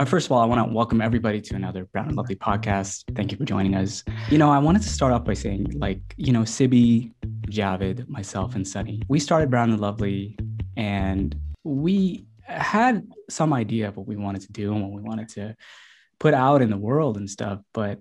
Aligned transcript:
Uh, 0.00 0.04
first 0.06 0.24
of 0.24 0.32
all, 0.32 0.40
I 0.40 0.46
want 0.46 0.66
to 0.66 0.74
welcome 0.74 1.02
everybody 1.02 1.42
to 1.42 1.54
another 1.54 1.84
Brown 1.84 2.08
and 2.08 2.16
Lovely 2.16 2.34
podcast. 2.34 3.04
Thank 3.14 3.32
you 3.32 3.36
for 3.36 3.44
joining 3.44 3.74
us. 3.74 4.02
You 4.30 4.38
know, 4.38 4.48
I 4.48 4.56
wanted 4.56 4.80
to 4.80 4.88
start 4.88 5.12
off 5.12 5.24
by 5.24 5.34
saying, 5.34 5.78
like, 5.78 6.00
you 6.16 6.32
know, 6.32 6.42
Sibi, 6.46 7.12
Javid, 7.48 8.08
myself, 8.08 8.54
and 8.54 8.66
Sunny, 8.66 9.02
we 9.08 9.20
started 9.20 9.50
Brown 9.50 9.68
and 9.68 9.78
Lovely, 9.78 10.38
and 10.74 11.38
we 11.64 12.24
had 12.44 13.06
some 13.28 13.52
idea 13.52 13.88
of 13.88 13.98
what 13.98 14.06
we 14.06 14.16
wanted 14.16 14.40
to 14.40 14.52
do 14.52 14.72
and 14.72 14.82
what 14.82 14.92
we 14.92 15.02
wanted 15.02 15.28
to 15.30 15.54
put 16.18 16.32
out 16.32 16.62
in 16.62 16.70
the 16.70 16.78
world 16.78 17.18
and 17.18 17.28
stuff. 17.28 17.60
But 17.74 18.00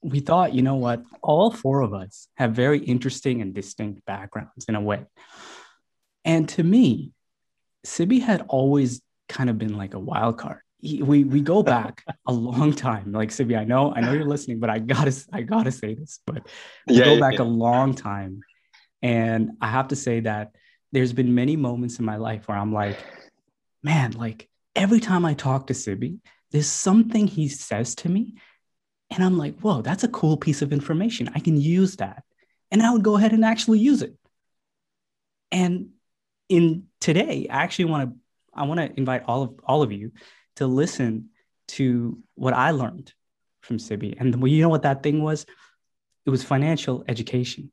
we 0.00 0.20
thought, 0.20 0.54
you 0.54 0.62
know 0.62 0.76
what, 0.76 1.02
all 1.22 1.50
four 1.50 1.80
of 1.80 1.92
us 1.92 2.28
have 2.36 2.52
very 2.52 2.78
interesting 2.78 3.42
and 3.42 3.52
distinct 3.52 4.06
backgrounds 4.06 4.66
in 4.68 4.76
a 4.76 4.80
way. 4.80 5.06
And 6.24 6.48
to 6.50 6.62
me, 6.62 7.10
Sibi 7.82 8.20
had 8.20 8.44
always 8.46 9.02
kind 9.28 9.50
of 9.50 9.58
been 9.58 9.76
like 9.76 9.94
a 9.94 9.98
wild 9.98 10.38
card. 10.38 10.60
He, 10.82 11.00
we 11.00 11.24
we 11.24 11.40
go 11.40 11.62
back 11.62 12.04
a 12.26 12.32
long 12.32 12.72
time. 12.72 13.12
Like 13.12 13.30
Sibi, 13.30 13.56
I 13.56 13.64
know 13.64 13.94
I 13.94 14.00
know 14.00 14.12
you're 14.12 14.24
listening, 14.24 14.58
but 14.58 14.68
I 14.68 14.78
gotta 14.80 15.14
I 15.32 15.42
gotta 15.42 15.72
say 15.72 15.94
this. 15.94 16.20
But 16.26 16.46
we 16.86 16.96
yeah, 16.96 17.04
go 17.04 17.20
back 17.20 17.34
yeah. 17.34 17.42
a 17.42 17.44
long 17.44 17.94
time, 17.94 18.40
and 19.00 19.52
I 19.60 19.68
have 19.68 19.88
to 19.88 19.96
say 19.96 20.20
that 20.20 20.54
there's 20.90 21.12
been 21.12 21.34
many 21.34 21.56
moments 21.56 21.98
in 21.98 22.04
my 22.04 22.16
life 22.16 22.48
where 22.48 22.58
I'm 22.58 22.72
like, 22.72 22.98
man, 23.82 24.12
like 24.12 24.48
every 24.74 25.00
time 25.00 25.24
I 25.24 25.34
talk 25.34 25.68
to 25.68 25.74
Sibi, 25.74 26.18
there's 26.50 26.66
something 26.66 27.26
he 27.26 27.48
says 27.48 27.94
to 27.96 28.08
me, 28.08 28.34
and 29.10 29.24
I'm 29.24 29.38
like, 29.38 29.60
whoa, 29.60 29.82
that's 29.82 30.04
a 30.04 30.08
cool 30.08 30.36
piece 30.36 30.62
of 30.62 30.72
information. 30.72 31.30
I 31.34 31.38
can 31.38 31.56
use 31.60 31.96
that, 31.96 32.24
and 32.72 32.82
I 32.82 32.90
would 32.90 33.04
go 33.04 33.16
ahead 33.16 33.32
and 33.32 33.44
actually 33.44 33.78
use 33.78 34.02
it. 34.02 34.16
And 35.52 35.90
in 36.48 36.88
today, 37.00 37.46
I 37.48 37.62
actually 37.62 37.84
want 37.86 38.10
to 38.10 38.16
I 38.52 38.64
want 38.64 38.80
to 38.80 38.92
invite 38.98 39.22
all 39.26 39.42
of 39.44 39.60
all 39.64 39.82
of 39.82 39.92
you 39.92 40.12
to 40.56 40.66
listen 40.66 41.30
to 41.68 42.18
what 42.34 42.54
I 42.54 42.70
learned 42.70 43.12
from 43.60 43.78
Sibi. 43.78 44.16
And 44.18 44.48
you 44.48 44.62
know 44.62 44.68
what 44.68 44.82
that 44.82 45.02
thing 45.02 45.22
was? 45.22 45.46
It 46.26 46.30
was 46.30 46.42
financial 46.42 47.04
education, 47.08 47.72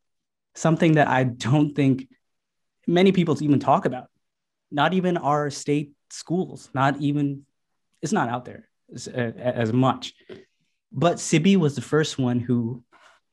something 0.56 0.94
that 0.94 1.08
I 1.08 1.24
don't 1.24 1.76
think 1.76 2.08
many 2.88 3.12
people 3.12 3.42
even 3.42 3.60
talk 3.60 3.86
about. 3.86 4.08
Not 4.72 4.94
even 4.94 5.18
our 5.18 5.50
state 5.50 5.94
schools, 6.10 6.70
not 6.74 7.00
even, 7.02 7.46
it's 8.02 8.14
not 8.14 8.30
out 8.30 8.46
there 8.46 8.70
as, 8.94 9.08
as 9.08 9.74
much. 9.74 10.14
But 10.92 11.20
Sibi 11.20 11.58
was 11.58 11.76
the 11.76 11.82
first 11.82 12.18
one 12.18 12.40
who 12.40 12.84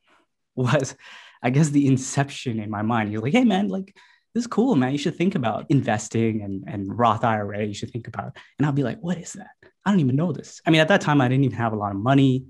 was, 0.55 0.95
I 1.41 1.49
guess, 1.51 1.69
the 1.69 1.87
inception 1.87 2.59
in 2.59 2.69
my 2.69 2.81
mind. 2.81 3.11
You're 3.11 3.21
like, 3.21 3.33
hey, 3.33 3.43
man, 3.43 3.67
like, 3.67 3.95
this 4.37 4.43
is 4.43 4.47
cool, 4.47 4.75
man. 4.75 4.91
You 4.91 4.99
should 4.99 5.15
think 5.15 5.33
about 5.33 5.65
investing 5.69 6.43
and, 6.43 6.63
and 6.67 6.95
Roth 6.95 7.23
IRA. 7.23 7.65
You 7.65 7.73
should 7.73 7.89
think 7.89 8.07
about, 8.07 8.37
and 8.59 8.67
I'll 8.67 8.71
be 8.71 8.83
like, 8.83 8.99
what 8.99 9.17
is 9.17 9.33
that? 9.33 9.49
I 9.83 9.89
don't 9.89 9.99
even 9.99 10.15
know 10.15 10.31
this. 10.31 10.61
I 10.63 10.69
mean, 10.69 10.79
at 10.79 10.89
that 10.89 11.01
time, 11.01 11.21
I 11.21 11.27
didn't 11.27 11.45
even 11.45 11.57
have 11.57 11.73
a 11.73 11.75
lot 11.75 11.89
of 11.89 11.97
money. 11.97 12.45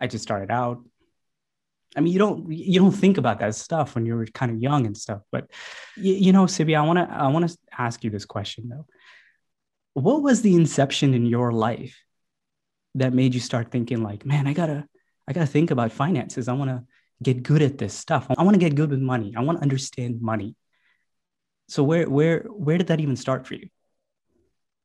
I 0.00 0.06
just 0.06 0.22
started 0.22 0.50
out. 0.50 0.82
I 1.94 2.00
mean, 2.00 2.14
you 2.14 2.18
don't 2.18 2.50
you 2.50 2.80
don't 2.80 2.90
think 2.90 3.18
about 3.18 3.40
that 3.40 3.54
stuff 3.54 3.94
when 3.94 4.06
you're 4.06 4.24
kind 4.28 4.50
of 4.50 4.62
young 4.62 4.86
and 4.86 4.96
stuff. 4.96 5.20
But 5.30 5.50
you, 5.94 6.14
you 6.14 6.32
know, 6.32 6.46
Sibi, 6.46 6.74
I 6.74 6.86
want 6.86 6.98
to 6.98 7.14
I 7.14 7.26
want 7.26 7.50
to 7.50 7.58
ask 7.76 8.02
you 8.02 8.08
this 8.08 8.24
question 8.24 8.70
though. 8.70 8.86
What 9.92 10.22
was 10.22 10.40
the 10.40 10.54
inception 10.54 11.12
in 11.12 11.26
your 11.26 11.52
life 11.52 11.98
that 12.94 13.12
made 13.12 13.34
you 13.34 13.40
start 13.40 13.70
thinking 13.70 14.02
like, 14.02 14.24
man, 14.24 14.46
I 14.46 14.54
gotta 14.54 14.86
I 15.28 15.34
gotta 15.34 15.46
think 15.46 15.70
about 15.70 15.92
finances. 15.92 16.48
I 16.48 16.54
want 16.54 16.70
to 16.70 16.82
get 17.22 17.42
good 17.42 17.60
at 17.60 17.76
this 17.76 17.92
stuff. 17.92 18.26
I 18.38 18.42
want 18.42 18.54
to 18.54 18.60
get 18.60 18.74
good 18.74 18.90
with 18.90 19.00
money. 19.00 19.34
I 19.36 19.42
want 19.42 19.58
to 19.58 19.62
understand 19.62 20.22
money. 20.22 20.56
So 21.70 21.84
where 21.84 22.10
where 22.10 22.40
where 22.48 22.78
did 22.78 22.88
that 22.88 23.00
even 23.00 23.14
start 23.14 23.46
for 23.46 23.54
you? 23.54 23.68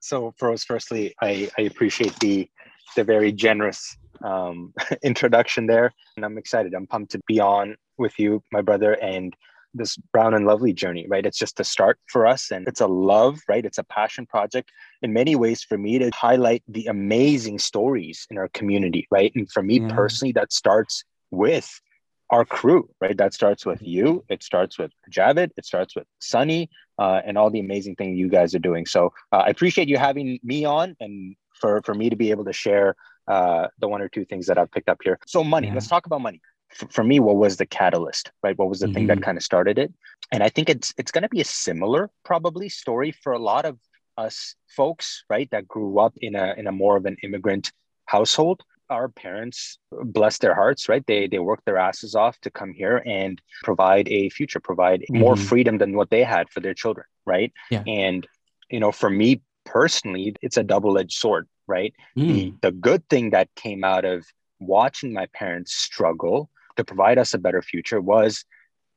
So 0.01 0.35
for 0.37 0.51
us, 0.51 0.63
firstly, 0.63 1.15
I, 1.19 1.49
I 1.57 1.63
appreciate 1.63 2.15
the 2.19 2.47
the 2.95 3.03
very 3.03 3.31
generous 3.31 3.97
um, 4.23 4.71
introduction 5.03 5.65
there, 5.65 5.91
and 6.15 6.23
I'm 6.23 6.37
excited. 6.37 6.75
I'm 6.75 6.85
pumped 6.85 7.11
to 7.13 7.21
be 7.25 7.39
on 7.39 7.75
with 7.97 8.19
you, 8.19 8.43
my 8.51 8.61
brother, 8.61 8.93
and 9.01 9.35
this 9.73 9.97
brown 10.13 10.33
and 10.33 10.45
lovely 10.45 10.71
journey 10.71 11.05
right 11.09 11.25
it's 11.25 11.37
just 11.37 11.59
a 11.59 11.63
start 11.65 11.99
for 12.07 12.25
us 12.25 12.49
and 12.49 12.65
it's 12.65 12.79
a 12.79 12.87
love 12.87 13.37
right 13.49 13.65
it's 13.65 13.77
a 13.77 13.83
passion 13.83 14.25
project 14.25 14.71
in 15.01 15.11
many 15.11 15.35
ways 15.35 15.63
for 15.63 15.77
me 15.77 15.99
to 15.99 16.09
highlight 16.11 16.63
the 16.69 16.85
amazing 16.85 17.59
stories 17.59 18.25
in 18.31 18.37
our 18.37 18.47
community 18.53 19.05
right 19.11 19.33
and 19.35 19.51
for 19.51 19.61
me 19.61 19.81
yeah. 19.81 19.93
personally 19.93 20.31
that 20.31 20.53
starts 20.53 21.03
with 21.29 21.81
our 22.29 22.45
crew, 22.45 22.89
right? 22.99 23.17
That 23.17 23.33
starts 23.33 23.65
with 23.65 23.81
you. 23.81 24.23
It 24.29 24.43
starts 24.43 24.77
with 24.77 24.91
Javid. 25.11 25.51
It 25.57 25.65
starts 25.65 25.95
with 25.95 26.05
Sunny, 26.19 26.69
uh, 26.97 27.21
and 27.25 27.37
all 27.37 27.49
the 27.49 27.59
amazing 27.59 27.95
things 27.95 28.17
you 28.17 28.29
guys 28.29 28.55
are 28.55 28.59
doing. 28.59 28.85
So 28.85 29.13
uh, 29.31 29.43
I 29.45 29.49
appreciate 29.49 29.87
you 29.87 29.97
having 29.97 30.39
me 30.43 30.65
on, 30.65 30.95
and 30.99 31.35
for 31.53 31.81
for 31.83 31.93
me 31.93 32.09
to 32.09 32.15
be 32.15 32.31
able 32.31 32.45
to 32.45 32.53
share 32.53 32.95
uh, 33.27 33.67
the 33.79 33.87
one 33.87 34.01
or 34.01 34.09
two 34.09 34.25
things 34.25 34.47
that 34.47 34.57
I've 34.57 34.71
picked 34.71 34.89
up 34.89 34.99
here. 35.03 35.19
So 35.27 35.43
money. 35.43 35.67
Yeah. 35.67 35.75
Let's 35.75 35.87
talk 35.87 36.05
about 36.05 36.21
money. 36.21 36.41
For, 36.73 36.87
for 36.87 37.03
me, 37.03 37.19
what 37.19 37.37
was 37.37 37.57
the 37.57 37.65
catalyst, 37.65 38.31
right? 38.43 38.57
What 38.57 38.69
was 38.69 38.79
the 38.79 38.87
mm-hmm. 38.87 38.93
thing 38.93 39.07
that 39.07 39.17
mm-hmm. 39.17 39.23
kind 39.23 39.37
of 39.37 39.43
started 39.43 39.77
it? 39.77 39.93
And 40.31 40.43
I 40.43 40.49
think 40.49 40.69
it's 40.69 40.93
it's 40.97 41.11
going 41.11 41.23
to 41.23 41.29
be 41.29 41.41
a 41.41 41.45
similar 41.45 42.09
probably 42.23 42.69
story 42.69 43.11
for 43.11 43.33
a 43.33 43.39
lot 43.39 43.65
of 43.65 43.77
us 44.17 44.55
folks, 44.75 45.23
right? 45.29 45.49
That 45.51 45.67
grew 45.67 45.99
up 45.99 46.13
in 46.17 46.35
a 46.35 46.55
in 46.57 46.67
a 46.67 46.71
more 46.71 46.97
of 46.97 47.05
an 47.05 47.17
immigrant 47.23 47.71
household 48.05 48.63
our 48.89 49.09
parents 49.09 49.79
bless 49.91 50.37
their 50.37 50.53
hearts 50.53 50.87
right 50.89 51.05
they 51.07 51.27
they 51.27 51.39
work 51.39 51.61
their 51.65 51.77
asses 51.77 52.15
off 52.15 52.39
to 52.41 52.51
come 52.51 52.73
here 52.73 53.01
and 53.05 53.41
provide 53.63 54.07
a 54.09 54.29
future 54.29 54.59
provide 54.59 55.01
mm-hmm. 55.01 55.19
more 55.19 55.35
freedom 55.35 55.77
than 55.77 55.95
what 55.95 56.09
they 56.09 56.23
had 56.23 56.49
for 56.49 56.59
their 56.59 56.73
children 56.73 57.05
right 57.25 57.51
yeah. 57.71 57.83
and 57.87 58.27
you 58.69 58.79
know 58.79 58.91
for 58.91 59.09
me 59.09 59.41
personally 59.65 60.35
it's 60.41 60.57
a 60.57 60.63
double-edged 60.63 61.17
sword 61.17 61.47
right 61.67 61.93
mm. 62.17 62.27
the 62.27 62.53
the 62.61 62.71
good 62.71 63.07
thing 63.09 63.31
that 63.31 63.49
came 63.55 63.83
out 63.83 64.05
of 64.05 64.25
watching 64.59 65.11
my 65.13 65.25
parents 65.33 65.73
struggle 65.73 66.49
to 66.75 66.83
provide 66.83 67.17
us 67.17 67.33
a 67.33 67.37
better 67.37 67.61
future 67.61 67.99
was 67.99 68.45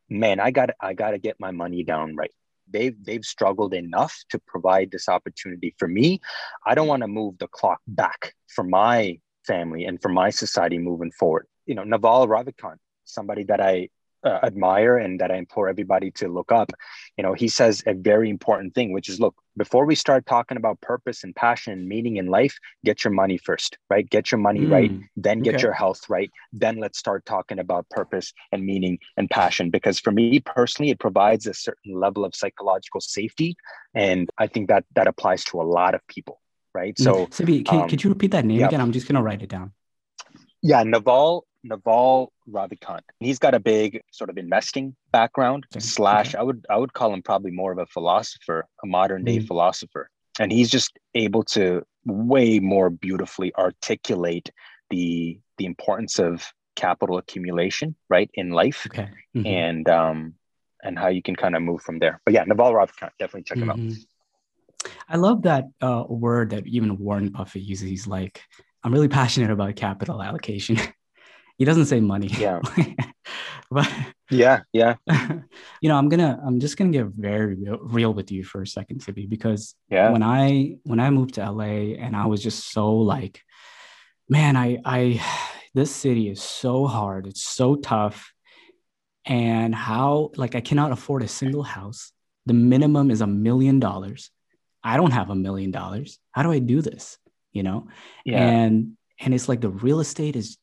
man 0.08 0.40
i 0.40 0.50
got 0.50 0.70
i 0.80 0.92
got 0.92 1.12
to 1.12 1.18
get 1.18 1.36
my 1.40 1.50
money 1.50 1.82
down 1.82 2.14
right 2.16 2.32
they've 2.70 3.02
they've 3.04 3.24
struggled 3.24 3.72
enough 3.72 4.14
to 4.28 4.38
provide 4.40 4.90
this 4.90 5.08
opportunity 5.08 5.74
for 5.78 5.88
me 5.88 6.20
i 6.66 6.74
don't 6.74 6.88
want 6.88 7.02
to 7.02 7.08
move 7.08 7.38
the 7.38 7.48
clock 7.48 7.80
back 7.86 8.34
for 8.46 8.64
my 8.64 9.18
family 9.52 9.84
and 9.86 10.00
for 10.02 10.10
my 10.10 10.30
society 10.30 10.78
moving 10.78 11.10
forward. 11.10 11.46
You 11.66 11.74
know, 11.74 11.84
Naval 11.84 12.28
Ravikant, 12.28 12.78
somebody 13.04 13.44
that 13.44 13.60
I 13.60 13.88
uh, 14.24 14.40
admire 14.42 14.98
and 14.98 15.20
that 15.20 15.30
I 15.30 15.36
implore 15.36 15.68
everybody 15.68 16.10
to 16.12 16.28
look 16.28 16.50
up, 16.50 16.72
you 17.16 17.22
know, 17.22 17.34
he 17.34 17.48
says 17.48 17.82
a 17.86 17.94
very 17.94 18.28
important 18.30 18.74
thing, 18.74 18.92
which 18.92 19.08
is 19.08 19.20
look, 19.20 19.34
before 19.56 19.86
we 19.86 19.94
start 19.94 20.26
talking 20.26 20.56
about 20.56 20.80
purpose 20.80 21.24
and 21.24 21.34
passion 21.34 21.72
and 21.72 21.88
meaning 21.88 22.16
in 22.16 22.26
life, 22.26 22.56
get 22.84 23.04
your 23.04 23.12
money 23.12 23.38
first, 23.38 23.78
right? 23.90 24.08
Get 24.08 24.30
your 24.30 24.40
money 24.40 24.60
mm, 24.60 24.70
right, 24.70 24.92
then 25.16 25.40
get 25.40 25.56
okay. 25.56 25.62
your 25.62 25.72
health 25.72 26.02
right. 26.08 26.30
Then 26.52 26.76
let's 26.78 26.98
start 26.98 27.24
talking 27.26 27.58
about 27.58 27.88
purpose 27.90 28.32
and 28.52 28.64
meaning 28.64 28.98
and 29.16 29.30
passion. 29.30 29.70
Because 29.70 29.98
for 29.98 30.12
me 30.12 30.40
personally, 30.40 30.90
it 30.90 31.00
provides 31.00 31.46
a 31.46 31.54
certain 31.54 31.94
level 31.94 32.24
of 32.24 32.34
psychological 32.34 33.00
safety. 33.00 33.56
And 33.94 34.28
I 34.38 34.46
think 34.46 34.68
that 34.68 34.84
that 34.94 35.06
applies 35.06 35.44
to 35.44 35.60
a 35.60 35.68
lot 35.78 35.94
of 35.94 36.06
people 36.08 36.40
right? 36.78 36.98
So, 36.98 37.28
Sibi, 37.30 37.62
can, 37.62 37.82
um, 37.82 37.88
could 37.88 38.02
you 38.02 38.10
repeat 38.10 38.30
that 38.30 38.44
name 38.44 38.60
yeah. 38.60 38.68
again? 38.68 38.80
I'm 38.80 38.92
just 38.92 39.06
going 39.08 39.16
to 39.16 39.22
write 39.22 39.42
it 39.42 39.48
down. 39.48 39.72
Yeah, 40.62 40.82
Naval 40.82 41.46
Naval 41.62 42.32
Ravikant. 42.50 43.00
He's 43.20 43.38
got 43.38 43.54
a 43.54 43.60
big 43.60 44.00
sort 44.10 44.30
of 44.30 44.38
investing 44.38 44.96
background. 45.12 45.66
Okay. 45.72 45.80
Slash, 45.80 46.34
okay. 46.34 46.38
I 46.38 46.42
would 46.42 46.66
I 46.70 46.76
would 46.76 46.92
call 46.92 47.12
him 47.12 47.22
probably 47.22 47.50
more 47.50 47.72
of 47.72 47.78
a 47.78 47.86
philosopher, 47.86 48.66
a 48.82 48.86
modern 48.86 49.24
day 49.24 49.38
mm. 49.38 49.46
philosopher, 49.46 50.08
and 50.38 50.52
he's 50.52 50.70
just 50.70 50.98
able 51.14 51.44
to 51.56 51.82
way 52.04 52.58
more 52.58 52.90
beautifully 52.90 53.52
articulate 53.56 54.50
the 54.90 55.38
the 55.58 55.66
importance 55.66 56.18
of 56.18 56.52
capital 56.76 57.18
accumulation, 57.18 57.96
right, 58.08 58.30
in 58.34 58.50
life, 58.50 58.86
okay. 58.86 59.08
Mm-hmm. 59.36 59.46
and 59.46 59.88
um 59.88 60.34
and 60.82 60.98
how 60.98 61.08
you 61.08 61.22
can 61.22 61.36
kind 61.36 61.56
of 61.56 61.62
move 61.62 61.82
from 61.82 61.98
there. 61.98 62.20
But 62.24 62.34
yeah, 62.34 62.44
Naval 62.44 62.72
Ravikant, 62.72 63.10
definitely 63.18 63.42
check 63.42 63.58
mm-hmm. 63.58 63.70
him 63.70 63.90
out. 63.90 63.96
I 65.08 65.16
love 65.16 65.42
that 65.42 65.66
uh, 65.80 66.04
word 66.08 66.50
that 66.50 66.66
even 66.66 66.98
Warren 66.98 67.30
Buffett 67.30 67.62
uses. 67.62 67.88
He's 67.88 68.06
like, 68.06 68.42
I'm 68.82 68.92
really 68.92 69.08
passionate 69.08 69.50
about 69.50 69.76
capital 69.76 70.22
allocation. 70.22 70.78
he 71.58 71.64
doesn't 71.64 71.86
say 71.86 72.00
money. 72.00 72.28
Yeah. 72.28 72.60
but 73.70 73.90
yeah, 74.30 74.60
yeah. 74.72 74.96
you 75.80 75.88
know, 75.88 75.96
I'm 75.96 76.08
gonna, 76.08 76.40
I'm 76.44 76.60
just 76.60 76.76
gonna 76.76 76.90
get 76.90 77.06
very 77.06 77.54
real, 77.54 77.78
real 77.82 78.14
with 78.14 78.30
you 78.30 78.44
for 78.44 78.62
a 78.62 78.66
second, 78.66 79.00
Sibi, 79.00 79.26
because 79.26 79.74
yeah. 79.90 80.10
when 80.10 80.22
I 80.22 80.76
when 80.84 81.00
I 81.00 81.10
moved 81.10 81.34
to 81.34 81.50
LA 81.50 81.94
and 81.98 82.14
I 82.14 82.26
was 82.26 82.42
just 82.42 82.72
so 82.72 82.96
like, 82.96 83.42
man, 84.28 84.56
I 84.56 84.78
I 84.84 85.22
this 85.74 85.94
city 85.94 86.28
is 86.28 86.42
so 86.42 86.86
hard. 86.86 87.26
It's 87.26 87.42
so 87.42 87.76
tough. 87.76 88.32
And 89.24 89.74
how 89.74 90.30
like 90.36 90.54
I 90.54 90.60
cannot 90.60 90.92
afford 90.92 91.22
a 91.22 91.28
single 91.28 91.62
house. 91.62 92.12
The 92.46 92.54
minimum 92.54 93.10
is 93.10 93.20
a 93.20 93.26
million 93.26 93.78
dollars 93.78 94.30
I 94.82 94.96
don't 94.96 95.10
have 95.10 95.30
a 95.30 95.34
million 95.34 95.70
dollars. 95.70 96.18
How 96.32 96.42
do 96.42 96.52
I 96.52 96.58
do 96.58 96.82
this? 96.82 97.18
You 97.52 97.62
know? 97.62 97.88
Yeah. 98.24 98.46
And 98.46 98.96
and 99.20 99.34
it's 99.34 99.48
like 99.48 99.60
the 99.60 99.70
real 99.70 100.00
estate 100.00 100.36
is 100.36 100.58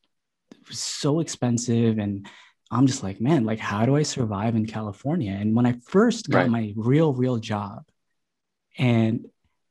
so 0.70 1.20
expensive 1.20 1.98
and 1.98 2.28
I'm 2.70 2.86
just 2.86 3.02
like, 3.02 3.20
man, 3.20 3.44
like 3.44 3.60
how 3.60 3.86
do 3.86 3.96
I 3.96 4.02
survive 4.02 4.56
in 4.56 4.66
California? 4.66 5.32
And 5.32 5.54
when 5.54 5.66
I 5.66 5.74
first 5.86 6.28
got 6.28 6.38
right. 6.38 6.50
my 6.50 6.72
real 6.76 7.12
real 7.12 7.36
job 7.36 7.84
and 8.78 9.26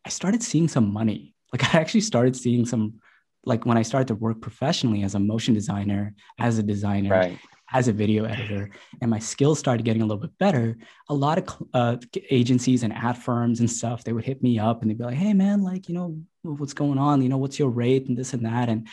I 0.05 0.09
started 0.09 0.43
seeing 0.43 0.67
some 0.67 0.93
money, 0.93 1.33
like 1.53 1.75
I 1.75 1.79
actually 1.79 2.01
started 2.01 2.35
seeing 2.35 2.65
some 2.65 2.99
like 3.45 3.65
when 3.65 3.77
I 3.77 3.83
started 3.83 4.07
to 4.07 4.15
work 4.15 4.41
professionally 4.41 5.03
as 5.03 5.13
a 5.13 5.19
motion 5.19 5.53
designer, 5.53 6.15
as 6.39 6.57
a 6.57 6.63
designer, 6.63 7.11
right. 7.11 7.39
As 7.75 7.87
a 7.87 7.93
video 7.93 8.23
editor, 8.23 8.69
and 9.01 9.11
my 9.11 9.19
skills 9.19 9.59
started 9.59 9.83
getting 9.83 10.01
a 10.01 10.05
little 10.05 10.21
bit 10.21 10.37
better, 10.37 10.77
a 11.09 11.13
lot 11.13 11.37
of 11.37 11.67
uh, 11.73 11.97
agencies 12.29 12.83
and 12.83 12.93
ad 12.93 13.17
firms 13.17 13.59
and 13.59 13.69
stuff, 13.69 14.03
they 14.03 14.13
would 14.13 14.23
hit 14.23 14.41
me 14.41 14.57
up 14.59 14.81
and 14.81 14.89
they'd 14.89 14.97
be 14.97 15.03
like, 15.03 15.15
hey, 15.15 15.33
man, 15.33 15.61
like, 15.61 15.89
you 15.89 15.95
know, 15.95 16.17
what's 16.43 16.73
going 16.73 16.97
on? 16.97 17.21
You 17.21 17.29
know, 17.29 17.37
what's 17.37 17.59
your 17.59 17.69
rate 17.69 18.07
and 18.07 18.17
this 18.17 18.33
and 18.33 18.45
that. 18.45 18.69
And 18.69 18.87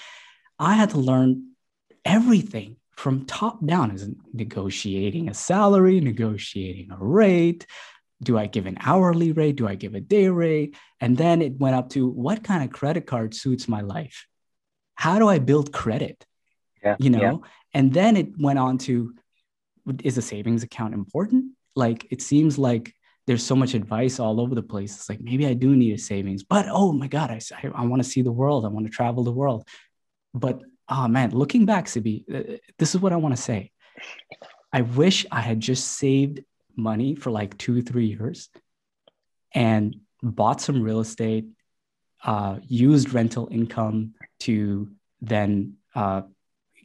I 0.58 0.74
had 0.74 0.90
to 0.90 0.98
learn 0.98 1.52
everything 2.04 2.76
from 2.96 3.24
top 3.24 3.64
down 3.64 3.92
as 3.92 4.08
negotiating 4.32 5.28
a 5.28 5.34
salary, 5.34 6.00
negotiating 6.00 6.90
a 6.90 6.96
rate. 6.98 7.66
Do 8.22 8.36
I 8.36 8.46
give 8.46 8.66
an 8.66 8.78
hourly 8.80 9.32
rate? 9.32 9.56
Do 9.56 9.68
I 9.68 9.76
give 9.76 9.94
a 9.94 10.00
day 10.00 10.28
rate? 10.28 10.76
And 11.00 11.16
then 11.16 11.40
it 11.40 11.58
went 11.58 11.76
up 11.76 11.90
to 11.90 12.08
what 12.08 12.44
kind 12.44 12.64
of 12.64 12.70
credit 12.70 13.06
card 13.06 13.34
suits 13.34 13.68
my 13.68 13.80
life? 13.80 14.26
how 15.02 15.18
do 15.18 15.28
I 15.28 15.40
build 15.40 15.72
credit? 15.72 16.24
Yeah, 16.82 16.96
you 16.98 17.10
know, 17.10 17.20
yeah. 17.20 17.48
and 17.74 17.92
then 17.92 18.16
it 18.16 18.28
went 18.38 18.58
on 18.58 18.78
to 18.78 19.14
is 20.02 20.18
a 20.18 20.22
savings 20.22 20.62
account 20.62 20.94
important? 20.94 21.52
Like 21.74 22.06
it 22.10 22.22
seems 22.22 22.58
like 22.58 22.94
there's 23.26 23.44
so 23.44 23.54
much 23.54 23.74
advice 23.74 24.18
all 24.18 24.40
over 24.40 24.54
the 24.54 24.62
place. 24.62 24.94
It's 24.96 25.08
like 25.08 25.20
maybe 25.20 25.46
I 25.46 25.54
do 25.54 25.76
need 25.76 25.92
a 25.92 25.98
savings, 25.98 26.42
but 26.42 26.66
oh 26.68 26.92
my 26.92 27.06
God, 27.06 27.30
I, 27.30 27.40
I, 27.56 27.68
I 27.82 27.86
want 27.86 28.02
to 28.02 28.08
see 28.08 28.22
the 28.22 28.32
world. 28.32 28.64
I 28.64 28.68
want 28.68 28.86
to 28.86 28.92
travel 28.92 29.24
the 29.24 29.32
world. 29.32 29.66
But 30.34 30.60
oh 30.88 31.08
man, 31.08 31.30
looking 31.30 31.66
back, 31.66 31.88
Sibi, 31.88 32.24
uh, 32.32 32.56
this 32.78 32.94
is 32.94 33.00
what 33.00 33.12
I 33.12 33.16
want 33.16 33.36
to 33.36 33.42
say. 33.42 33.70
I 34.72 34.82
wish 34.82 35.26
I 35.30 35.40
had 35.40 35.60
just 35.60 35.86
saved 35.86 36.42
money 36.76 37.14
for 37.14 37.30
like 37.30 37.56
two, 37.58 37.82
three 37.82 38.06
years 38.06 38.48
and 39.54 39.96
bought 40.22 40.60
some 40.60 40.82
real 40.82 41.00
estate, 41.00 41.46
uh, 42.24 42.58
used 42.62 43.12
rental 43.12 43.48
income 43.50 44.14
to 44.40 44.90
then 45.20 45.74
uh, 45.94 46.22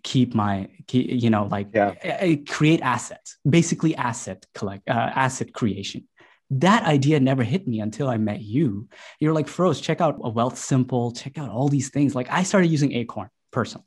keep 0.04 0.34
my 0.34 0.68
keep, 0.88 1.08
you 1.10 1.30
know 1.30 1.48
like 1.52 1.68
yeah. 1.74 2.36
create 2.48 2.82
assets 2.82 3.38
basically 3.48 3.96
asset 3.96 4.46
collect 4.54 4.88
uh, 4.90 5.12
asset 5.16 5.54
creation. 5.54 6.08
That 6.50 6.84
idea 6.84 7.20
never 7.20 7.44
hit 7.44 7.68
me 7.68 7.82
until 7.82 8.08
i 8.08 8.18
met 8.18 8.42
you. 8.42 8.88
You're 9.20 9.34
like 9.34 9.48
Feroz, 9.48 9.82
check 9.82 10.00
out 10.00 10.18
a 10.24 10.30
Wealth 10.30 10.58
Simple, 10.58 11.12
check 11.12 11.38
out 11.38 11.50
all 11.50 11.68
these 11.68 11.90
things. 11.90 12.16
Like 12.16 12.30
i 12.32 12.44
started 12.44 12.68
using 12.68 12.94
acorn 12.94 13.30
personally. 13.52 13.86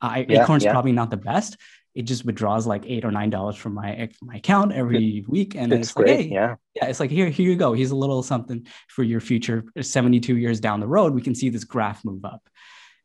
Uh, 0.00 0.24
yeah, 0.28 0.42
Acorns 0.42 0.64
yeah. 0.64 0.72
probably 0.72 0.92
not 0.92 1.10
the 1.10 1.16
best. 1.16 1.56
It 1.94 2.02
just 2.02 2.24
withdraws 2.24 2.66
like 2.66 2.84
eight 2.86 3.04
or 3.04 3.12
nine 3.12 3.30
dollars 3.30 3.56
from 3.56 3.74
my 3.74 4.08
my 4.20 4.36
account 4.36 4.72
every 4.72 5.24
week 5.28 5.54
and 5.54 5.72
it's, 5.72 5.88
it's 5.88 5.92
great. 5.92 6.08
like 6.08 6.18
hey 6.18 6.28
yeah. 6.28 6.56
yeah 6.74 6.86
it's 6.86 6.98
like 6.98 7.10
here 7.10 7.28
here 7.28 7.48
you 7.48 7.56
go. 7.56 7.72
Here's 7.72 7.92
a 7.92 7.96
little 7.96 8.22
something 8.22 8.66
for 8.88 9.04
your 9.04 9.20
future. 9.20 9.64
72 9.80 10.36
years 10.36 10.58
down 10.58 10.80
the 10.80 10.88
road 10.88 11.14
we 11.14 11.22
can 11.22 11.34
see 11.34 11.48
this 11.48 11.64
graph 11.64 12.04
move 12.04 12.24
up 12.24 12.42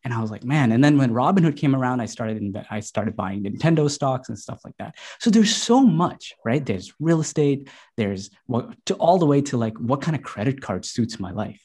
and 0.03 0.13
I 0.13 0.21
was 0.21 0.31
like, 0.31 0.43
man. 0.43 0.71
And 0.71 0.83
then 0.83 0.97
when 0.97 1.11
Robinhood 1.11 1.57
came 1.57 1.75
around, 1.75 1.99
I 1.99 2.05
started 2.05 2.65
I 2.69 2.79
started 2.79 3.15
buying 3.15 3.43
Nintendo 3.43 3.89
stocks 3.89 4.29
and 4.29 4.39
stuff 4.39 4.61
like 4.63 4.75
that. 4.77 4.95
So 5.19 5.29
there's 5.29 5.55
so 5.55 5.81
much, 5.81 6.33
right? 6.45 6.65
There's 6.65 6.93
real 6.99 7.19
estate. 7.19 7.69
There's 7.97 8.29
what 8.45 8.73
to 8.85 8.93
all 8.95 9.17
the 9.17 9.25
way 9.25 9.41
to 9.41 9.57
like 9.57 9.77
what 9.77 10.01
kind 10.01 10.15
of 10.15 10.23
credit 10.23 10.61
card 10.61 10.85
suits 10.85 11.19
my 11.19 11.31
life, 11.31 11.61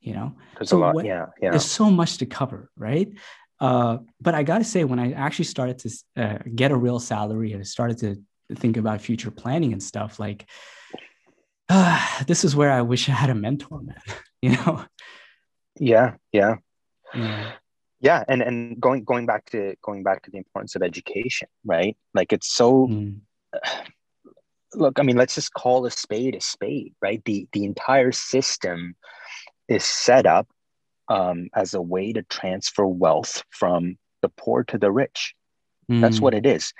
you 0.00 0.14
know. 0.14 0.34
There's 0.56 0.70
so 0.70 0.78
a 0.78 0.80
lot, 0.80 0.94
what, 0.94 1.04
yeah, 1.04 1.26
yeah. 1.40 1.50
There's 1.50 1.64
so 1.64 1.90
much 1.90 2.18
to 2.18 2.26
cover, 2.26 2.70
right? 2.76 3.08
Uh, 3.60 3.98
but 4.20 4.34
I 4.34 4.42
got 4.42 4.58
to 4.58 4.64
say, 4.64 4.84
when 4.84 4.98
I 4.98 5.12
actually 5.12 5.46
started 5.46 5.78
to 5.78 6.22
uh, 6.22 6.38
get 6.54 6.72
a 6.72 6.76
real 6.76 6.98
salary 6.98 7.52
and 7.52 7.66
started 7.66 7.98
to 7.98 8.56
think 8.56 8.76
about 8.76 9.00
future 9.00 9.30
planning 9.30 9.72
and 9.72 9.82
stuff, 9.82 10.18
like 10.18 10.44
uh, 11.68 12.24
this 12.26 12.44
is 12.44 12.56
where 12.56 12.72
I 12.72 12.82
wish 12.82 13.08
I 13.08 13.12
had 13.12 13.30
a 13.30 13.34
mentor, 13.34 13.80
man. 13.80 14.02
you 14.42 14.50
know? 14.50 14.84
Yeah, 15.78 16.14
yeah. 16.32 16.56
Yeah 17.14 17.52
yeah 18.00 18.24
and 18.28 18.42
and 18.42 18.80
going 18.80 19.04
going 19.04 19.26
back 19.26 19.44
to 19.46 19.74
going 19.82 20.02
back 20.02 20.22
to 20.22 20.30
the 20.30 20.38
importance 20.38 20.74
of 20.76 20.82
education 20.82 21.48
right? 21.64 21.96
Like 22.14 22.32
it's 22.32 22.52
so 22.52 22.86
mm. 22.86 23.20
look 24.74 24.98
i 24.98 25.02
mean 25.02 25.16
let's 25.16 25.36
just 25.36 25.54
call 25.54 25.86
a 25.86 25.90
spade 25.90 26.34
a 26.34 26.40
spade 26.40 26.94
right? 27.00 27.22
The 27.24 27.46
the 27.52 27.64
entire 27.64 28.12
system 28.12 28.96
is 29.68 29.84
set 29.84 30.26
up 30.26 30.48
um, 31.08 31.48
as 31.54 31.74
a 31.74 31.80
way 31.80 32.12
to 32.12 32.22
transfer 32.22 32.86
wealth 32.86 33.44
from 33.50 33.96
the 34.22 34.28
poor 34.28 34.64
to 34.64 34.78
the 34.78 34.90
rich. 34.90 35.34
Mm. 35.90 36.00
that's 36.00 36.20
what 36.20 36.34
it 36.34 36.44
is 36.44 36.72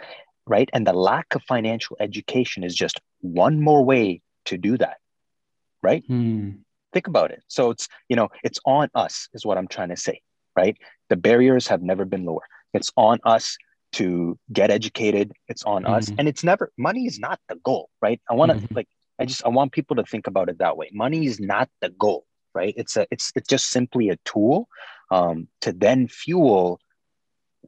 right? 0.47 0.69
And 0.73 0.87
the 0.87 0.93
lack 0.93 1.35
of 1.35 1.43
financial 1.45 1.97
education 2.01 2.63
is 2.65 2.75
just 2.75 3.01
one 3.21 3.61
more 3.61 3.85
way 3.85 4.21
to 4.47 4.59
do 4.59 4.77
that 4.79 4.99
right? 5.83 6.03
Mm. 6.09 6.59
think 6.93 7.07
about 7.07 7.31
it. 7.31 7.43
So 7.49 7.71
it's 7.71 7.89
you 8.09 8.17
know 8.17 8.29
it's 8.43 8.59
on 8.67 8.91
us 8.95 9.29
is 9.33 9.47
what 9.47 9.57
i'm 9.59 9.69
trying 9.69 9.91
to 9.91 9.97
say 9.97 10.21
right? 10.57 10.77
The 11.09 11.17
barriers 11.17 11.69
have 11.69 11.83
never 11.83 12.05
been 12.05 12.25
lower. 12.25 12.43
It's 12.73 12.93
on 12.97 13.21
us 13.25 13.57
to 13.93 14.39
get 14.53 14.71
educated. 14.71 15.33
It's 15.49 15.65
on 15.65 15.85
mm-hmm. 15.85 15.95
us. 15.95 16.11
And 16.19 16.29
it's 16.29 16.45
never, 16.45 16.73
money 16.77 17.07
is 17.07 17.19
not 17.19 17.41
the 17.49 17.57
goal, 17.57 17.91
right? 18.03 18.21
I 18.31 18.35
want 18.35 18.53
to 18.53 18.59
mm-hmm. 18.59 18.75
like, 18.75 18.89
I 19.19 19.25
just, 19.25 19.45
I 19.45 19.49
want 19.49 19.73
people 19.73 19.97
to 19.97 20.05
think 20.05 20.27
about 20.27 20.49
it 20.49 20.59
that 20.59 20.77
way. 20.77 20.91
Money 20.93 21.27
is 21.27 21.41
not 21.41 21.71
the 21.81 21.89
goal, 21.91 22.27
right? 22.55 22.75
It's 22.77 22.97
a, 22.97 23.07
it's, 23.11 23.33
it's 23.35 23.49
just 23.49 23.71
simply 23.71 24.11
a 24.11 24.17
tool 24.25 24.69
um, 25.11 25.49
to 25.63 25.73
then 25.73 26.09
fuel 26.09 26.81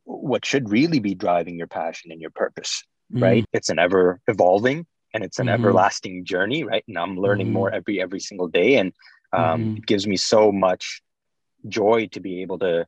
what 0.05 0.45
should 0.45 0.71
really 0.71 0.99
be 0.99 1.15
driving 1.15 1.57
your 1.57 1.67
passion 1.67 2.13
and 2.13 2.21
your 2.21 2.31
purpose, 2.31 2.85
mm-hmm. 3.13 3.23
right? 3.23 3.45
It's 3.53 3.71
an 3.71 3.79
ever 3.79 4.21
evolving 4.27 4.87
and 5.15 5.25
it's 5.25 5.39
an 5.39 5.47
mm-hmm. 5.47 5.55
everlasting 5.55 6.25
journey, 6.25 6.65
right? 6.65 6.85
And 6.87 6.99
I'm 6.99 7.17
learning 7.17 7.53
more 7.53 7.69
mm-hmm. 7.69 7.77
every, 7.77 8.01
every 8.03 8.21
single 8.21 8.49
day. 8.49 8.77
And 8.77 8.93
um, 9.33 9.43
mm-hmm. 9.43 9.77
it 9.79 9.87
gives 9.87 10.07
me 10.07 10.17
so 10.17 10.53
much 10.53 11.03
joy 11.69 12.09
to 12.13 12.21
be 12.21 12.43
able 12.43 12.59
to 12.61 12.87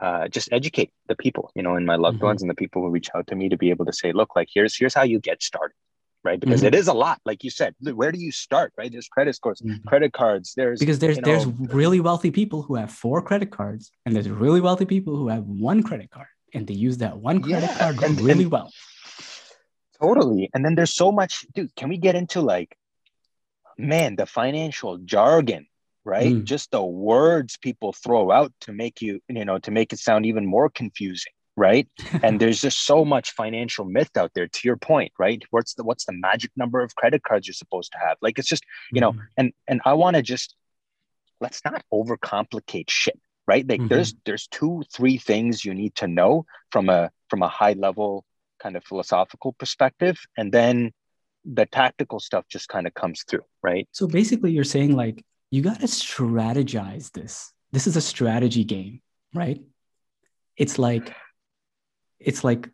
uh, 0.00 0.28
just 0.28 0.48
educate 0.50 0.90
the 1.08 1.14
people, 1.14 1.50
you 1.54 1.62
know, 1.62 1.76
and 1.76 1.84
my 1.84 1.96
loved 1.96 2.18
mm-hmm. 2.18 2.26
ones 2.26 2.42
and 2.42 2.50
the 2.50 2.54
people 2.54 2.80
who 2.82 2.88
reach 2.88 3.10
out 3.14 3.26
to 3.26 3.34
me 3.34 3.50
to 3.50 3.56
be 3.58 3.70
able 3.70 3.84
to 3.84 3.92
say, 3.92 4.12
look, 4.12 4.34
like 4.34 4.48
here's 4.52 4.76
here's 4.76 4.94
how 4.94 5.02
you 5.02 5.20
get 5.20 5.42
started, 5.42 5.74
right? 6.24 6.40
Because 6.40 6.60
mm-hmm. 6.60 6.68
it 6.68 6.74
is 6.74 6.88
a 6.88 6.94
lot, 6.94 7.20
like 7.26 7.44
you 7.44 7.50
said. 7.50 7.74
Where 7.80 8.10
do 8.10 8.18
you 8.18 8.32
start, 8.32 8.72
right? 8.78 8.90
There's 8.90 9.08
credit 9.08 9.34
scores, 9.34 9.60
mm-hmm. 9.60 9.86
credit 9.86 10.14
cards. 10.14 10.54
There's 10.56 10.80
because 10.80 10.98
there's 11.00 11.16
you 11.16 11.22
know, 11.22 11.28
there's 11.28 11.46
really 11.74 12.00
wealthy 12.00 12.30
people 12.30 12.62
who 12.62 12.76
have 12.76 12.90
four 12.90 13.20
credit 13.20 13.50
cards, 13.50 13.90
and 14.06 14.16
there's 14.16 14.30
really 14.30 14.62
wealthy 14.62 14.86
people 14.86 15.16
who 15.16 15.28
have 15.28 15.44
one 15.44 15.82
credit 15.82 16.10
card, 16.10 16.28
and 16.54 16.66
they 16.66 16.74
use 16.74 16.98
that 16.98 17.18
one 17.18 17.42
credit 17.42 17.68
yeah, 17.68 17.78
card 17.78 18.02
and, 18.02 18.18
really 18.22 18.44
and, 18.44 18.52
well. 18.52 18.72
Totally, 20.00 20.48
and 20.54 20.64
then 20.64 20.76
there's 20.76 20.94
so 20.94 21.12
much, 21.12 21.44
dude. 21.54 21.76
Can 21.76 21.90
we 21.90 21.98
get 21.98 22.14
into 22.14 22.40
like, 22.40 22.74
man, 23.76 24.16
the 24.16 24.24
financial 24.24 24.96
jargon 24.96 25.66
right 26.04 26.32
mm. 26.32 26.44
just 26.44 26.70
the 26.70 26.82
words 26.82 27.56
people 27.58 27.92
throw 27.92 28.30
out 28.30 28.52
to 28.60 28.72
make 28.72 29.02
you 29.02 29.20
you 29.28 29.44
know 29.44 29.58
to 29.58 29.70
make 29.70 29.92
it 29.92 29.98
sound 29.98 30.26
even 30.26 30.46
more 30.46 30.70
confusing 30.70 31.32
right 31.56 31.88
and 32.22 32.40
there's 32.40 32.60
just 32.60 32.86
so 32.86 33.04
much 33.04 33.32
financial 33.32 33.84
myth 33.84 34.10
out 34.16 34.30
there 34.34 34.48
to 34.48 34.60
your 34.64 34.76
point 34.76 35.12
right 35.18 35.42
what's 35.50 35.74
the 35.74 35.84
what's 35.84 36.06
the 36.06 36.12
magic 36.12 36.50
number 36.56 36.80
of 36.80 36.94
credit 36.96 37.22
cards 37.22 37.46
you're 37.46 37.54
supposed 37.54 37.92
to 37.92 37.98
have 37.98 38.16
like 38.22 38.38
it's 38.38 38.48
just 38.48 38.64
you 38.92 39.00
know 39.00 39.12
mm. 39.12 39.20
and 39.36 39.52
and 39.68 39.80
i 39.84 39.92
want 39.92 40.16
to 40.16 40.22
just 40.22 40.54
let's 41.40 41.62
not 41.64 41.82
overcomplicate 41.92 42.88
shit 42.88 43.18
right 43.46 43.68
like 43.68 43.80
mm-hmm. 43.80 43.88
there's 43.88 44.14
there's 44.24 44.46
two 44.48 44.82
three 44.92 45.18
things 45.18 45.64
you 45.64 45.74
need 45.74 45.94
to 45.94 46.06
know 46.06 46.44
from 46.70 46.88
a 46.88 47.10
from 47.28 47.42
a 47.42 47.48
high 47.48 47.72
level 47.72 48.24
kind 48.62 48.76
of 48.76 48.84
philosophical 48.84 49.52
perspective 49.54 50.18
and 50.36 50.52
then 50.52 50.92
the 51.44 51.64
tactical 51.66 52.20
stuff 52.20 52.44
just 52.48 52.68
kind 52.68 52.86
of 52.86 52.94
comes 52.94 53.24
through 53.24 53.44
right 53.62 53.88
so 53.92 54.06
basically 54.06 54.52
you're 54.52 54.64
saying 54.64 54.94
like 54.94 55.24
you 55.50 55.62
got 55.62 55.80
to 55.80 55.86
strategize 55.86 57.10
this. 57.12 57.52
This 57.72 57.86
is 57.86 57.96
a 57.96 58.00
strategy 58.00 58.64
game, 58.64 59.00
right? 59.34 59.60
It's 60.56 60.78
like, 60.78 61.14
it's 62.18 62.44
like 62.44 62.68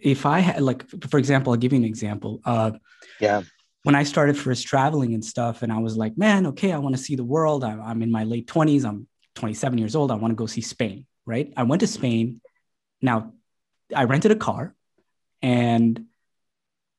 if 0.00 0.26
I 0.26 0.40
had 0.40 0.62
like, 0.62 0.88
for 1.08 1.18
example, 1.18 1.52
I'll 1.52 1.58
give 1.58 1.72
you 1.72 1.78
an 1.78 1.84
example. 1.84 2.40
Uh, 2.44 2.72
yeah. 3.20 3.42
When 3.84 3.96
I 3.96 4.04
started 4.04 4.38
first 4.38 4.66
traveling 4.66 5.14
and 5.14 5.24
stuff, 5.24 5.62
and 5.62 5.72
I 5.72 5.78
was 5.78 5.96
like, 5.96 6.16
man, 6.16 6.46
okay, 6.48 6.72
I 6.72 6.78
want 6.78 6.96
to 6.96 7.02
see 7.02 7.16
the 7.16 7.24
world. 7.24 7.64
I'm, 7.64 7.80
I'm 7.80 8.02
in 8.02 8.12
my 8.12 8.22
late 8.22 8.46
20s. 8.46 8.84
I'm 8.84 9.08
27 9.34 9.78
years 9.78 9.96
old. 9.96 10.12
I 10.12 10.14
want 10.14 10.30
to 10.30 10.36
go 10.36 10.46
see 10.46 10.60
Spain, 10.60 11.06
right? 11.26 11.52
I 11.56 11.64
went 11.64 11.80
to 11.80 11.88
Spain. 11.88 12.40
Now, 13.00 13.32
I 13.94 14.04
rented 14.04 14.30
a 14.30 14.36
car 14.36 14.74
and 15.40 16.04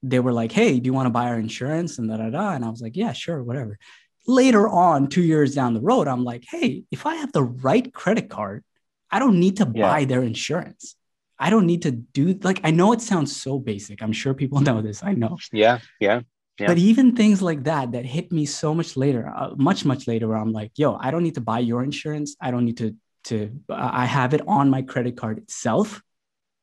they 0.01 0.19
were 0.19 0.33
like, 0.33 0.51
hey, 0.51 0.77
do 0.79 0.85
you 0.85 0.93
want 0.93 1.05
to 1.05 1.11
buy 1.11 1.29
our 1.29 1.39
insurance? 1.39 1.99
And 1.99 2.09
da 2.09 2.17
da 2.17 2.29
da. 2.29 2.51
And 2.51 2.65
I 2.65 2.69
was 2.69 2.81
like, 2.81 2.97
yeah, 2.97 3.13
sure, 3.13 3.41
whatever 3.41 3.79
later 4.25 4.67
on, 4.67 5.07
two 5.07 5.21
years 5.21 5.55
down 5.55 5.73
the 5.73 5.81
road, 5.81 6.07
I'm 6.07 6.23
like, 6.23 6.45
hey, 6.49 6.83
if 6.91 7.05
I 7.05 7.15
have 7.15 7.31
the 7.31 7.43
right 7.43 7.93
credit 7.93 8.29
card, 8.29 8.63
I 9.11 9.19
don't 9.19 9.39
need 9.39 9.57
to 9.57 9.71
yeah. 9.73 9.89
buy 9.89 10.05
their 10.05 10.23
insurance. 10.23 10.95
I 11.39 11.49
don't 11.49 11.65
need 11.65 11.81
to 11.83 11.91
do 11.91 12.39
like 12.41 12.61
I 12.63 12.71
know 12.71 12.93
it 12.93 13.01
sounds 13.01 13.35
so 13.35 13.59
basic. 13.59 14.01
I'm 14.01 14.13
sure 14.13 14.33
people 14.33 14.61
know 14.67 14.81
this. 14.81 15.03
I 15.03 15.13
know. 15.13 15.37
Yeah, 15.51 15.79
yeah. 15.99 16.21
Yeah. 16.59 16.67
But 16.67 16.77
even 16.77 17.15
things 17.15 17.41
like 17.41 17.63
that 17.63 17.93
that 17.93 18.05
hit 18.05 18.31
me 18.31 18.45
so 18.45 18.75
much 18.75 18.95
later, 18.95 19.27
uh, 19.27 19.55
much 19.55 19.85
much 19.85 20.07
later, 20.07 20.27
where 20.27 20.37
I'm 20.37 20.53
like, 20.53 20.71
yo, 20.75 20.95
I 20.95 21.09
don't 21.09 21.23
need 21.23 21.35
to 21.35 21.41
buy 21.41 21.59
your 21.59 21.83
insurance. 21.83 22.35
I 22.39 22.51
don't 22.51 22.65
need 22.65 22.77
to 22.77 22.95
to. 23.25 23.51
Uh, 23.67 23.89
I 23.91 24.05
have 24.05 24.35
it 24.35 24.41
on 24.47 24.69
my 24.69 24.83
credit 24.83 25.17
card 25.17 25.39
itself, 25.39 26.01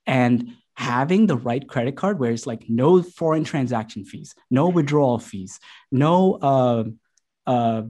and 0.06 0.56
having 0.76 1.26
the 1.26 1.36
right 1.36 1.68
credit 1.68 1.96
card 1.96 2.18
where 2.18 2.30
it's 2.30 2.46
like 2.46 2.64
no 2.68 3.02
foreign 3.02 3.44
transaction 3.44 4.04
fees, 4.04 4.34
no 4.50 4.68
withdrawal 4.68 5.18
fees, 5.18 5.58
no 5.90 6.34
uh, 6.34 6.84
uh, 7.50 7.82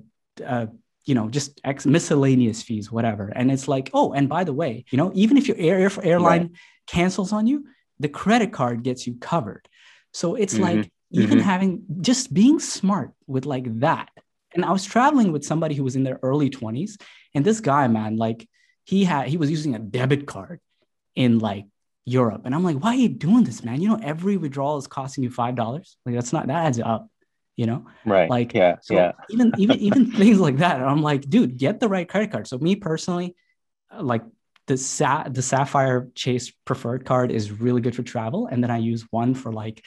uh, 0.47 0.67
you 1.05 1.15
know, 1.15 1.29
just 1.29 1.61
ex- 1.65 1.87
miscellaneous 1.87 2.63
fees, 2.63 2.91
whatever. 2.91 3.29
And 3.35 3.51
it's 3.51 3.69
like, 3.69 3.91
oh, 3.93 4.13
and 4.13 4.29
by 4.29 4.45
the 4.45 4.53
way, 4.53 4.85
you 4.91 4.97
know, 4.97 5.11
even 5.15 5.37
if 5.37 5.49
your 5.49 5.57
air, 5.59 5.79
air 5.79 5.93
airline 6.03 6.41
right. 6.41 6.51
cancels 6.87 7.33
on 7.33 7.47
you, 7.47 7.67
the 7.99 8.09
credit 8.09 8.53
card 8.53 8.83
gets 8.83 9.07
you 9.07 9.17
covered. 9.21 9.69
So 10.13 10.35
it's 10.35 10.55
mm-hmm. 10.55 10.79
like 10.79 10.93
even 11.11 11.39
mm-hmm. 11.39 11.49
having 11.49 11.83
just 12.01 12.33
being 12.33 12.59
smart 12.59 13.13
with 13.27 13.45
like 13.45 13.81
that. 13.81 14.09
And 14.55 14.65
I 14.65 14.73
was 14.73 14.85
traveling 14.85 15.31
with 15.31 15.45
somebody 15.45 15.75
who 15.75 15.85
was 15.85 15.97
in 15.97 16.05
their 16.05 16.19
early 16.23 16.51
20s, 16.51 17.01
and 17.35 17.45
this 17.45 17.61
guy, 17.61 17.87
man, 17.87 18.17
like 18.17 18.49
he 18.85 19.05
had 19.05 19.29
he 19.29 19.37
was 19.37 19.51
using 19.51 19.75
a 19.75 19.79
debit 19.79 20.27
card 20.27 20.61
in 21.15 21.39
like 21.39 21.67
Europe. 22.05 22.43
And 22.45 22.55
I'm 22.55 22.65
like, 22.65 22.79
why 22.83 22.91
are 22.91 23.03
you 23.05 23.09
doing 23.09 23.45
this, 23.45 23.63
man? 23.63 23.81
You 23.81 23.91
know, 23.91 24.01
every 24.03 24.37
withdrawal 24.37 24.79
is 24.79 24.87
costing 24.87 25.23
you 25.23 25.31
five 25.31 25.55
dollars. 25.55 25.97
Like 26.05 26.15
that's 26.15 26.33
not 26.33 26.47
that 26.49 26.67
adds 26.67 26.81
up, 26.81 27.09
you 27.61 27.67
know? 27.67 27.85
Right. 28.07 28.31
Like 28.31 28.55
yeah, 28.55 28.77
so 28.81 28.95
yeah. 28.95 29.13
even 29.29 29.53
even 29.59 29.79
even 29.89 30.11
things 30.13 30.41
like 30.41 30.57
that. 30.57 30.81
I'm 30.81 31.03
like, 31.03 31.29
dude, 31.29 31.59
get 31.59 31.79
the 31.79 31.91
right 31.91 32.09
credit 32.09 32.33
card. 32.33 32.47
So 32.47 32.57
me 32.57 32.75
personally, 32.75 33.37
uh, 33.95 34.03
like 34.03 34.23
the 34.67 34.79
Sa- 34.79 35.29
the 35.29 35.43
Sapphire 35.43 36.09
Chase 36.15 36.51
preferred 36.65 37.05
card 37.05 37.31
is 37.31 37.53
really 37.53 37.83
good 37.83 37.95
for 37.95 38.03
travel. 38.03 38.47
And 38.47 38.63
then 38.63 38.71
I 38.71 38.79
use 38.79 39.05
one 39.11 39.35
for 39.35 39.53
like, 39.53 39.85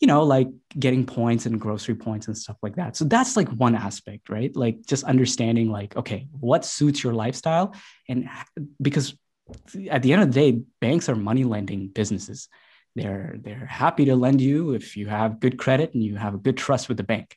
you 0.00 0.08
know, 0.08 0.24
like 0.24 0.48
getting 0.76 1.06
points 1.06 1.46
and 1.46 1.60
grocery 1.60 1.94
points 1.94 2.26
and 2.26 2.36
stuff 2.36 2.56
like 2.62 2.74
that. 2.76 2.96
So 2.96 3.04
that's 3.04 3.36
like 3.36 3.48
one 3.50 3.76
aspect, 3.76 4.28
right? 4.28 4.54
Like 4.56 4.84
just 4.84 5.04
understanding 5.04 5.70
like, 5.70 5.96
okay, 5.96 6.26
what 6.32 6.64
suits 6.64 7.04
your 7.04 7.14
lifestyle. 7.14 7.76
And 8.08 8.28
because 8.82 9.14
at 9.88 10.02
the 10.02 10.12
end 10.12 10.22
of 10.22 10.32
the 10.32 10.40
day, 10.40 10.62
banks 10.80 11.08
are 11.08 11.14
money 11.14 11.44
lending 11.44 11.88
businesses. 11.88 12.48
They're 12.94 13.36
they're 13.40 13.66
happy 13.66 14.04
to 14.06 14.16
lend 14.16 14.40
you 14.40 14.72
if 14.74 14.96
you 14.96 15.08
have 15.08 15.40
good 15.40 15.58
credit 15.58 15.94
and 15.94 16.02
you 16.02 16.16
have 16.16 16.34
a 16.34 16.38
good 16.38 16.56
trust 16.56 16.88
with 16.88 16.96
the 16.96 17.02
bank. 17.02 17.36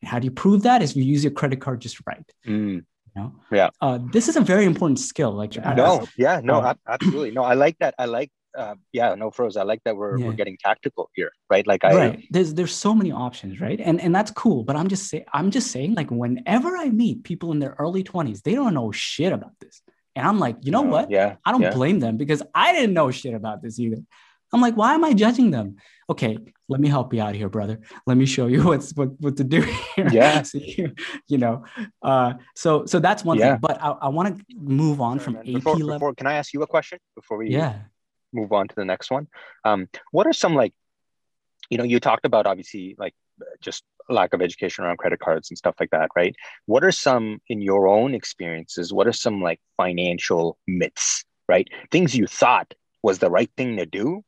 And 0.00 0.08
how 0.10 0.18
do 0.18 0.26
you 0.26 0.30
prove 0.30 0.62
that? 0.62 0.82
Is 0.82 0.94
you 0.94 1.02
use 1.02 1.24
your 1.24 1.32
credit 1.32 1.60
card 1.60 1.80
just 1.80 1.98
right. 2.06 2.30
Mm. 2.46 2.84
You 3.14 3.22
know? 3.22 3.34
Yeah. 3.50 3.70
Uh, 3.80 3.98
this 4.12 4.28
is 4.28 4.36
a 4.36 4.40
very 4.40 4.64
important 4.64 4.98
skill. 4.98 5.32
Like 5.32 5.56
no, 5.56 6.06
yeah, 6.16 6.40
no, 6.42 6.60
uh, 6.60 6.74
absolutely. 6.86 7.30
No, 7.30 7.42
I 7.42 7.54
like 7.54 7.78
that. 7.78 7.94
I 7.98 8.06
like 8.06 8.30
uh, 8.56 8.74
yeah, 8.92 9.14
no 9.14 9.30
Feroz. 9.30 9.56
I 9.56 9.62
like 9.62 9.82
that 9.84 9.96
we're, 9.96 10.18
yeah. 10.18 10.26
we're 10.26 10.32
getting 10.32 10.58
tactical 10.62 11.10
here, 11.14 11.32
right? 11.48 11.66
Like 11.66 11.84
I 11.84 11.94
right. 11.94 12.24
There's 12.30 12.54
there's 12.54 12.74
so 12.74 12.94
many 12.94 13.12
options, 13.12 13.60
right? 13.60 13.80
And 13.80 14.00
and 14.00 14.14
that's 14.14 14.30
cool. 14.30 14.62
But 14.62 14.76
I'm 14.76 14.88
just 14.88 15.08
saying, 15.08 15.24
I'm 15.32 15.50
just 15.50 15.70
saying, 15.70 15.94
like 15.94 16.10
whenever 16.10 16.76
I 16.76 16.90
meet 16.90 17.24
people 17.24 17.52
in 17.52 17.58
their 17.58 17.74
early 17.78 18.04
20s, 18.04 18.42
they 18.42 18.54
don't 18.54 18.74
know 18.74 18.92
shit 18.92 19.32
about 19.32 19.52
this. 19.60 19.80
And 20.14 20.26
I'm 20.26 20.38
like, 20.38 20.56
you 20.60 20.72
know 20.72 20.82
what? 20.82 21.10
Yeah. 21.10 21.36
I 21.44 21.52
don't 21.52 21.62
yeah. 21.62 21.72
blame 21.72 22.00
them 22.00 22.18
because 22.18 22.42
I 22.54 22.72
didn't 22.72 22.92
know 22.92 23.10
shit 23.10 23.32
about 23.32 23.62
this 23.62 23.78
either. 23.78 23.96
I'm 24.52 24.60
like, 24.60 24.74
why 24.74 24.94
am 24.94 25.04
I 25.04 25.14
judging 25.14 25.50
them? 25.50 25.76
Okay, 26.10 26.38
let 26.68 26.80
me 26.80 26.88
help 26.88 27.14
you 27.14 27.22
out 27.22 27.34
here, 27.34 27.48
brother. 27.48 27.80
Let 28.06 28.16
me 28.16 28.26
show 28.26 28.46
you 28.46 28.62
what's 28.68 28.92
what, 28.94 29.18
what 29.20 29.36
to 29.38 29.44
do 29.44 29.62
here. 29.62 30.08
Yeah. 30.12 30.42
so 30.42 30.58
you, 30.58 30.94
you, 31.28 31.38
know, 31.38 31.64
uh, 32.02 32.34
so 32.54 32.86
so 32.86 32.98
that's 32.98 33.24
one 33.24 33.38
yeah. 33.38 33.52
thing. 33.52 33.60
But 33.60 33.82
I, 33.82 33.90
I 33.90 34.08
want 34.08 34.38
to 34.38 34.44
move 34.56 35.00
on 35.00 35.18
from 35.18 35.36
AP 35.36 35.44
before, 35.44 35.76
level. 35.76 35.94
Before, 35.94 36.14
can 36.14 36.26
I 36.26 36.34
ask 36.34 36.52
you 36.52 36.62
a 36.62 36.66
question 36.66 36.98
before 37.14 37.38
we 37.38 37.50
yeah. 37.50 37.76
move 38.32 38.52
on 38.52 38.68
to 38.68 38.74
the 38.74 38.84
next 38.84 39.10
one? 39.10 39.28
Um, 39.64 39.88
what 40.10 40.26
are 40.26 40.32
some 40.32 40.54
like, 40.54 40.74
you 41.70 41.78
know, 41.78 41.84
you 41.84 42.00
talked 42.00 42.26
about 42.26 42.46
obviously 42.46 42.94
like 42.98 43.14
just 43.60 43.84
lack 44.08 44.34
of 44.34 44.42
education 44.42 44.84
around 44.84 44.98
credit 44.98 45.20
cards 45.20 45.50
and 45.50 45.58
stuff 45.58 45.74
like 45.80 45.90
that, 45.90 46.10
right? 46.16 46.34
What 46.66 46.84
are 46.84 46.92
some 46.92 47.40
in 47.48 47.62
your 47.62 47.88
own 47.88 48.14
experiences? 48.14 48.92
What 48.92 49.06
are 49.06 49.12
some 49.12 49.40
like 49.40 49.60
financial 49.76 50.58
myths, 50.66 51.24
right? 51.48 51.68
Things 51.90 52.16
you 52.16 52.26
thought 52.26 52.74
was 53.02 53.18
the 53.18 53.30
right 53.30 53.50
thing 53.56 53.76
to 53.76 53.86
do, 53.86 54.24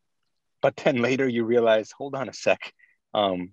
but 0.64 0.76
then 0.76 1.02
later 1.02 1.28
you 1.28 1.44
realize, 1.44 1.92
hold 1.92 2.14
on 2.14 2.30
a 2.30 2.32
sec, 2.32 2.72
um, 3.12 3.50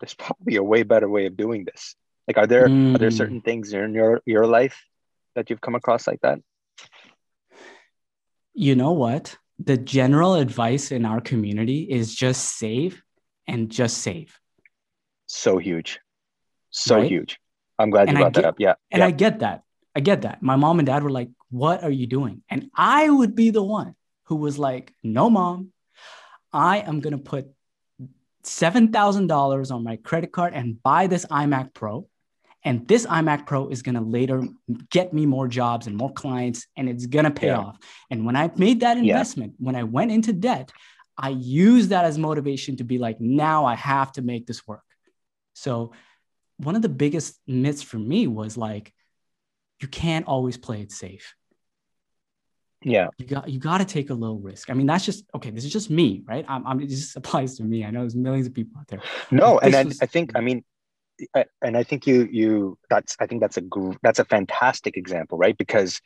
there's 0.00 0.14
probably 0.14 0.56
a 0.56 0.62
way 0.62 0.84
better 0.84 1.06
way 1.06 1.26
of 1.26 1.36
doing 1.36 1.66
this. 1.66 1.94
Like, 2.26 2.38
are 2.38 2.46
there 2.46 2.66
mm. 2.66 2.94
are 2.94 2.98
there 2.98 3.10
hmm. 3.10 3.16
certain 3.16 3.40
things 3.42 3.74
in 3.74 3.92
your 3.92 4.22
your 4.24 4.46
life 4.46 4.82
that 5.34 5.50
you've 5.50 5.60
come 5.60 5.74
across 5.74 6.06
like 6.06 6.22
that? 6.22 6.38
You 8.54 8.74
know 8.74 8.92
what? 8.92 9.36
The 9.58 9.76
general 9.76 10.34
advice 10.36 10.92
in 10.92 11.04
our 11.04 11.20
community 11.20 11.80
is 11.82 12.14
just 12.14 12.56
save 12.56 13.02
and 13.46 13.70
just 13.70 13.98
save 13.98 14.40
so 15.26 15.58
huge, 15.58 16.00
so 16.70 16.96
right? 16.96 17.10
huge. 17.10 17.38
I'm 17.78 17.90
glad 17.90 18.08
and 18.08 18.16
you 18.16 18.24
brought 18.24 18.32
get, 18.32 18.42
that 18.42 18.48
up. 18.48 18.56
Yeah. 18.58 18.74
And 18.90 19.00
yeah. 19.00 19.06
I 19.06 19.10
get 19.10 19.40
that. 19.40 19.62
I 19.94 20.00
get 20.00 20.22
that. 20.22 20.42
My 20.42 20.56
mom 20.56 20.78
and 20.78 20.86
dad 20.86 21.02
were 21.04 21.10
like, 21.10 21.28
What 21.50 21.84
are 21.84 21.90
you 21.90 22.06
doing? 22.06 22.42
And 22.48 22.70
I 22.74 23.10
would 23.10 23.34
be 23.34 23.50
the 23.50 23.62
one 23.62 23.94
who 24.24 24.36
was 24.36 24.58
like, 24.58 24.94
No, 25.02 25.28
mom, 25.28 25.72
I 26.56 26.78
am 26.78 27.00
going 27.00 27.12
to 27.12 27.22
put 27.22 27.48
$7,000 28.44 29.70
on 29.70 29.84
my 29.84 29.96
credit 29.96 30.32
card 30.32 30.54
and 30.54 30.82
buy 30.82 31.06
this 31.06 31.26
iMac 31.26 31.74
Pro. 31.74 32.08
And 32.64 32.88
this 32.88 33.04
iMac 33.06 33.46
Pro 33.46 33.68
is 33.68 33.82
going 33.82 33.94
to 33.96 34.00
later 34.00 34.42
get 34.90 35.12
me 35.12 35.26
more 35.26 35.48
jobs 35.48 35.86
and 35.86 35.94
more 35.94 36.12
clients, 36.12 36.66
and 36.76 36.88
it's 36.88 37.06
going 37.06 37.26
to 37.26 37.30
pay 37.30 37.48
yeah. 37.48 37.58
off. 37.58 37.78
And 38.10 38.24
when 38.24 38.36
I 38.36 38.50
made 38.56 38.80
that 38.80 38.96
investment, 38.96 39.52
yeah. 39.52 39.66
when 39.66 39.76
I 39.76 39.82
went 39.82 40.10
into 40.10 40.32
debt, 40.32 40.72
I 41.16 41.28
used 41.28 41.90
that 41.90 42.06
as 42.06 42.18
motivation 42.18 42.78
to 42.78 42.84
be 42.84 42.98
like, 42.98 43.20
now 43.20 43.66
I 43.66 43.74
have 43.74 44.10
to 44.12 44.22
make 44.22 44.46
this 44.46 44.66
work. 44.66 44.82
So 45.52 45.92
one 46.56 46.74
of 46.74 46.82
the 46.82 46.88
biggest 46.88 47.38
myths 47.46 47.82
for 47.82 47.98
me 47.98 48.26
was 48.26 48.56
like, 48.56 48.92
you 49.80 49.88
can't 49.88 50.26
always 50.26 50.56
play 50.56 50.80
it 50.80 50.90
safe. 50.90 51.35
Yeah. 52.86 53.08
You 53.18 53.26
got 53.26 53.48
you 53.48 53.58
got 53.58 53.78
to 53.78 53.84
take 53.84 54.10
a 54.10 54.14
little 54.14 54.38
risk. 54.38 54.70
I 54.70 54.74
mean, 54.74 54.86
that's 54.86 55.04
just 55.04 55.24
okay. 55.34 55.50
This 55.50 55.64
is 55.64 55.72
just 55.72 55.90
me, 55.90 56.22
right? 56.24 56.44
I'm, 56.48 56.64
I'm 56.64 56.80
it 56.80 56.86
just 56.86 57.16
applies 57.20 57.56
to 57.56 57.64
me. 57.64 57.84
I 57.84 57.90
know 57.90 58.00
there's 58.00 58.14
millions 58.14 58.46
of 58.46 58.54
people 58.54 58.78
out 58.78 58.86
there. 58.86 59.00
No, 59.32 59.58
and 59.58 59.74
I, 59.74 59.82
was, 59.82 60.00
I 60.00 60.06
think 60.06 60.30
I 60.36 60.40
mean, 60.40 60.64
I, 61.34 61.46
and 61.62 61.76
I 61.76 61.82
think 61.82 62.06
you 62.06 62.28
you 62.30 62.78
that's 62.88 63.16
I 63.18 63.26
think 63.26 63.40
that's 63.40 63.56
a 63.56 63.62
that's 64.04 64.20
a 64.20 64.24
fantastic 64.24 64.96
example, 64.96 65.36
right? 65.36 65.58
Because 65.58 66.00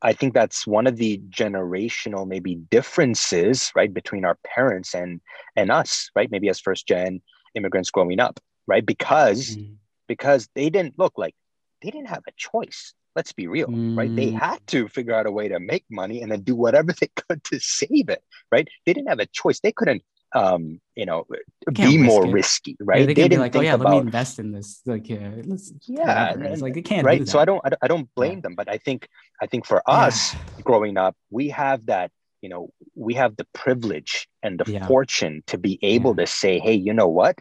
I 0.00 0.14
think 0.14 0.32
that's 0.32 0.66
one 0.66 0.86
of 0.86 0.96
the 0.96 1.18
generational 1.28 2.26
maybe 2.26 2.54
differences, 2.54 3.70
right, 3.76 3.92
between 3.92 4.24
our 4.24 4.38
parents 4.46 4.94
and 4.94 5.20
and 5.56 5.70
us, 5.70 6.10
right? 6.16 6.30
Maybe 6.30 6.48
as 6.48 6.58
first 6.58 6.88
gen 6.88 7.20
immigrants 7.54 7.90
growing 7.90 8.18
up, 8.18 8.40
right? 8.66 8.84
Because 8.84 9.56
mm. 9.56 9.74
because 10.08 10.48
they 10.54 10.70
didn't 10.70 10.98
look 10.98 11.18
like 11.18 11.34
they 11.82 11.90
didn't 11.90 12.08
have 12.08 12.22
a 12.26 12.32
choice. 12.38 12.94
Let's 13.14 13.32
be 13.32 13.46
real, 13.46 13.68
mm. 13.68 13.96
right? 13.96 14.14
They 14.14 14.32
mm. 14.32 14.40
had 14.40 14.66
to 14.68 14.88
figure 14.88 15.14
out 15.14 15.26
a 15.26 15.30
way 15.30 15.48
to 15.48 15.60
make 15.60 15.84
money 15.90 16.22
and 16.22 16.32
then 16.32 16.42
do 16.42 16.54
whatever 16.54 16.92
they 17.00 17.08
could 17.14 17.42
to 17.44 17.60
save 17.60 18.08
it, 18.08 18.22
right? 18.50 18.66
They 18.86 18.92
didn't 18.92 19.08
have 19.08 19.20
a 19.20 19.26
choice. 19.26 19.60
They 19.60 19.72
couldn't 19.72 20.02
um, 20.34 20.80
you 20.96 21.04
know, 21.04 21.26
be 21.70 21.98
more 21.98 22.26
risky, 22.26 22.74
right? 22.80 23.00
Yeah, 23.00 23.06
they, 23.06 23.12
they 23.12 23.28
didn't 23.28 23.40
like, 23.40 23.54
oh 23.54 23.60
yeah, 23.60 23.74
about, 23.74 23.88
let 23.88 23.92
me 23.92 23.98
invest 23.98 24.38
in 24.38 24.50
this. 24.50 24.80
Like, 24.86 25.06
yeah, 25.10 25.30
let's, 25.44 25.74
yeah, 25.86 26.32
it's 26.38 26.62
like 26.62 26.72
they 26.72 26.80
can't, 26.80 27.04
right? 27.04 27.28
So 27.28 27.38
I 27.38 27.44
don't, 27.44 27.62
I 27.82 27.86
don't 27.86 28.08
blame 28.14 28.36
yeah. 28.36 28.40
them, 28.40 28.54
but 28.54 28.66
I 28.66 28.78
think, 28.78 29.08
I 29.42 29.46
think 29.46 29.66
for 29.66 29.82
us 29.86 30.32
yeah. 30.32 30.40
growing 30.64 30.96
up, 30.96 31.14
we 31.28 31.50
have 31.50 31.84
that, 31.84 32.10
you 32.40 32.48
know, 32.48 32.70
we 32.94 33.12
have 33.12 33.36
the 33.36 33.46
privilege 33.52 34.26
and 34.42 34.58
the 34.58 34.80
fortune 34.86 35.42
to 35.48 35.58
be 35.58 35.78
able 35.82 36.16
to 36.16 36.26
say, 36.26 36.58
hey, 36.60 36.76
you 36.76 36.94
know 36.94 37.08
what? 37.08 37.38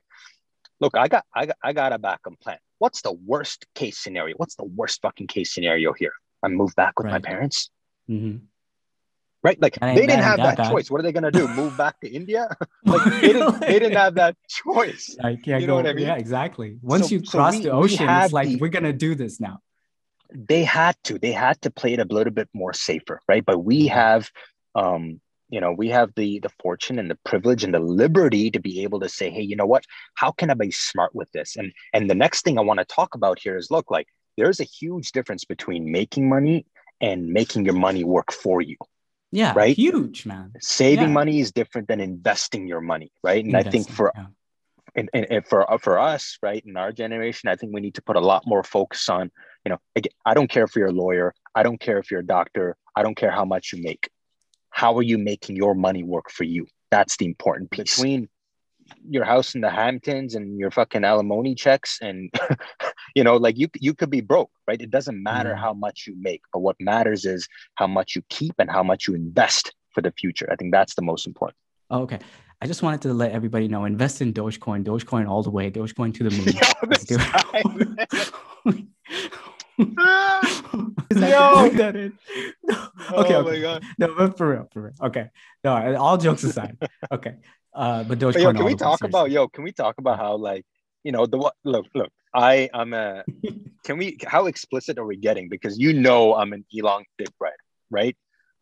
look, 0.82 0.98
I 0.98 1.08
got, 1.08 1.24
I 1.34 1.46
got, 1.46 1.58
I 1.64 1.72
got 1.72 1.94
a 1.94 2.00
backup 2.00 2.40
plan. 2.42 2.58
What's 2.82 3.04
the 3.04 3.12
worst 3.12 3.68
case 3.76 4.00
scenario? 4.00 4.36
What's 4.38 4.56
the 4.56 4.64
worst 4.64 5.04
fucking 5.04 5.28
case 5.28 5.54
scenario 5.54 5.94
here? 5.94 6.14
I 6.42 6.48
move 6.48 6.74
back 6.76 6.98
with 6.98 7.06
right. 7.06 7.12
my 7.12 7.20
parents. 7.20 7.70
Mm-hmm. 8.10 8.38
Right? 9.44 9.62
Like 9.62 9.80
they 9.80 10.08
didn't 10.08 10.24
have 10.24 10.38
that, 10.38 10.58
that 10.58 10.72
choice. 10.72 10.90
What 10.90 11.00
are 11.00 11.04
they 11.04 11.12
gonna 11.12 11.30
do? 11.30 11.48
Move 11.50 11.78
back 11.78 12.00
to 12.02 12.10
India? 12.10 12.48
like 12.86 13.04
they 13.22 13.34
didn't, 13.34 13.60
they 13.60 13.78
didn't 13.78 13.98
have 13.98 14.16
that 14.16 14.36
choice. 14.48 15.16
Like, 15.24 15.46
yeah, 15.46 15.60
you 15.60 15.68
know 15.68 15.74
go, 15.74 15.76
what 15.76 15.88
I 15.90 15.94
mean? 15.94 16.08
Yeah, 16.08 16.16
exactly. 16.16 16.80
Once 16.82 17.10
so, 17.10 17.16
you 17.16 17.22
cross 17.22 17.54
so 17.54 17.60
we, 17.60 17.64
the 17.66 17.72
ocean, 17.72 18.10
it's 18.10 18.34
like 18.34 18.48
the, 18.48 18.56
we're 18.56 18.70
gonna 18.70 18.94
do 18.94 19.14
this 19.14 19.40
now. 19.40 19.60
They 20.34 20.64
had 20.64 20.96
to. 21.04 21.20
They 21.20 21.34
had 21.34 21.62
to 21.62 21.70
play 21.70 21.94
it 21.94 22.00
a 22.00 22.06
little 22.06 22.34
bit 22.34 22.50
more 22.52 22.74
safer, 22.74 23.22
right? 23.28 23.46
But 23.46 23.60
we 23.60 23.82
mm-hmm. 23.82 23.94
have 23.94 24.32
um 24.74 25.22
you 25.52 25.62
know 25.62 25.72
we 25.72 25.90
have 25.90 26.10
the 26.16 26.40
the 26.40 26.52
fortune 26.62 26.98
and 26.98 27.12
the 27.12 27.20
privilege 27.26 27.64
and 27.64 27.74
the 27.74 27.80
liberty 27.80 28.50
to 28.50 28.60
be 28.60 28.82
able 28.84 29.00
to 29.00 29.10
say 29.10 29.30
hey 29.30 29.42
you 29.42 29.56
know 29.56 29.68
what? 29.68 29.84
How 30.16 30.32
can 30.32 30.50
i 30.50 30.56
be 30.56 30.72
smart 30.72 31.14
with 31.14 31.32
this? 31.32 31.56
And 31.58 31.72
and 31.94 32.10
the 32.10 32.16
next 32.16 32.44
thing 32.44 32.58
i 32.58 32.62
want 32.62 32.80
to 32.80 32.86
talk 32.86 33.14
about 33.14 33.38
here 33.40 33.58
is 33.58 33.70
look 33.70 33.92
like 33.92 34.08
there's 34.38 34.60
a 34.60 34.64
huge 34.64 35.12
difference 35.12 35.46
between 35.46 35.92
making 35.92 36.28
money 36.30 36.66
and 37.00 37.28
making 37.28 37.66
your 37.66 37.74
money 37.74 38.04
work 38.04 38.32
for 38.32 38.62
you 38.62 38.78
yeah 39.32 39.54
right? 39.56 39.76
huge 39.76 40.26
man. 40.26 40.54
Saving 40.62 41.08
yeah. 41.08 41.20
money 41.20 41.40
is 41.40 41.52
different 41.52 41.88
than 41.88 42.00
investing 42.00 42.68
your 42.68 42.82
money 42.82 43.12
right? 43.24 43.44
And 43.44 43.56
investing, 43.56 43.82
i 43.82 43.84
think 43.84 43.96
for 43.96 44.12
yeah. 44.16 44.26
and, 44.96 45.10
and, 45.14 45.28
and 45.30 45.48
for 45.48 45.72
uh, 45.72 45.78
for 45.78 46.00
us 46.00 46.38
right 46.42 46.64
in 46.66 46.78
our 46.78 46.92
generation 46.92 47.50
i 47.50 47.56
think 47.56 47.74
we 47.74 47.82
need 47.82 47.96
to 47.96 48.02
put 48.02 48.16
a 48.16 48.20
lot 48.20 48.44
more 48.46 48.64
focus 48.64 49.10
on 49.10 49.32
you 49.66 49.70
know 49.70 49.78
again, 49.96 50.14
i 50.26 50.34
don't 50.34 50.50
care 50.50 50.64
if 50.64 50.76
you're 50.76 50.88
a 50.88 50.92
lawyer 50.92 51.34
i 51.56 51.64
don't 51.64 51.80
care 51.80 51.98
if 51.98 52.12
you're 52.12 52.22
a 52.22 52.26
doctor 52.26 52.76
i 52.96 53.04
don't 53.04 53.16
care 53.16 53.32
how 53.32 53.46
much 53.46 53.74
you 53.74 53.82
make 53.82 54.10
how 54.72 54.98
are 54.98 55.04
you 55.04 55.18
making 55.18 55.56
your 55.56 55.76
money 55.76 56.04
work 56.04 56.32
for 56.32 56.44
you? 56.44 56.68
That's 56.90 57.16
the 57.18 57.26
important 57.26 57.72
piece. 57.72 57.96
Between 57.96 58.28
your 59.10 59.24
house 59.24 59.56
in 59.56 59.62
the 59.62 59.70
Hamptons 59.70 60.36
and 60.36 60.60
your 60.60 60.72
fucking 60.72 61.06
alimony 61.06 61.56
checks, 61.56 62.00
and 62.02 62.30
you 63.16 63.24
know, 63.24 63.38
like 63.38 63.58
you 63.58 63.70
you 63.80 63.94
could 63.94 64.10
be 64.10 64.22
broke, 64.22 64.52
right? 64.68 64.82
It 64.82 64.92
doesn't 64.92 65.22
matter 65.22 65.54
mm. 65.54 65.60
how 65.60 65.74
much 65.74 66.06
you 66.08 66.16
make, 66.18 66.42
but 66.52 66.60
what 66.60 66.76
matters 66.80 67.26
is 67.26 67.48
how 67.76 67.88
much 67.88 68.16
you 68.16 68.24
keep 68.30 68.56
and 68.60 68.70
how 68.70 68.84
much 68.84 69.08
you 69.08 69.16
invest 69.16 69.74
for 69.92 70.02
the 70.02 70.12
future. 70.12 70.50
I 70.52 70.56
think 70.56 70.74
that's 70.74 70.96
the 70.96 71.02
most 71.02 71.28
important. 71.28 71.58
Oh, 71.90 72.02
okay. 72.04 72.20
I 72.64 72.68
just 72.68 72.84
wanted 72.84 73.02
to 73.02 73.12
let 73.14 73.32
everybody 73.32 73.68
know 73.68 73.86
invest 73.86 74.22
in 74.22 74.34
Dogecoin, 74.34 74.84
Dogecoin 74.84 75.28
all 75.28 75.42
the 75.42 75.50
way, 75.50 75.72
Dogecoin 75.72 76.14
to 76.14 76.24
the 76.24 76.30
moon. 76.30 76.46
That 81.12 81.96
in. 81.96 82.14
No. 82.64 82.76
Oh 82.76 82.91
Okay, 83.22 83.34
my 83.34 83.40
okay. 83.40 83.62
God. 83.62 83.84
No, 83.98 84.16
but 84.16 84.38
for 84.38 84.50
real, 84.52 84.68
for 84.74 84.82
real. 84.84 84.94
Okay. 85.02 85.30
No, 85.64 85.96
all 85.98 86.18
jokes 86.18 86.44
aside. 86.44 86.78
Okay. 87.12 87.36
Uh, 87.74 88.04
but 88.04 88.20
Dogecoin. 88.20 88.34
But 88.34 88.42
yo, 88.42 88.54
can 88.54 88.66
we 88.66 88.76
talk 88.76 89.04
about 89.04 89.32
yo? 89.32 89.48
Can 89.48 89.64
we 89.64 89.72
talk 89.72 89.96
about 89.98 90.18
how 90.18 90.36
like 90.36 90.66
you 91.04 91.12
know 91.12 91.26
the 91.26 91.38
what? 91.38 91.56
Look, 91.64 91.88
look. 91.96 92.12
I 92.34 92.70
I'm 92.74 92.94
a. 92.94 93.24
Can 93.84 93.98
we? 93.98 94.18
How 94.26 94.46
explicit 94.46 94.98
are 95.00 95.06
we 95.06 95.18
getting? 95.18 95.50
Because 95.50 95.78
you 95.80 95.92
know 95.94 96.36
I'm 96.36 96.54
an 96.54 96.66
Elon 96.78 97.04
big 97.18 97.30
bread, 97.40 97.56
right? 97.90 98.16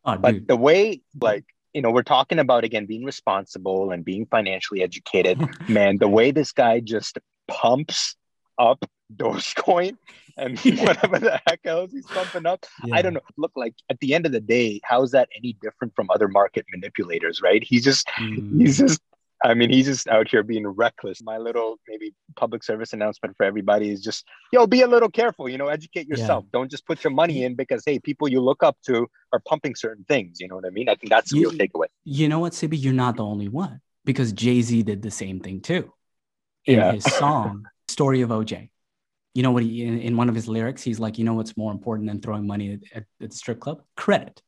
Oh, 0.04 0.16
But 0.16 0.32
dude. 0.32 0.48
the 0.48 0.56
way 0.56 1.02
like 1.20 1.44
you 1.74 1.82
know 1.82 1.90
we're 1.90 2.02
talking 2.02 2.38
about 2.38 2.64
again 2.64 2.86
being 2.86 3.04
responsible 3.04 3.90
and 3.90 4.04
being 4.04 4.26
financially 4.26 4.82
educated. 4.82 5.38
Man, 5.68 5.98
the 5.98 6.08
way 6.08 6.30
this 6.30 6.52
guy 6.52 6.80
just 6.80 7.18
pumps 7.48 8.16
up 8.58 8.84
Dogecoin 9.16 9.96
and 10.36 10.62
Yeah. 10.64 10.84
whatever 10.84 11.18
the 11.18 11.40
heck 11.46 11.60
else 11.64 11.92
he's 11.92 12.06
pumping 12.06 12.46
up. 12.46 12.64
I 12.92 13.02
don't 13.02 13.14
know. 13.14 13.20
Look, 13.36 13.52
like 13.56 13.74
at 13.90 13.98
the 14.00 14.14
end 14.14 14.26
of 14.26 14.32
the 14.32 14.40
day, 14.40 14.80
how 14.84 15.02
is 15.02 15.10
that 15.12 15.28
any 15.36 15.54
different 15.60 15.94
from 15.94 16.08
other 16.10 16.28
market 16.28 16.64
manipulators, 16.72 17.40
right? 17.42 17.62
He's 17.62 17.84
just 17.84 18.06
Mm. 18.18 18.60
he's 18.60 18.78
just 18.78 19.00
I 19.42 19.54
mean, 19.54 19.70
he's 19.70 19.86
just 19.86 20.06
out 20.06 20.28
here 20.28 20.42
being 20.42 20.66
reckless. 20.66 21.22
My 21.22 21.38
little 21.38 21.78
maybe 21.88 22.12
public 22.36 22.62
service 22.62 22.92
announcement 22.92 23.38
for 23.38 23.44
everybody 23.44 23.88
is 23.88 24.02
just, 24.02 24.26
yo, 24.52 24.66
be 24.66 24.82
a 24.82 24.86
little 24.86 25.08
careful, 25.08 25.48
you 25.48 25.56
know, 25.56 25.68
educate 25.68 26.06
Yeah. 26.10 26.16
yourself. 26.18 26.44
Don't 26.52 26.70
just 26.70 26.84
put 26.86 27.02
your 27.02 27.10
money 27.10 27.44
in 27.44 27.54
because 27.54 27.82
hey, 27.86 27.98
people 27.98 28.28
you 28.28 28.42
look 28.42 28.62
up 28.62 28.76
to 28.84 29.06
are 29.32 29.40
pumping 29.48 29.74
certain 29.76 30.04
things. 30.04 30.40
You 30.40 30.48
know 30.48 30.56
what 30.56 30.66
I 30.66 30.70
mean? 30.70 30.90
I 30.90 30.94
think 30.94 31.08
that's 31.08 31.30
the 31.30 31.38
You- 31.38 31.48
real 31.50 31.58
takeaway. 31.58 31.86
You 32.04 32.28
know 32.28 32.38
what, 32.38 32.52
Sibi? 32.52 32.76
You're 32.76 32.92
not 32.92 33.16
the 33.16 33.24
only 33.24 33.48
one 33.48 33.80
because 34.04 34.32
Jay 34.34 34.60
Z 34.60 34.82
did 34.82 35.00
the 35.00 35.10
same 35.10 35.40
thing 35.40 35.62
too. 35.62 35.90
In 36.66 36.78
Yeah. 36.78 36.92
his 36.92 37.04
song, 37.04 37.64
Story 37.88 38.20
of 38.20 38.28
OJ. 38.30 38.68
You 39.34 39.42
know 39.42 39.52
what 39.52 39.62
he, 39.62 39.84
in, 39.84 40.00
in 40.00 40.16
one 40.16 40.28
of 40.28 40.34
his 40.34 40.48
lyrics, 40.48 40.82
he's 40.82 40.98
like, 40.98 41.18
you 41.18 41.24
know 41.24 41.34
what's 41.34 41.56
more 41.56 41.72
important 41.72 42.08
than 42.08 42.20
throwing 42.20 42.46
money 42.46 42.74
at, 42.74 42.80
at, 42.94 43.04
at 43.22 43.30
the 43.30 43.36
strip 43.36 43.60
club? 43.60 43.82
Credit. 43.96 44.40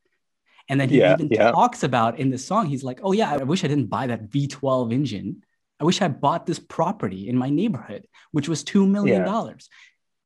And 0.69 0.81
then 0.81 0.89
he 0.89 0.99
Yeah, 0.99 1.15
even 1.15 1.29
yeah. 1.31 1.51
talks 1.51 1.83
about 1.83 2.19
in 2.19 2.31
the 2.31 2.39
song, 2.39 2.67
he's 2.67 2.83
like, 2.83 3.01
oh, 3.03 3.13
yeah, 3.13 3.31
I 3.33 3.37
wish 3.45 3.65
I 3.65 3.69
didn't 3.69 3.87
buy 3.87 4.09
that 4.09 4.29
V12 4.31 4.93
engine. 4.93 5.45
I 5.81 5.85
wish 5.85 6.01
I 6.01 6.09
bought 6.09 6.47
this 6.47 6.59
property 6.59 7.29
in 7.29 7.37
my 7.37 7.51
neighborhood, 7.51 8.07
which 8.31 8.49
was 8.49 8.65
$2 8.65 8.89
million. 8.89 9.25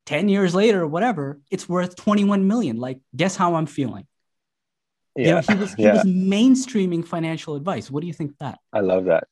10 0.05 0.29
years 0.29 0.55
later 0.55 0.83
or 0.83 0.87
whatever, 0.87 1.39
it's 1.51 1.67
worth 1.67 1.95
21 1.95 2.47
million. 2.47 2.77
Like, 2.77 2.99
guess 3.15 3.35
how 3.35 3.55
I'm 3.55 3.65
feeling? 3.65 4.07
You 5.15 5.25
know, 5.25 5.35
Yeah, 5.35 5.41
he 5.41 5.55
was 5.55 5.73
he 5.73 5.83
yeah. 5.83 5.93
was 5.93 6.03
mainstreaming 6.05 7.05
financial 7.05 7.55
advice. 7.55 7.91
What 7.91 8.01
do 8.01 8.07
you 8.07 8.13
think 8.13 8.31
of 8.31 8.37
that? 8.39 8.59
I 8.71 8.81
love 8.81 9.05
that. 9.05 9.25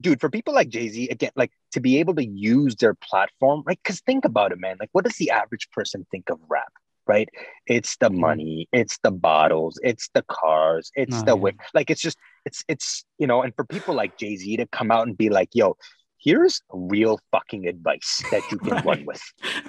Dude, 0.00 0.20
for 0.20 0.30
people 0.30 0.54
like 0.54 0.68
Jay 0.68 0.88
Z, 0.88 1.08
again, 1.08 1.30
like 1.34 1.50
to 1.72 1.80
be 1.80 1.98
able 1.98 2.14
to 2.14 2.24
use 2.24 2.76
their 2.76 2.94
platform, 2.94 3.62
right? 3.66 3.78
Because 3.82 4.00
think 4.00 4.24
about 4.24 4.52
it, 4.52 4.60
man. 4.60 4.76
Like, 4.78 4.90
what 4.92 5.04
does 5.04 5.16
the 5.16 5.30
average 5.30 5.68
person 5.72 6.06
think 6.12 6.30
of 6.30 6.38
rap, 6.48 6.72
right? 7.06 7.28
It's 7.66 7.96
the 7.96 8.08
Mhm. 8.10 8.18
money, 8.18 8.68
it's 8.72 8.98
the 9.02 9.10
bottles, 9.10 9.78
it's 9.82 10.08
the 10.14 10.22
cars, 10.28 10.92
it's 10.94 11.16
Oh, 11.22 11.24
the 11.24 11.30
yeah. 11.30 11.42
way. 11.42 11.52
Like, 11.74 11.90
it's 11.90 12.00
just, 12.00 12.16
it's, 12.44 12.64
it's, 12.68 13.04
you 13.18 13.26
know, 13.26 13.42
and 13.42 13.52
for 13.56 13.64
people 13.64 13.94
like 13.94 14.16
Jay 14.16 14.36
Z 14.36 14.56
to 14.58 14.66
come 14.66 14.92
out 14.92 15.06
and 15.08 15.18
be 15.18 15.30
like, 15.30 15.48
yo, 15.52 15.76
here's 16.18 16.62
real 16.72 17.18
fucking 17.32 17.66
advice 17.66 18.24
that 18.30 18.52
you 18.52 18.58
can 18.60 18.80
run 18.84 19.04
with. 19.04 19.22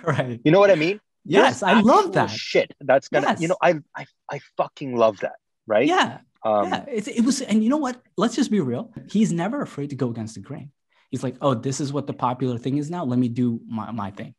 Right. 0.03 0.39
You 0.43 0.51
know 0.51 0.59
what 0.59 0.69
I 0.69 0.75
mean? 0.75 0.99
Yes, 1.25 1.63
I 1.63 1.73
love 1.81 2.13
that. 2.13 2.29
shit. 2.29 2.71
That's 2.81 3.07
gonna, 3.09 3.27
Yes. 3.29 3.41
you 3.41 3.47
know, 3.47 3.57
I, 3.61 3.75
I, 3.95 4.05
I 4.31 4.39
fucking 4.57 4.95
love 4.95 5.17
that, 5.21 5.35
right? 5.67 5.87
Yeah. 5.87 6.19
Um, 6.43 6.69
yeah. 6.69 6.85
It's, 6.87 7.07
it 7.07 7.21
was, 7.21 7.41
and 7.41 7.63
you 7.63 7.69
know 7.69 7.77
what? 7.77 8.01
Let's 8.17 8.35
just 8.35 8.51
be 8.51 8.59
real. 8.59 8.91
He's 9.09 9.31
never 9.31 9.61
afraid 9.61 9.89
to 9.91 9.95
go 9.95 10.09
against 10.09 10.35
the 10.35 10.41
grain. 10.41 10.71
He's 11.09 11.23
like, 11.23 11.35
oh, 11.41 11.53
this 11.53 11.81
is 11.81 11.91
what 11.91 12.07
the 12.07 12.13
popular 12.13 12.57
thing 12.57 12.77
is 12.77 12.89
now. 12.89 13.03
Let 13.03 13.19
me 13.19 13.27
do 13.29 13.59
my, 13.67 13.91
my 13.91 14.11
thing. 14.11 14.35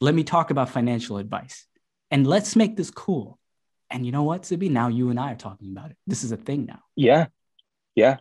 Let 0.00 0.14
me 0.14 0.24
talk 0.24 0.50
about 0.50 0.68
financial 0.68 1.18
advice 1.18 1.66
and 2.10 2.26
let's 2.26 2.54
make 2.56 2.76
this 2.76 2.90
cool. 2.90 3.38
And 3.90 4.04
you 4.04 4.12
know 4.12 4.22
what, 4.22 4.44
Sibi? 4.44 4.68
Now 4.68 4.88
you 4.88 5.10
and 5.10 5.18
I 5.18 5.32
are 5.32 5.36
talking 5.36 5.70
about 5.70 5.90
it. 5.90 5.96
This 6.06 6.24
is 6.24 6.32
a 6.32 6.36
thing 6.36 6.66
now. 6.66 6.80
Yeah. 6.96 7.26
Yeah. 7.94 8.18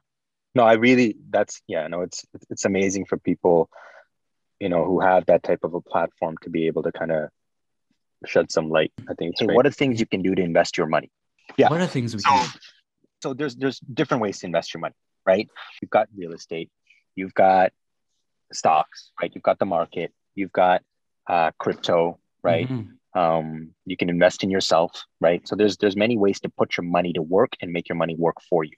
No, 0.55 0.63
I 0.63 0.74
really 0.74 1.18
that's 1.29 1.61
yeah, 1.68 1.88
no, 1.88 2.01
it's 2.01 2.25
it's 2.50 2.64
amazing 2.64 3.05
for 3.05 3.18
people, 3.18 3.70
you 4.59 4.70
know, 4.70 4.85
who 4.85 5.01
have 5.01 5.25
that 5.25 5.44
type 5.44 5.64
of 5.64 5.74
a 5.74 5.81
platform 5.81 6.38
to 6.44 6.50
be 6.50 6.68
able 6.68 6.83
to 6.83 6.94
kind 6.94 7.11
of 7.11 7.29
shed 8.25 8.51
some 8.51 8.70
light. 8.70 8.94
I 9.09 9.16
think. 9.16 9.38
So 9.38 9.46
great. 9.46 9.55
what 9.55 9.68
are 9.68 9.72
things 9.72 10.00
you 10.00 10.05
can 10.05 10.22
do 10.22 10.33
to 10.33 10.42
invest 10.42 10.77
your 10.77 10.88
money? 10.88 11.11
Yeah. 11.58 11.70
What 11.70 11.81
are 11.81 11.88
things 11.88 12.14
we 12.16 12.22
So, 12.22 12.29
can 12.29 12.46
do? 12.46 12.60
so 13.24 13.34
there's 13.34 13.55
there's 13.55 13.79
different 13.79 14.22
ways 14.22 14.40
to 14.40 14.46
invest 14.48 14.74
your 14.74 14.81
money, 14.81 14.96
right? 15.25 15.48
You've 15.81 15.92
got 15.92 16.08
real 16.16 16.34
estate, 16.34 16.70
you've 17.16 17.34
got 17.34 17.72
stocks, 18.51 19.12
right? 19.22 19.31
You've 19.34 19.44
got 19.44 19.60
the 19.60 19.66
market, 19.66 20.14
you've 20.36 20.51
got 20.51 20.81
uh, 21.27 21.51
crypto, 21.58 22.20
right? 22.44 22.68
Mhm. 22.68 22.90
Um, 23.16 23.70
you 23.86 23.96
can 23.96 24.10
invest 24.10 24.44
in 24.44 24.51
yourself, 24.51 24.92
right? 25.22 25.48
So 25.48 25.55
there's 25.55 25.77
there's 25.77 25.96
many 25.96 26.18
ways 26.18 26.40
to 26.42 26.50
put 26.50 26.77
your 26.77 26.84
money 26.86 27.14
to 27.14 27.22
work 27.22 27.53
and 27.62 27.72
make 27.72 27.88
your 27.90 27.96
money 27.96 28.16
work 28.16 28.36
for 28.50 28.64
you. 28.64 28.75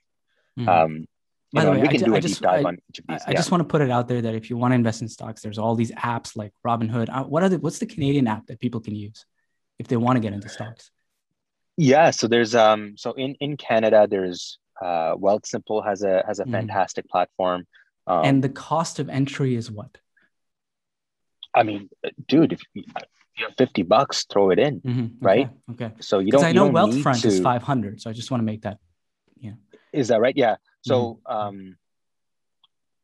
Mhm. 0.58 0.68
Um, 0.68 1.06
By 1.52 1.62
you 1.62 1.66
the 1.66 1.72
know, 1.72 1.76
way, 1.76 1.82
we 1.82 1.88
I 1.88 1.92
can 1.92 2.04
do 2.04 2.14
I 2.14 2.18
a 2.18 2.20
just- 2.20 2.34
deep 2.34 2.42
dive 2.48 2.64
I- 2.64 2.68
on 2.68 2.78
each 2.88 2.98
of 3.00 3.04
I, 3.08 3.12
these. 3.14 3.22
I 3.26 3.30
yeah. 3.32 3.36
just 3.36 3.50
want 3.50 3.62
to 3.62 3.68
put 3.68 3.80
it 3.80 3.90
out 3.90 4.06
there 4.08 4.22
that 4.22 4.34
if 4.34 4.48
you 4.50 4.56
want 4.56 4.72
to 4.72 4.76
invest 4.76 5.02
in 5.02 5.08
stocks, 5.08 5.42
there's 5.42 5.58
all 5.58 5.74
these 5.74 5.90
apps 5.92 6.36
like 6.36 6.52
Robinhood. 6.64 7.08
Uh, 7.10 7.24
What 7.24 7.42
are 7.42 7.48
the, 7.48 7.58
what's 7.58 7.78
the 7.80 7.86
Canadian 7.86 8.26
app 8.28 8.46
that 8.46 8.60
people 8.60 8.80
can 8.80 8.94
use 8.94 9.24
if 9.78 9.88
they 9.88 9.96
want 9.96 10.16
to 10.16 10.20
get 10.20 10.32
into 10.32 10.48
stocks? 10.48 10.90
Yeah, 11.80 12.10
so 12.10 12.26
there's 12.26 12.54
um 12.56 12.96
so 12.98 13.12
in 13.12 13.36
in 13.36 13.56
Canada 13.56 14.06
there's 14.10 14.58
uh 14.82 15.14
Wealth 15.16 15.46
Simple 15.46 15.80
has 15.82 16.02
a 16.02 16.24
has 16.26 16.40
a 16.40 16.44
Mhm. 16.44 16.50
fantastic 16.50 17.08
platform. 17.08 17.66
Um, 18.08 18.24
and 18.24 18.42
the 18.44 18.48
cost 18.48 18.98
of 18.98 19.08
entry 19.08 19.54
is 19.54 19.70
what? 19.70 19.96
I 21.54 21.62
mean, 21.62 21.88
dude, 22.26 22.52
if 22.52 22.60
you, 22.74 22.82
you 23.36 23.44
have 23.46 23.54
50 23.56 23.82
bucks, 23.84 24.26
throw 24.30 24.50
it 24.50 24.58
in. 24.58 24.80
Mhm. 24.80 25.16
Right? 25.20 25.48
Okay. 25.70 25.84
okay. 25.86 25.94
So 26.00 26.18
you 26.18 26.32
don't 26.32 26.44
I 26.44 26.48
you 26.48 26.54
know 26.54 26.64
don't 26.72 26.74
Wealthfront 26.74 27.22
to, 27.22 27.28
is 27.28 27.38
500. 27.40 28.00
So 28.00 28.10
I 28.10 28.12
just 28.12 28.30
want 28.32 28.40
to 28.40 28.44
make 28.44 28.62
that 28.62 28.78
yeah. 29.38 29.52
Is 29.92 30.08
that 30.08 30.20
right? 30.20 30.36
Yeah. 30.36 30.56
So 30.82 30.94
Mm-hmm. 30.96 31.36
um 31.36 31.78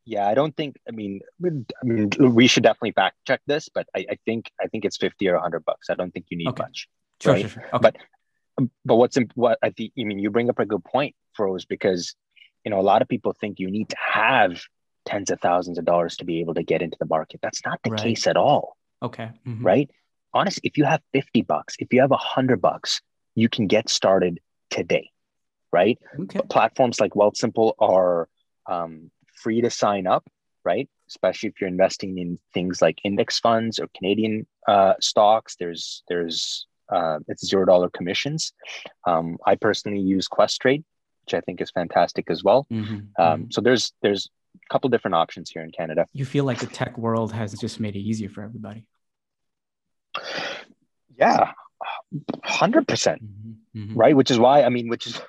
yeah, 0.03 0.27
I 0.27 0.33
don't 0.35 0.55
think 0.55 0.75
I 0.87 0.91
mean 0.91 1.21
I 1.41 1.85
mean 1.85 2.09
we 2.19 2.47
should 2.47 2.63
definitely 2.63 2.91
fact 2.91 3.15
check 3.25 3.39
this, 3.47 3.69
but 3.69 3.87
I, 3.95 4.05
I 4.13 4.15
think 4.25 4.51
I 4.61 4.67
think 4.67 4.83
it's 4.83 4.97
50 4.97 5.29
or 5.29 5.35
100 5.35 5.63
bucks. 5.63 5.89
I 5.89 5.95
don't 5.95 6.11
think 6.11 6.25
you 6.29 6.37
need 6.37 6.49
Okay. 6.49 6.63
much. 6.63 6.89
Sure, 7.21 7.33
Right. 7.33 7.41
sure, 7.41 7.49
sure. 7.49 7.63
Okay. 7.71 7.79
But 7.81 7.95
but 8.85 8.95
what's 8.95 9.17
what 9.35 9.59
I 9.61 9.69
think 9.71 9.91
you 9.95 10.05
mean 10.05 10.19
you 10.19 10.29
bring 10.29 10.49
up 10.49 10.59
a 10.59 10.65
good 10.65 10.83
point, 10.83 11.15
Feroz, 11.35 11.65
because 11.65 12.15
you 12.63 12.71
know 12.71 12.79
a 12.79 12.83
lot 12.83 13.01
of 13.01 13.07
people 13.07 13.33
think 13.39 13.59
you 13.59 13.69
need 13.69 13.89
to 13.89 13.97
have 13.99 14.61
tens 15.05 15.29
of 15.29 15.39
thousands 15.39 15.77
of 15.77 15.85
dollars 15.85 16.17
to 16.17 16.25
be 16.25 16.39
able 16.39 16.53
to 16.55 16.63
get 16.63 16.81
into 16.81 16.97
the 16.99 17.05
market. 17.05 17.39
That's 17.41 17.63
not 17.65 17.79
the 17.83 17.91
Right. 17.91 18.01
case 18.01 18.27
at 18.27 18.37
all, 18.37 18.75
okay. 19.03 19.29
mhm. 19.45 19.63
right? 19.63 19.89
Honestly, 20.33 20.61
if 20.63 20.77
you 20.77 20.83
have 20.83 21.01
50 21.13 21.43
bucks, 21.43 21.75
if 21.79 21.93
you 21.93 22.01
have 22.01 22.11
a 22.11 22.17
hundred 22.17 22.61
bucks, 22.61 23.01
you 23.35 23.47
can 23.49 23.67
get 23.67 23.87
started 23.89 24.39
today, 24.69 25.11
right? 25.71 25.99
Okay. 26.19 26.39
Platforms 26.49 26.99
like 26.99 27.15
Wealth 27.15 27.37
Simple 27.37 27.75
are 27.79 28.27
um, 28.65 29.11
free 29.41 29.61
to 29.61 29.69
sign 29.69 30.07
up, 30.07 30.27
right? 30.63 30.89
Especially 31.07 31.49
if 31.49 31.61
you're 31.61 31.67
investing 31.67 32.17
in 32.17 32.39
things 32.53 32.81
like 32.81 32.97
index 33.03 33.39
funds 33.39 33.79
or 33.79 33.87
Canadian 33.95 34.47
uh, 34.67 34.95
stocks. 34.99 35.55
There's 35.57 36.03
there's 36.09 36.65
uh, 36.89 37.19
it's 37.27 37.45
zero 37.47 37.65
dollar 37.65 37.89
commissions. 37.89 38.53
Um, 39.05 39.37
I 39.45 39.55
personally 39.55 39.99
use 39.99 40.27
Questrade, 40.27 40.83
which 41.25 41.33
I 41.33 41.41
think 41.41 41.61
is 41.61 41.71
fantastic 41.71 42.29
as 42.29 42.43
well. 42.43 42.67
Mhm, 42.71 43.07
Um, 43.17 43.43
mhm. 43.43 43.53
so 43.53 43.61
there's 43.61 43.93
there's 44.01 44.29
a 44.55 44.73
couple 44.73 44.89
different 44.89 45.15
options 45.15 45.49
here 45.49 45.63
in 45.63 45.71
Canada. 45.71 46.05
You 46.13 46.25
feel 46.25 46.45
like 46.45 46.59
the 46.59 46.67
tech 46.67 46.97
world 46.97 47.31
has 47.33 47.53
just 47.59 47.79
made 47.79 47.95
it 47.95 47.99
easier 47.99 48.29
for 48.29 48.41
everybody. 48.43 48.85
Yeah, 51.17 51.51
hundred 52.43 52.87
percent. 52.87 53.21
Mhm, 53.23 53.55
mhm. 53.75 53.91
right 53.95 54.15
which 54.15 54.31
is 54.31 54.39
why 54.39 54.63
i 54.63 54.69
mean 54.69 54.87
which 54.87 55.05
is 55.07 55.21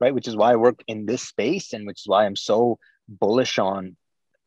right 0.00 0.14
which 0.14 0.28
is 0.28 0.36
why 0.36 0.52
i 0.52 0.56
work 0.56 0.82
in 0.86 1.06
this 1.06 1.22
space 1.22 1.72
and 1.72 1.86
which 1.86 2.00
is 2.02 2.06
why 2.06 2.26
i'm 2.26 2.36
so 2.36 2.78
bullish 3.08 3.58
on 3.58 3.96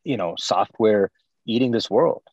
you 0.04 0.18
know 0.18 0.36
software 0.38 1.10
eating 1.46 1.72
this 1.72 1.90
world 1.90 2.24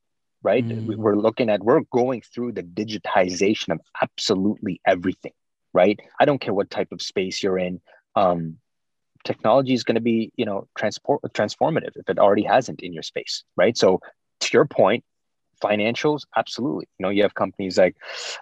right? 0.43 0.67
Mm. 0.69 0.85
We- 0.87 0.97
we're 0.97 1.17
looking 1.17 1.49
at 1.51 1.63
we're 1.63 1.81
going 1.93 2.23
through 2.23 2.53
the 2.53 2.63
digitization 2.63 3.73
of 3.73 3.81
absolutely 4.03 4.81
everything 4.87 5.33
right? 5.73 5.99
I 6.19 6.25
don't 6.25 6.41
care 6.41 6.55
what 6.55 6.71
type 6.71 6.91
of 6.93 7.03
space 7.03 7.43
you're 7.43 7.59
in. 7.59 7.81
Um 8.15 8.59
technology 9.25 9.75
is 9.75 9.85
going 9.85 9.97
to 9.97 10.01
be 10.01 10.33
you 10.37 10.45
know 10.47 10.67
transport 10.79 11.21
transformative 11.35 11.93
if 11.97 12.09
it 12.09 12.19
already 12.19 12.45
hasn't 12.45 12.81
in 12.81 12.93
your 12.93 13.03
space 13.03 13.45
right? 13.57 13.77
So 13.77 14.01
to 14.41 14.51
your 14.53 14.67
point 14.67 15.05
financials 15.63 16.23
absolutely. 16.37 16.87
You 16.99 17.05
know 17.05 17.11
you 17.11 17.23
have 17.23 17.35
companies 17.35 17.79
like 17.79 17.97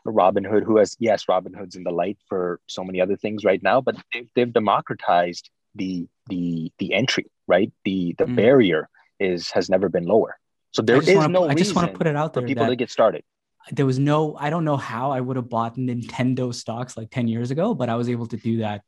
robinhood 0.07 0.65
who 0.65 0.77
has 0.79 0.97
yes 0.99 1.25
robinhood's 1.27 1.77
in 1.77 1.85
the 1.85 1.91
light 1.91 2.19
for 2.29 2.61
so 2.67 2.85
many 2.85 3.01
other 3.01 3.17
things 3.17 3.45
right 3.45 3.63
now 3.63 3.81
but 3.81 3.97
they've, 4.13 4.29
they've 4.35 4.53
democratized 4.53 5.51
the 5.75 6.07
the 6.29 6.71
the 6.79 6.93
entry 6.95 7.27
right? 7.47 7.73
The 7.85 8.15
the 8.19 8.27
Mm. 8.27 8.37
barrier 8.37 8.89
is 9.21 9.51
has 9.53 9.69
never 9.71 9.89
been 9.89 10.07
lower 10.07 10.37
so 10.75 10.83
there 10.83 10.97
is 10.97 11.15
wanna, 11.15 11.29
no 11.29 11.49
I 11.49 11.55
just 11.55 11.75
want 11.75 11.91
to 11.91 11.97
put 11.97 12.07
it 12.07 12.17
out 12.17 12.35
there 12.35 12.43
for 12.43 12.47
people 12.47 12.67
to 12.67 12.77
get 12.77 12.91
started 12.91 13.23
there 13.73 13.87
was 13.87 13.99
no, 13.99 14.37
I 14.39 14.51
don't 14.51 14.67
know 14.67 14.77
how 14.77 15.11
I 15.11 15.23
would 15.23 15.37
have 15.37 15.49
bought 15.49 15.77
Nintendo 15.77 16.55
stocks 16.55 16.99
like 16.99 17.09
10 17.11 17.29
years 17.29 17.51
ago, 17.51 17.73
but 17.75 17.89
I 17.89 17.95
was 17.95 18.11
able 18.11 18.27
to 18.27 18.37
do 18.37 18.59
that 18.59 18.83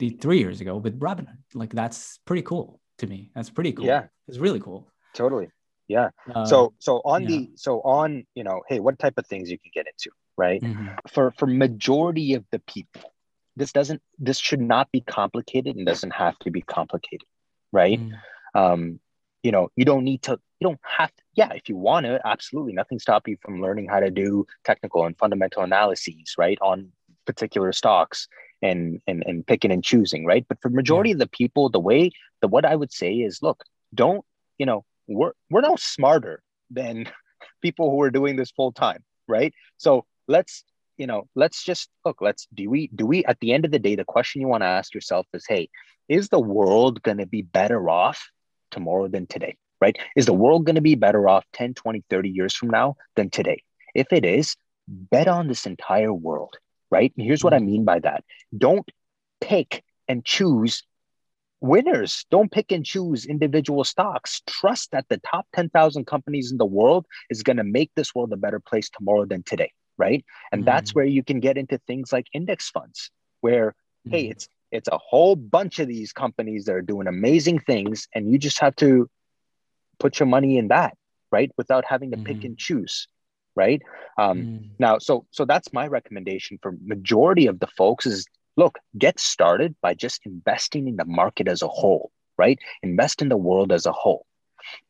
the 0.00 0.10
three 0.10 0.40
years 0.40 0.60
ago 0.60 0.76
with 0.76 0.98
Robinhood. 0.98 1.38
Like 1.54 1.72
that's 1.72 2.18
pretty 2.24 2.42
cool 2.42 2.80
to 2.98 3.06
me. 3.06 3.30
That's 3.32 3.50
pretty 3.50 3.70
cool. 3.70 3.84
Yeah. 3.84 4.06
It's 4.26 4.38
really 4.38 4.58
cool. 4.58 4.88
totally 5.14 5.50
yeah 5.86 6.08
Uh, 6.34 6.46
so 6.46 6.72
so 6.80 7.02
on 7.04 7.22
yeah. 7.22 7.28
the 7.28 7.50
so 7.56 7.80
on 7.82 8.24
you 8.34 8.42
know 8.42 8.62
hey 8.70 8.80
what 8.80 8.98
type 8.98 9.18
of 9.18 9.26
things 9.26 9.50
you 9.50 9.58
can 9.58 9.70
get 9.74 9.86
into 9.86 10.10
right? 10.36 10.60
Mm-hmm. 10.60 10.88
For 11.08 11.32
for 11.32 11.46
majority 11.46 12.34
of 12.34 12.44
the 12.50 12.58
people, 12.60 13.12
this 13.56 13.72
doesn't 13.72 14.02
this 14.18 14.38
should 14.38 14.60
not 14.60 14.90
be 14.92 15.00
complicated 15.00 15.76
and 15.76 15.86
doesn't 15.86 16.12
have 16.12 16.38
to 16.40 16.50
be 16.50 16.62
complicated, 16.62 17.26
right? 17.72 18.00
Mm. 18.00 18.12
Um, 18.54 19.00
you 19.44 19.52
know, 19.52 19.68
you 19.76 19.84
don't 19.84 20.04
need 20.04 20.22
to, 20.22 20.32
you 20.58 20.68
don't 20.68 20.80
have 20.82 21.14
to, 21.14 21.22
yeah, 21.34 21.52
if 21.52 21.68
you 21.68 21.76
want 21.76 22.06
to, 22.06 22.18
absolutely 22.24 22.72
nothing 22.72 22.98
stop 22.98 23.28
you 23.28 23.36
from 23.42 23.60
learning 23.60 23.86
how 23.88 24.00
to 24.00 24.10
do 24.10 24.46
technical 24.64 25.04
and 25.04 25.16
fundamental 25.18 25.62
analyses, 25.62 26.34
right? 26.38 26.58
On 26.62 26.90
particular 27.26 27.72
stocks 27.72 28.26
and 28.62 29.00
and 29.06 29.22
and 29.26 29.46
picking 29.46 29.70
and 29.70 29.84
choosing, 29.84 30.24
right? 30.24 30.46
But 30.48 30.60
for 30.62 30.70
majority 30.70 31.10
yeah. 31.10 31.16
of 31.16 31.18
the 31.20 31.28
people, 31.28 31.68
the 31.68 31.78
way 31.78 32.10
the 32.40 32.48
what 32.48 32.64
I 32.64 32.74
would 32.74 32.90
say 32.90 33.12
is 33.12 33.42
look, 33.42 33.62
don't, 33.94 34.24
you 34.56 34.64
know, 34.64 34.84
we're 35.06 35.32
we're 35.50 35.60
no 35.60 35.76
smarter 35.76 36.42
than 36.70 37.06
people 37.62 37.90
who 37.90 38.00
are 38.00 38.10
doing 38.10 38.36
this 38.36 38.50
full 38.50 38.72
time, 38.72 39.04
right? 39.28 39.52
So 39.76 40.06
let's 40.26 40.64
you 40.96 41.06
know 41.06 41.28
let's 41.34 41.62
just 41.64 41.90
look 42.06 42.22
let's 42.22 42.46
do 42.54 42.70
we 42.70 42.88
do 42.94 43.04
we 43.04 43.24
at 43.26 43.40
the 43.40 43.52
end 43.52 43.66
of 43.66 43.72
the 43.72 43.78
day 43.78 43.94
the 43.94 44.04
question 44.04 44.40
you 44.40 44.48
want 44.48 44.62
to 44.62 44.66
ask 44.66 44.94
yourself 44.94 45.26
is 45.34 45.44
hey 45.46 45.68
is 46.08 46.28
the 46.28 46.38
world 46.38 47.02
going 47.02 47.18
to 47.18 47.26
be 47.26 47.42
better 47.42 47.90
off 47.90 48.30
tomorrow 48.74 49.08
than 49.08 49.26
today 49.26 49.56
right? 49.80 49.98
Is 50.16 50.26
the 50.26 50.32
world 50.32 50.64
going 50.64 50.76
to 50.76 50.80
be 50.80 50.94
better 50.94 51.28
off 51.28 51.44
10 51.52 51.74
20 51.74 52.04
30 52.08 52.28
years 52.30 52.54
from 52.54 52.70
now 52.70 52.96
than 53.16 53.30
today? 53.30 53.62
If 53.94 54.12
it 54.12 54.24
is 54.24 54.56
bet 54.88 55.28
on 55.28 55.48
this 55.48 55.66
entire 55.66 56.12
world 56.12 56.56
right? 56.90 57.12
And 57.16 57.26
here's 57.26 57.42
what 57.42 57.54
i 57.54 57.58
mean 57.58 57.84
by 57.84 57.98
that. 58.00 58.22
Don't 58.56 58.88
pick 59.40 59.82
and 60.06 60.24
choose 60.24 60.82
winners. 61.60 62.24
Don't 62.30 62.52
pick 62.52 62.70
and 62.70 62.84
choose 62.84 63.24
individual 63.26 63.84
stocks. 63.84 64.42
Trust 64.46 64.90
that 64.92 65.06
the 65.08 65.18
top 65.18 65.46
10,000 65.54 66.06
companies 66.06 66.52
in 66.52 66.58
the 66.58 66.66
world 66.66 67.06
is 67.30 67.42
going 67.42 67.56
to 67.56 67.64
make 67.64 67.90
this 67.96 68.14
world 68.14 68.32
a 68.32 68.36
better 68.36 68.60
place 68.60 68.90
tomorrow 68.90 69.24
than 69.24 69.42
today 69.42 69.72
right? 69.96 70.24
And 70.50 70.62
mm. 70.62 70.66
that's 70.66 70.94
where 70.94 71.04
you 71.04 71.22
can 71.22 71.40
get 71.40 71.56
into 71.56 71.78
things 71.86 72.12
like 72.12 72.26
index 72.32 72.70
funds 72.70 73.10
where 73.40 73.74
hey 74.10 74.26
it's 74.26 74.48
it's 74.74 74.88
a 74.88 74.98
whole 74.98 75.36
bunch 75.36 75.78
of 75.78 75.88
these 75.88 76.12
companies 76.12 76.64
that 76.64 76.74
are 76.74 76.82
doing 76.82 77.06
amazing 77.06 77.60
things 77.60 78.08
and 78.14 78.30
you 78.30 78.38
just 78.38 78.60
have 78.60 78.74
to 78.76 79.08
put 79.98 80.18
your 80.18 80.26
money 80.26 80.58
in 80.58 80.68
that 80.68 80.96
right 81.30 81.50
without 81.56 81.84
having 81.84 82.10
to 82.10 82.16
mm. 82.16 82.24
pick 82.24 82.44
and 82.44 82.58
choose 82.58 83.06
right 83.54 83.80
um, 84.18 84.38
mm. 84.38 84.68
now 84.78 84.98
so 84.98 85.24
so 85.30 85.44
that's 85.44 85.72
my 85.72 85.86
recommendation 85.86 86.58
for 86.60 86.74
majority 86.84 87.46
of 87.46 87.60
the 87.60 87.68
folks 87.68 88.04
is 88.04 88.26
look 88.56 88.78
get 88.98 89.18
started 89.20 89.74
by 89.80 89.94
just 89.94 90.26
investing 90.26 90.88
in 90.88 90.96
the 90.96 91.04
market 91.04 91.46
as 91.46 91.62
a 91.62 91.68
whole 91.68 92.10
right 92.36 92.58
invest 92.82 93.22
in 93.22 93.28
the 93.28 93.36
world 93.36 93.70
as 93.70 93.86
a 93.86 93.92
whole 93.92 94.26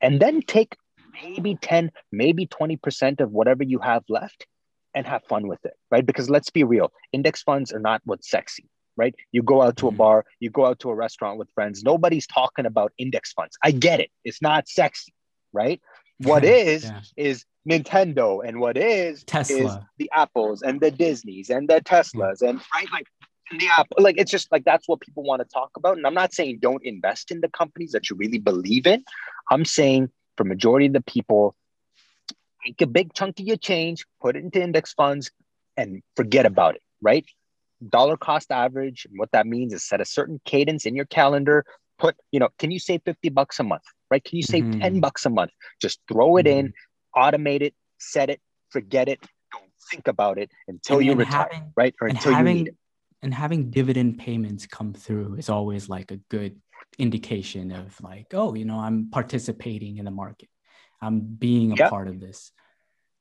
and 0.00 0.20
then 0.20 0.40
take 0.40 0.76
maybe 1.22 1.56
10 1.60 1.90
maybe 2.10 2.46
20% 2.46 3.20
of 3.20 3.30
whatever 3.30 3.62
you 3.62 3.78
have 3.78 4.02
left 4.08 4.46
and 4.94 5.06
have 5.06 5.24
fun 5.24 5.48
with 5.48 5.64
it, 5.64 5.74
right? 5.90 6.06
Because 6.06 6.30
let's 6.30 6.50
be 6.50 6.64
real, 6.64 6.92
index 7.12 7.42
funds 7.42 7.72
are 7.72 7.80
not 7.80 8.00
what's 8.04 8.30
sexy, 8.30 8.68
right? 8.96 9.14
You 9.32 9.42
go 9.42 9.62
out 9.62 9.76
to 9.78 9.88
a 9.88 9.90
mm-hmm. 9.90 9.98
bar, 9.98 10.24
you 10.40 10.50
go 10.50 10.66
out 10.66 10.78
to 10.80 10.90
a 10.90 10.94
restaurant 10.94 11.38
with 11.38 11.48
friends, 11.54 11.82
nobody's 11.82 12.26
talking 12.26 12.66
about 12.66 12.92
index 12.98 13.32
funds. 13.32 13.56
I 13.62 13.70
get 13.70 14.00
it, 14.00 14.10
it's 14.24 14.42
not 14.42 14.68
sexy, 14.68 15.12
right? 15.52 15.80
What 16.18 16.44
is 16.44 16.84
yeah. 16.84 17.00
is 17.16 17.44
Nintendo, 17.68 18.46
and 18.46 18.60
what 18.60 18.76
is 18.76 19.24
Tesla, 19.24 19.56
is 19.56 19.76
the 19.98 20.10
Apples 20.14 20.62
and 20.62 20.80
the 20.80 20.90
Disneys 20.90 21.50
and 21.50 21.68
the 21.68 21.80
Teslas, 21.80 22.42
and 22.42 22.60
right, 22.74 22.90
like 22.92 23.06
the 23.50 23.68
Apple, 23.76 23.96
like 23.98 24.16
it's 24.18 24.30
just 24.30 24.50
like 24.52 24.64
that's 24.64 24.88
what 24.88 25.00
people 25.00 25.22
want 25.22 25.40
to 25.40 25.48
talk 25.52 25.70
about. 25.76 25.96
And 25.96 26.06
I'm 26.06 26.14
not 26.14 26.32
saying 26.32 26.58
don't 26.60 26.84
invest 26.84 27.30
in 27.30 27.40
the 27.40 27.48
companies 27.48 27.92
that 27.92 28.10
you 28.10 28.16
really 28.16 28.38
believe 28.38 28.86
in. 28.86 29.04
I'm 29.50 29.64
saying 29.64 30.10
for 30.36 30.44
majority 30.44 30.86
of 30.86 30.92
the 30.92 31.02
people, 31.02 31.54
take 32.64 32.80
a 32.80 32.86
big 32.86 33.12
chunk 33.14 33.40
of 33.40 33.46
your 33.46 33.56
change, 33.56 34.04
put 34.20 34.36
it 34.36 34.44
into 34.44 34.62
index 34.62 34.92
funds, 34.92 35.30
and 35.76 36.02
forget 36.16 36.46
about 36.46 36.76
it, 36.76 36.82
right? 37.00 37.24
Dollar 37.88 38.16
cost 38.16 38.50
average. 38.50 39.06
And 39.08 39.18
what 39.18 39.30
that 39.32 39.46
means 39.46 39.72
is 39.72 39.84
set 39.84 40.00
a 40.00 40.04
certain 40.04 40.40
cadence 40.44 40.86
in 40.86 40.94
your 40.94 41.04
calendar. 41.06 41.64
Put, 41.98 42.16
you 42.32 42.40
know, 42.40 42.48
can 42.58 42.70
you 42.70 42.78
save 42.78 43.02
50 43.04 43.28
bucks 43.30 43.60
a 43.60 43.62
month, 43.62 43.84
right? 44.10 44.22
Can 44.22 44.36
you 44.36 44.42
save 44.42 44.64
mm-hmm. 44.64 44.80
10 44.80 45.00
bucks 45.00 45.26
a 45.26 45.30
month? 45.30 45.52
Just 45.80 46.00
throw 46.08 46.36
it 46.38 46.46
mm-hmm. 46.46 46.66
in, 46.66 46.72
automate 47.16 47.62
it, 47.62 47.74
set 47.98 48.30
it, 48.30 48.40
forget 48.70 49.08
it. 49.08 49.20
Don't 49.52 49.70
think 49.90 50.08
about 50.08 50.38
it 50.38 50.50
until 50.66 50.96
and, 50.96 51.06
you 51.06 51.12
and 51.12 51.20
retire, 51.20 51.48
having, 51.52 51.72
right? 51.76 51.94
Or 52.00 52.08
until 52.08 52.32
having, 52.32 52.56
you 52.56 52.64
need 52.64 52.68
it. 52.70 52.76
And 53.22 53.32
having 53.32 53.70
dividend 53.70 54.18
payments 54.18 54.66
come 54.66 54.92
through 54.92 55.36
is 55.36 55.48
always 55.48 55.88
like 55.88 56.10
a 56.10 56.16
good 56.28 56.60
indication 56.98 57.70
of 57.72 57.98
like, 58.00 58.26
oh, 58.34 58.54
you 58.54 58.64
know, 58.64 58.78
I'm 58.78 59.10
participating 59.10 59.98
in 59.98 60.04
the 60.04 60.10
market. 60.10 60.48
I'm 61.00 61.20
being 61.20 61.80
a 61.80 61.88
part 61.88 62.08
of 62.08 62.20
this. 62.20 62.50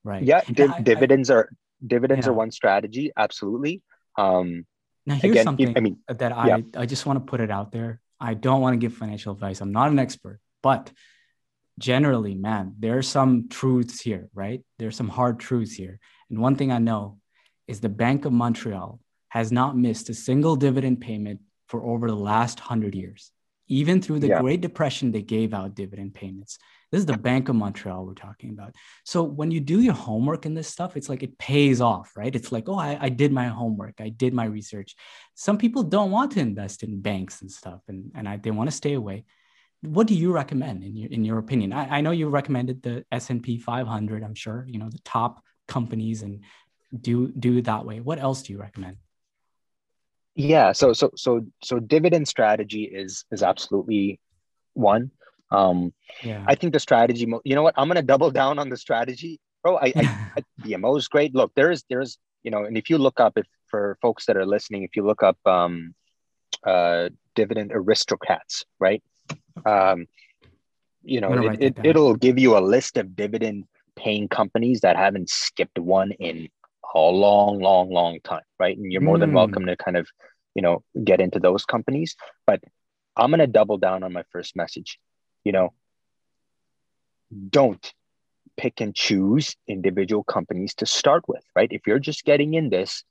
Right. 0.03 0.23
Yeah. 0.23 0.41
I, 0.47 0.81
dividends 0.81 1.29
I, 1.29 1.35
are 1.35 1.49
dividends 1.85 2.25
yeah. 2.25 2.31
are 2.31 2.35
one 2.35 2.51
strategy. 2.51 3.11
Absolutely. 3.15 3.81
Um, 4.17 4.65
now 5.05 5.15
here's 5.15 5.33
again, 5.33 5.43
something 5.43 5.77
I 5.77 5.79
mean, 5.79 5.97
that 6.07 6.31
I, 6.31 6.47
yeah. 6.47 6.57
I 6.75 6.85
just 6.85 7.05
want 7.05 7.19
to 7.19 7.29
put 7.29 7.41
it 7.41 7.51
out 7.51 7.71
there. 7.71 7.99
I 8.19 8.33
don't 8.35 8.61
want 8.61 8.73
to 8.73 8.77
give 8.77 8.93
financial 8.93 9.33
advice. 9.33 9.59
I'm 9.59 9.71
not 9.71 9.91
an 9.91 9.99
expert, 9.99 10.39
but 10.61 10.91
generally, 11.79 12.35
man, 12.35 12.75
there 12.79 12.97
are 12.97 13.03
some 13.03 13.49
truths 13.49 13.99
here, 13.99 14.29
right? 14.33 14.63
There's 14.79 14.95
some 14.95 15.09
hard 15.09 15.39
truths 15.39 15.73
here. 15.73 15.99
And 16.29 16.39
one 16.39 16.55
thing 16.55 16.71
I 16.71 16.77
know 16.77 17.19
is 17.67 17.79
the 17.79 17.89
Bank 17.89 18.25
of 18.25 18.31
Montreal 18.31 18.99
has 19.29 19.51
not 19.51 19.75
missed 19.75 20.09
a 20.09 20.13
single 20.13 20.55
dividend 20.55 21.01
payment 21.01 21.41
for 21.67 21.83
over 21.83 22.07
the 22.07 22.15
last 22.15 22.59
100 22.59 22.95
years. 22.95 23.31
Even 23.67 24.01
through 24.01 24.19
the 24.19 24.27
yeah. 24.27 24.41
Great 24.41 24.61
Depression, 24.61 25.11
they 25.11 25.21
gave 25.21 25.53
out 25.53 25.75
dividend 25.75 26.13
payments. 26.13 26.59
This 26.93 26.99
is 26.99 27.05
the 27.07 27.17
Bank 27.17 27.49
of 27.49 27.55
Montreal 27.55 28.05
we're 28.05 28.13
talking 28.13 28.51
about. 28.51 28.75
So 29.03 29.23
when 29.23 29.49
you 29.49 29.59
do 29.59 29.81
your 29.81 29.95
homework 29.95 30.45
in 30.45 30.53
this 30.53 30.67
stuff, 30.67 30.95
it's 30.95 31.09
like 31.09 31.23
it 31.23 31.39
pays 31.39 31.81
off, 31.81 32.11
right? 32.15 32.35
It's 32.35 32.51
like, 32.51 32.69
oh, 32.69 32.77
I, 32.77 32.95
I 33.01 33.09
did 33.09 33.31
my 33.31 33.47
homework, 33.47 33.95
I 33.99 34.09
did 34.09 34.31
my 34.31 34.45
research. 34.45 34.95
Some 35.33 35.57
people 35.57 35.81
don't 35.81 36.11
want 36.11 36.33
to 36.33 36.39
invest 36.39 36.83
in 36.83 37.01
banks 37.01 37.41
and 37.41 37.51
stuff, 37.51 37.81
and, 37.87 38.11
and 38.13 38.29
I, 38.29 38.37
they 38.37 38.51
want 38.51 38.69
to 38.69 38.75
stay 38.75 38.93
away. 38.93 39.25
What 39.81 40.05
do 40.05 40.13
you 40.13 40.31
recommend 40.31 40.83
in 40.83 40.95
your 40.95 41.09
in 41.09 41.25
your 41.25 41.39
opinion? 41.39 41.73
I, 41.73 41.97
I 41.97 42.01
know 42.01 42.11
you 42.11 42.29
recommended 42.29 42.83
the 42.83 43.03
S&P 43.11 43.57
500, 43.57 44.23
I'm 44.23 44.35
sure, 44.35 44.63
you 44.69 44.77
know, 44.77 44.89
the 44.91 45.01
top 45.03 45.43
companies 45.67 46.21
and 46.21 46.43
do 46.95 47.31
do 47.31 47.63
that 47.63 47.87
way. 47.87 48.01
What 48.01 48.19
else 48.19 48.43
do 48.43 48.53
you 48.53 48.59
recommend? 48.59 48.97
Yeah, 50.35 50.73
so 50.73 50.93
so 50.93 51.09
so 51.15 51.43
so 51.63 51.79
dividend 51.79 52.27
strategy 52.27 52.83
is 52.83 53.25
is 53.31 53.41
absolutely 53.41 54.19
one. 54.75 55.09
Um, 55.53 55.93
yeah. 56.23 56.43
I 56.47 56.55
think 56.55 56.73
the 56.73 56.79
strategy, 56.79 57.27
you 57.43 57.55
know 57.55 57.63
what? 57.63 57.75
I'm 57.77 57.87
going 57.87 57.95
to 57.95 58.01
double 58.01 58.31
down 58.31 58.59
on 58.59 58.69
the 58.69 58.77
strategy, 58.77 59.39
bro. 59.61 59.77
I, 59.77 59.93
I, 59.95 60.31
I 60.37 60.43
BMO 60.61 60.97
is 60.97 61.07
great. 61.07 61.33
Look, 61.35 61.51
there's, 61.55 61.83
there's, 61.89 62.17
you 62.43 62.51
know, 62.51 62.65
and 62.65 62.77
if 62.77 62.89
you 62.89 62.97
look 62.97 63.19
up, 63.19 63.37
if 63.37 63.45
for 63.73 63.97
folks 64.01 64.27
that 64.27 64.37
are 64.37 64.45
listening, 64.45 64.83
if 64.83 64.95
you 64.95 65.03
look 65.03 65.23
up 65.23 65.37
um, 65.47 65.95
uh, 66.63 67.09
dividend 67.35 67.71
aristocrats, 67.73 68.65
right? 68.79 69.01
Um, 69.65 70.05
you 71.03 71.21
know, 71.21 71.33
it, 71.59 71.77
it, 71.83 71.95
will 71.95 72.15
give 72.15 72.37
you 72.37 72.55
a 72.55 72.61
list 72.61 72.97
of 72.97 73.15
dividend 73.15 73.65
paying 73.95 74.27
companies 74.27 74.81
that 74.81 74.95
haven't 74.95 75.29
skipped 75.29 75.79
one 75.79 76.11
in 76.11 76.49
a 76.93 76.99
long, 76.99 77.59
long, 77.59 77.89
long 77.89 78.19
time, 78.23 78.43
right? 78.59 78.77
And 78.77 78.91
you're 78.91 79.01
more 79.01 79.17
mm. 79.17 79.21
than 79.21 79.33
welcome 79.33 79.65
to 79.65 79.75
kind 79.75 79.97
of, 79.97 80.07
you 80.53 80.61
know, 80.61 80.83
get 81.03 81.19
into 81.19 81.39
those 81.39 81.65
companies. 81.65 82.15
But 82.45 82.61
I'm 83.17 83.31
going 83.31 83.39
to 83.39 83.47
double 83.47 83.79
down 83.79 84.03
on 84.03 84.13
my 84.13 84.23
first 84.31 84.55
message 84.55 84.99
you 85.43 85.51
know, 85.51 85.73
don't 87.49 87.93
pick 88.57 88.81
and 88.81 88.95
choose 88.95 89.55
individual 89.67 90.23
companies 90.23 90.75
to 90.75 90.85
start 90.85 91.27
with, 91.27 91.43
right? 91.55 91.69
If 91.71 91.87
you're 91.87 91.99
just 91.99 92.23
getting 92.23 92.53
in 92.53 92.69
this, 92.69 93.03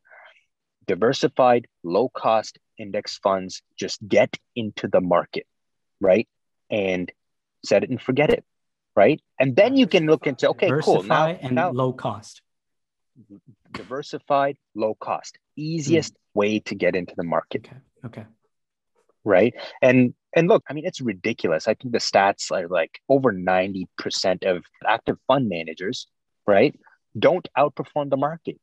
diversified, 0.87 1.67
low 1.83 2.09
cost 2.09 2.59
index 2.79 3.19
funds, 3.19 3.63
just 3.79 4.07
get 4.07 4.37
into 4.55 4.89
the 4.89 5.01
market, 5.01 5.47
right? 6.01 6.29
And 6.71 7.11
set 7.65 7.85
it 7.85 7.91
and 7.91 8.01
forget 8.01 8.31
it, 8.31 8.45
right? 8.97 9.21
And 9.39 9.55
then 9.57 9.77
you 9.77 9.87
can 9.87 10.07
look 10.07 10.27
into, 10.27 10.51
okay, 10.51 10.71
cool. 10.83 11.03
Now, 11.03 11.27
and 11.27 11.55
now, 11.55 11.71
low 11.71 11.93
cost. 11.93 12.43
Diversified, 13.73 14.57
low 14.75 14.95
cost, 14.95 15.39
easiest 15.57 16.15
mm. 16.15 16.19
way 16.35 16.59
to 16.61 16.75
get 16.75 16.97
into 16.97 17.15
the 17.17 17.25
market. 17.25 17.67
Okay. 17.67 17.77
Okay. 18.05 18.25
Right. 19.25 19.55
And 19.81 20.15
and 20.35 20.49
look, 20.49 20.65
I 20.69 20.73
mean, 20.73 20.87
it's 20.87 21.01
ridiculous. 21.01 21.69
I 21.69 21.75
think 21.75 21.93
the 21.93 21.99
stats 21.99 22.51
are 22.51 22.67
like 22.67 22.99
over 23.09 23.33
90% 23.33 24.45
of 24.45 24.65
active 24.87 25.19
fund 25.27 25.49
managers, 25.49 26.07
right, 26.47 26.75
don't 27.19 27.47
outperform 27.57 28.09
the 28.09 28.17
market. 28.17 28.59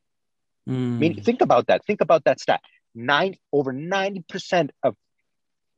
Mm. 0.68 0.74
I 0.74 1.00
mean, 1.00 1.14
hmm. 1.14 1.22
think 1.22 1.42
about 1.42 1.68
that. 1.68 1.86
Think 1.86 2.02
about 2.02 2.24
that 2.26 2.40
stat. 2.40 2.62
Nine 2.96 3.36
over 3.54 3.72
90% 3.72 4.70
of 4.84 4.96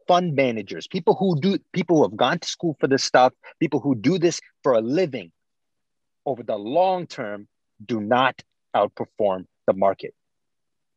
fund 0.07 0.35
managers, 0.35 0.87
people 0.87 1.15
who 1.15 1.39
do 1.39 1.57
people 1.73 1.97
who 1.97 2.03
have 2.03 2.17
gone 2.17 2.39
to 2.39 2.47
school 2.47 2.75
for 2.79 2.87
this 2.87 3.03
stuff, 3.03 3.33
people 3.59 3.79
who 3.79 3.95
do 3.95 4.17
this 4.17 4.39
for 4.63 4.73
a 4.73 4.81
living 4.81 5.31
over 6.25 6.43
the 6.43 6.57
long 6.57 7.07
term 7.07 7.47
do 7.85 7.99
not 7.99 8.41
outperform 8.75 9.45
the 9.67 9.73
market. 9.73 10.13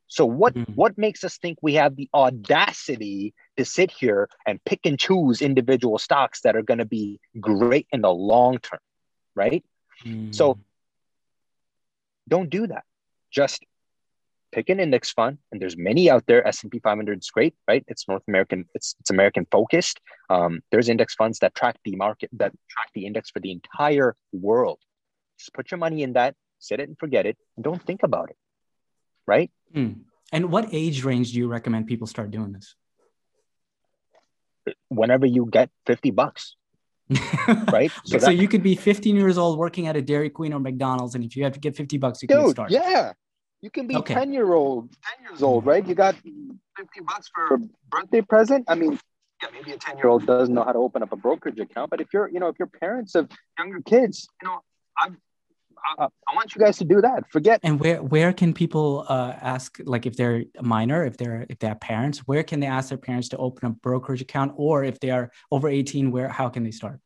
So 0.07 0.27
what 0.27 0.55
mm-hmm. 0.55 0.73
what 0.73 0.99
makes 0.99 1.25
us 1.25 1.38
think 1.38 1.59
we 1.62 1.75
have 1.75 1.97
the 1.97 2.09
audacity 2.14 3.35
to 3.57 3.64
sit 3.64 3.90
here 3.90 4.29
and 4.47 4.62
pick 4.64 4.81
and 4.85 4.99
choose 4.99 5.43
individual 5.43 5.99
stocks 5.99 6.40
that 6.43 6.57
are 6.57 6.62
going 6.62 6.79
to 6.79 6.85
be 6.85 7.21
great 7.40 7.87
in 7.93 8.01
the 8.01 8.12
long 8.12 8.59
term, 8.59 8.81
right? 9.35 9.64
Mm-hmm. 10.05 10.33
So 10.33 10.59
don't 12.29 12.51
do 12.51 12.67
that. 12.67 12.85
just 13.31 13.64
pick 14.55 14.69
an 14.69 14.79
index 14.79 15.11
fund 15.11 15.38
and 15.51 15.61
there's 15.61 15.77
many 15.77 16.09
out 16.09 16.25
there 16.27 16.47
s&p 16.47 16.79
500 16.79 17.19
is 17.19 17.31
great 17.31 17.55
right 17.67 17.85
it's 17.88 18.07
north 18.07 18.23
american 18.29 18.64
it's, 18.73 18.95
it's 19.01 19.11
american 19.11 19.45
focused 19.51 20.01
um, 20.31 20.61
there's 20.71 20.88
index 20.88 21.14
funds 21.17 21.40
that 21.40 21.55
track 21.57 21.77
the 21.85 21.97
market 21.97 22.31
that 22.33 22.53
track 22.71 22.88
the 22.95 23.05
index 23.05 23.31
for 23.31 23.40
the 23.40 23.51
entire 23.51 24.14
world 24.33 24.79
just 25.38 25.53
put 25.55 25.73
your 25.73 25.79
money 25.79 26.05
in 26.05 26.12
that 26.12 26.37
set 26.61 26.79
it 26.79 26.88
and 26.88 26.97
forget 26.99 27.27
it 27.27 27.37
and 27.57 27.64
don't 27.64 27.83
think 27.83 28.05
about 28.05 28.31
it 28.31 28.37
right 29.27 29.51
mm. 29.75 29.97
and 30.31 30.51
what 30.53 30.69
age 30.71 31.03
range 31.03 31.33
do 31.33 31.38
you 31.38 31.49
recommend 31.49 31.88
people 31.88 32.07
start 32.07 32.31
doing 32.31 32.53
this 32.53 32.77
whenever 34.88 35.27
you 35.27 35.48
get 35.50 35.70
50 35.87 36.11
bucks 36.11 36.57
right 37.70 37.90
so, 38.05 38.18
so 38.18 38.27
that, 38.27 38.37
you 38.37 38.48
could 38.48 38.62
be 38.62 38.74
15 38.74 39.14
years 39.14 39.37
old 39.37 39.59
working 39.59 39.87
at 39.87 39.96
a 39.96 40.00
dairy 40.00 40.31
queen 40.31 40.55
or 40.55 40.61
mcdonald's 40.61 41.14
and 41.14 41.22
if 41.22 41.37
you 41.37 41.44
have 41.44 41.53
to 41.53 41.61
get 41.61 41.77
50 41.77 41.98
bucks 41.98 42.22
you 42.22 42.29
can 42.29 42.48
start 42.48 42.70
yeah 42.70 43.12
you 43.64 43.70
can 43.70 43.87
be 43.87 43.96
okay. 43.96 44.12
10 44.12 44.35
year 44.35 44.53
old, 44.53 44.90
10 45.16 45.24
years 45.31 45.42
old, 45.42 45.64
right? 45.64 45.87
You 45.87 45.94
got 45.94 46.14
50 46.16 47.00
bucks 47.09 47.31
for 47.35 47.55
a 47.55 47.59
birthday 47.88 48.20
present. 48.20 48.66
I 48.68 48.74
mean, 48.74 48.98
yeah, 49.42 49.48
maybe 49.55 49.72
a 49.72 49.79
10 49.79 49.96
year 49.96 50.09
old 50.09 50.27
doesn't 50.27 50.55
know 50.55 50.64
how 50.64 50.72
to 50.72 50.79
open 50.79 51.03
up 51.03 51.12
a 51.12 51.16
brokerage 51.16 51.59
account, 51.59 51.88
but 51.88 52.03
if 52.03 52.09
you're, 52.12 52.29
you 52.29 52.40
know, 52.40 52.48
if 52.48 52.57
you're 52.59 52.68
parents 52.68 53.14
of 53.14 53.31
younger 53.59 53.81
kids, 53.81 54.29
you 54.42 54.48
know, 54.48 54.61
I'm, 54.98 55.16
I, 55.87 56.05
I 56.05 56.35
want 56.35 56.55
you 56.55 56.61
guys 56.61 56.79
to 56.79 56.85
do 56.85 57.01
that. 57.01 57.31
Forget. 57.31 57.61
And 57.62 57.79
where 57.79 58.03
where 58.03 58.33
can 58.33 58.55
people 58.55 59.05
uh, 59.09 59.35
ask, 59.40 59.79
like, 59.85 60.07
if 60.07 60.16
they're 60.16 60.44
a 60.57 60.62
minor, 60.62 61.05
if 61.05 61.16
they're 61.16 61.47
if 61.49 61.59
they 61.59 61.68
have 61.68 61.81
parents, 61.81 62.20
where 62.20 62.42
can 62.42 62.61
they 62.61 62.66
ask 62.66 62.88
their 62.88 62.99
parents 62.99 63.29
to 63.31 63.37
open 63.37 63.66
a 63.68 63.70
brokerage 63.70 64.23
account, 64.23 64.53
or 64.57 64.85
if 64.85 65.01
they 65.01 65.11
are 65.11 65.31
over 65.51 65.68
eighteen, 65.68 66.11
where 66.11 66.29
how 66.29 66.49
can 66.49 66.64
they 66.64 66.70
start? 66.70 67.01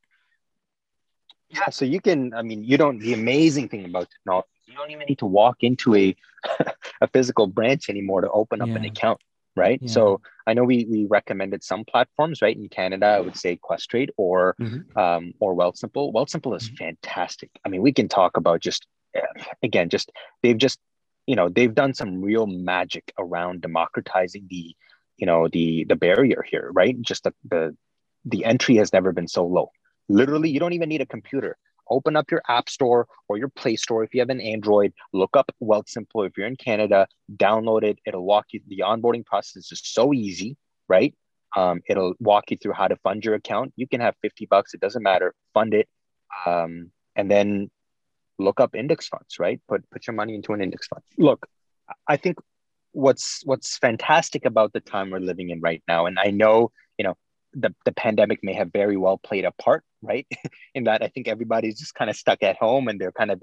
Yeah, 1.50 1.70
so 1.70 1.84
you 1.84 2.00
can. 2.00 2.34
I 2.34 2.42
mean, 2.42 2.64
you 2.64 2.76
don't. 2.76 2.98
The 2.98 3.14
amazing 3.14 3.68
thing 3.68 3.84
about 3.84 4.08
technology 4.10 4.48
you 4.68 4.74
don't 4.74 4.90
even 4.90 5.06
need 5.08 5.18
to 5.18 5.26
walk 5.26 5.56
into 5.60 5.94
a 5.94 6.14
a 7.00 7.08
physical 7.12 7.46
branch 7.46 7.88
anymore 7.88 8.20
to 8.20 8.30
open 8.30 8.60
up 8.60 8.68
yeah. 8.68 8.76
an 8.76 8.84
account 8.84 9.20
right? 9.58 9.80
Yeah. 9.82 9.90
so 9.90 10.20
i 10.46 10.54
know 10.54 10.64
we 10.64 10.86
we 10.90 11.06
recommended 11.06 11.62
some 11.64 11.84
platforms 11.84 12.40
right? 12.42 12.56
In 12.56 12.68
canada 12.68 13.06
i 13.06 13.20
would 13.20 13.36
say 13.36 13.58
questrade 13.68 14.10
or 14.16 14.54
mm-hmm. 14.60 14.98
um, 14.98 15.32
or 15.40 15.54
wealthsimple. 15.54 16.12
Wealthsimple 16.12 16.56
is 16.56 16.68
mm-hmm. 16.68 16.84
fantastic. 16.84 17.50
I 17.64 17.68
mean 17.68 17.82
we 17.82 17.92
can 17.92 18.08
talk 18.08 18.36
about 18.36 18.60
just 18.60 18.86
eh, 19.14 19.20
again 19.62 19.88
just 19.88 20.10
they've 20.42 20.56
just 20.58 20.78
you 21.26 21.36
know 21.36 21.48
they've 21.48 21.74
done 21.74 21.94
some 21.94 22.22
real 22.22 22.46
magic 22.46 23.12
around 23.18 23.60
democratizing 23.60 24.46
the 24.48 24.74
you 25.16 25.26
know 25.26 25.48
the 25.48 25.84
the 25.88 25.96
barrier 25.96 26.44
here 26.50 26.70
right? 26.72 27.00
Just 27.00 27.24
the 27.24 27.34
the, 27.50 27.76
the 28.24 28.44
entry 28.44 28.76
has 28.76 28.92
never 28.92 29.12
been 29.12 29.28
so 29.28 29.46
low. 29.46 29.70
Literally 30.08 30.50
you 30.50 30.60
don't 30.60 30.72
even 30.72 30.88
need 30.88 31.02
a 31.02 31.06
computer 31.06 31.56
open 31.90 32.16
up 32.16 32.30
your 32.30 32.42
app 32.48 32.68
store 32.68 33.06
or 33.28 33.38
your 33.38 33.48
play 33.48 33.76
store 33.76 34.04
if 34.04 34.14
you 34.14 34.20
have 34.20 34.30
an 34.30 34.40
android 34.40 34.92
look 35.12 35.36
up 35.36 35.50
wealthsimple 35.62 36.26
if 36.26 36.36
you're 36.36 36.46
in 36.46 36.56
canada 36.56 37.06
download 37.36 37.82
it. 37.82 37.98
It'll 38.06 38.24
walk 38.24 38.46
you 38.50 38.60
the 38.66 38.82
onboarding 38.84 39.24
process 39.24 39.70
is 39.72 39.80
so 39.84 40.12
easy 40.12 40.56
right? 40.88 41.14
Um, 41.56 41.80
it'll 41.86 42.14
walk 42.18 42.50
you 42.50 42.56
through 42.56 42.72
how 42.72 42.88
to 42.88 42.96
fund 42.96 43.24
your 43.24 43.34
account. 43.34 43.72
You 43.76 43.86
can 43.86 44.00
have 44.00 44.14
50 44.22 44.46
bucks 44.46 44.74
it 44.74 44.80
doesn't 44.80 45.02
matter 45.02 45.34
fund 45.54 45.74
it. 45.74 45.88
Um, 46.46 46.90
and 47.16 47.30
then 47.30 47.70
look 48.38 48.60
up 48.60 48.74
index 48.74 49.08
funds 49.08 49.38
right? 49.38 49.60
Put 49.68 49.88
put 49.90 50.06
your 50.06 50.14
money 50.14 50.34
into 50.34 50.52
an 50.52 50.62
index 50.62 50.86
fund. 50.86 51.02
Look 51.16 51.46
i 52.06 52.18
think 52.18 52.36
what's 52.92 53.40
what's 53.46 53.78
fantastic 53.78 54.44
about 54.44 54.74
the 54.74 54.80
time 54.80 55.10
we're 55.10 55.18
living 55.18 55.48
in 55.48 55.58
right 55.58 55.82
now 55.88 56.04
and 56.04 56.18
i 56.18 56.30
know 56.30 56.70
you 56.98 57.04
know 57.04 57.16
the, 57.54 57.74
the 57.84 57.92
pandemic 57.92 58.40
may 58.42 58.54
have 58.54 58.72
very 58.72 58.96
well 58.96 59.18
played 59.18 59.44
a 59.44 59.52
part, 59.52 59.84
right? 60.02 60.26
in 60.74 60.84
that 60.84 61.02
I 61.02 61.08
think 61.08 61.28
everybody's 61.28 61.78
just 61.78 61.94
kind 61.94 62.10
of 62.10 62.16
stuck 62.16 62.42
at 62.42 62.56
home 62.56 62.88
and 62.88 63.00
they're 63.00 63.12
kind 63.12 63.30
of 63.30 63.42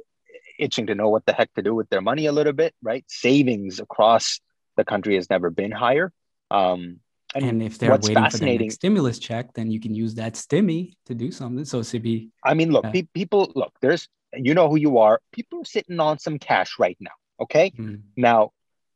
itching 0.57 0.87
to 0.87 0.95
know 0.95 1.09
what 1.09 1.25
the 1.25 1.33
heck 1.33 1.53
to 1.55 1.61
do 1.61 1.75
with 1.75 1.89
their 1.89 2.01
money 2.01 2.27
a 2.27 2.31
little 2.31 2.53
bit, 2.53 2.73
right? 2.81 3.03
Savings 3.07 3.79
across 3.79 4.39
the 4.77 4.85
country 4.85 5.15
has 5.15 5.29
never 5.29 5.49
been 5.49 5.71
higher. 5.71 6.11
Um, 6.51 6.99
and, 7.33 7.43
and, 7.43 7.63
if 7.63 7.77
they're 7.77 7.91
waiting 7.91 8.29
for 8.29 8.37
the 8.37 8.69
stimulus 8.69 9.19
check, 9.19 9.53
then 9.53 9.69
you 9.69 9.79
can 9.79 9.93
use 9.93 10.15
that 10.15 10.33
stimmy 10.33 10.93
to 11.05 11.13
do 11.13 11.31
something. 11.31 11.65
So 11.65 11.81
Sibi. 11.81 12.29
I 12.45 12.53
mean, 12.53 12.71
look, 12.71 12.85
uh, 12.85 12.91
pe- 12.91 13.07
people 13.13 13.51
look. 13.55 13.73
There's 13.81 14.07
you 14.33 14.53
know 14.53 14.69
who 14.69 14.77
you 14.77 14.99
are. 14.99 15.19
People 15.33 15.61
are 15.61 15.65
sitting 15.65 15.99
on 15.99 16.17
some 16.17 16.39
cash 16.39 16.79
right 16.79 16.97
now. 17.01 17.11
Okay, 17.41 17.71
mm. 17.71 18.01
now 18.15 18.51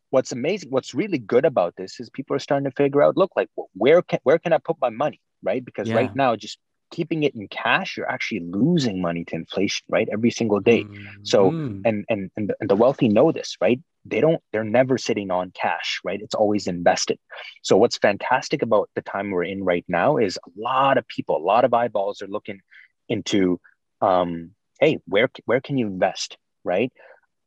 what's 0.10 0.32
amazing, 0.32 0.70
what's 0.70 0.94
really 0.94 1.18
good 1.18 1.46
about 1.46 1.76
this 1.76 2.00
is 2.00 2.10
people 2.10 2.36
are 2.36 2.40
starting 2.40 2.70
to 2.70 2.76
figure 2.76 3.02
out, 3.02 3.18
look, 3.18 3.32
like 3.36 3.50
where 3.74 4.02
can 4.02 4.20
where 4.24 4.40
can 4.40 4.54
I 4.54 4.58
put 4.58 4.78
my 4.82 4.90
money, 4.90 5.20
right? 5.44 5.64
Because 5.64 5.90
yeah. 5.90 5.96
right 5.96 6.16
now, 6.16 6.36
just 6.36 6.60
keeping 6.92 7.24
it 7.24 7.36
in 7.36 7.48
cash, 7.48 7.98
you're 7.98 8.10
actually 8.10 8.42
losing 8.42 9.02
money 9.02 9.24
to 9.26 9.36
inflation, 9.36 9.86
right? 9.90 10.08
Every 10.12 10.32
single 10.32 10.60
day. 10.60 10.84
Mm-hmm. 10.84 11.24
So 11.24 11.50
and, 11.50 12.06
and 12.10 12.32
and 12.36 12.50
the, 12.50 12.56
and 12.60 12.70
the 12.70 12.76
wealthy 12.76 13.08
know 13.08 13.32
this, 13.32 13.58
right? 13.62 13.80
They 14.06 14.22
don't. 14.22 14.42
They're 14.52 14.64
never 14.64 14.98
sitting 14.98 15.30
on 15.30 15.52
cash, 15.52 16.00
right? 16.04 16.22
It's 16.22 16.36
always 16.36 16.68
invested. 16.68 17.20
So 17.62 17.78
what's 17.78 17.98
fantastic 17.98 18.62
about 18.62 18.90
the 18.96 19.02
time 19.02 19.32
we're 19.32 19.44
in 19.44 19.64
right 19.64 19.86
now 19.88 20.18
is 20.18 20.38
a 20.38 20.50
lot 20.60 20.98
of 20.98 21.08
people, 21.08 21.38
a 21.38 21.46
lot 21.54 21.66
of 21.66 21.74
eyeballs 21.74 22.22
are 22.22 22.28
looking 22.28 22.62
into, 23.08 23.60
um, 24.02 24.52
hey, 24.80 25.00
where 25.06 25.30
where 25.46 25.62
can 25.62 25.78
you 25.78 25.88
invest, 25.88 26.38
right? 26.64 26.92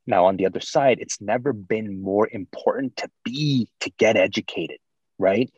Now, 0.06 0.26
on 0.26 0.36
the 0.36 0.46
other 0.46 0.60
side, 0.60 0.98
it's 1.00 1.20
never 1.20 1.52
been 1.52 2.02
more 2.02 2.28
important 2.30 2.96
to 2.98 3.08
be 3.24 3.68
to 3.80 3.90
get 3.98 4.16
educated, 4.16 4.78
right? 5.18 5.50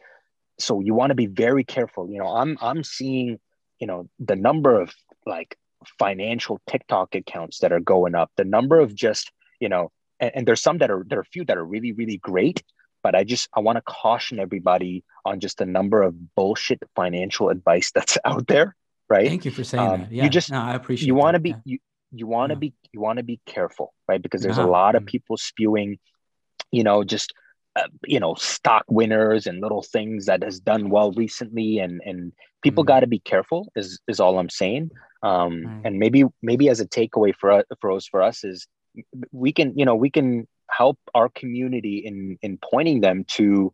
So 0.59 0.81
you 0.81 0.95
want 0.95 1.11
to 1.11 1.17
be 1.17 1.27
very 1.27 1.65
careful. 1.65 2.11
You 2.11 2.19
know, 2.19 2.29
I'm 2.29 2.57
I'm 2.61 2.85
seeing, 2.85 3.41
you 3.79 3.87
know, 3.87 4.09
the 4.19 4.37
number 4.37 4.81
of 4.81 4.95
like 5.27 5.57
financial 5.99 6.61
TikTok 6.67 7.15
accounts 7.15 7.61
that 7.61 7.73
are 7.73 7.81
going 7.81 8.15
up, 8.15 8.31
the 8.37 8.45
number 8.45 8.81
of 8.81 8.95
just, 8.95 9.31
you 9.61 9.69
know, 9.69 9.91
and, 10.21 10.33
and 10.35 10.49
there's 10.49 10.63
some 10.63 10.79
that 10.79 10.91
are 10.91 11.05
there 11.07 11.19
are 11.19 11.23
a 11.23 11.33
few 11.33 11.45
that 11.45 11.57
are 11.57 11.65
really, 11.65 11.93
really 11.93 12.19
great. 12.19 12.63
But 13.03 13.15
I 13.15 13.25
just 13.25 13.49
I 13.55 13.61
want 13.61 13.77
to 13.77 13.83
caution 13.83 14.41
everybody 14.41 15.05
on 15.25 15.41
just 15.41 15.59
the 15.59 15.67
number 15.67 16.03
of 16.03 16.35
bullshit 16.35 16.83
financial 16.97 17.51
advice 17.51 17.91
that's 17.95 18.17
out 18.25 18.47
there. 18.47 18.77
Right. 19.09 19.29
Thank 19.29 19.45
you 19.45 19.51
for 19.51 19.65
saying 19.65 19.87
um, 19.87 20.01
that. 20.03 20.13
Yeah. 20.13 20.25
You 20.25 20.31
just 20.31 20.51
no, 20.51 20.61
I 20.61 20.75
appreciate 20.75 21.07
you 21.07 21.15
want 21.15 21.35
to 21.35 21.41
be 21.41 21.51
yeah. 21.51 21.57
you, 21.65 21.79
you 22.13 22.27
want 22.27 22.51
to 22.51 22.55
yeah. 22.55 22.61
be 22.61 22.75
you 22.93 23.01
want 23.01 23.19
to 23.19 23.23
be 23.23 23.41
careful 23.45 23.93
right 24.09 24.23
because 24.23 24.41
there's 24.43 24.59
a 24.59 24.67
lot 24.67 24.95
of 24.95 25.03
mm. 25.03 25.07
people 25.07 25.37
spewing 25.37 25.99
you 26.71 26.85
know 26.85 27.05
just 27.05 27.35
uh, 27.77 27.89
you 28.05 28.21
know 28.21 28.35
stock 28.35 28.85
winners 28.89 29.47
and 29.47 29.61
little 29.61 29.83
things 29.83 30.27
that 30.27 30.43
has 30.43 30.61
done 30.61 30.91
well 30.91 31.13
recently 31.13 31.79
and 31.79 32.01
and 32.05 32.33
people 32.63 32.85
mm. 32.85 32.87
got 32.87 33.01
to 33.01 33.07
be 33.07 33.19
careful 33.19 33.71
is 33.75 34.01
is 34.07 34.21
all 34.21 34.39
i'm 34.39 34.49
saying 34.49 34.91
um 35.23 35.65
right. 35.65 35.81
and 35.85 35.99
maybe 35.99 36.25
maybe 36.43 36.69
as 36.69 36.81
a 36.81 36.87
takeaway 36.87 37.35
for 37.35 37.51
us 37.51 37.65
for 37.81 37.91
us 37.91 38.07
for 38.07 38.23
us 38.23 38.45
is 38.45 38.67
we 39.33 39.53
can 39.53 39.77
you 39.77 39.85
know 39.85 39.95
we 39.95 40.11
can 40.11 40.47
help 40.71 40.99
our 41.15 41.29
community 41.29 41.99
in 41.99 42.39
in 42.43 42.59
pointing 42.59 43.01
them 43.01 43.25
to 43.25 43.73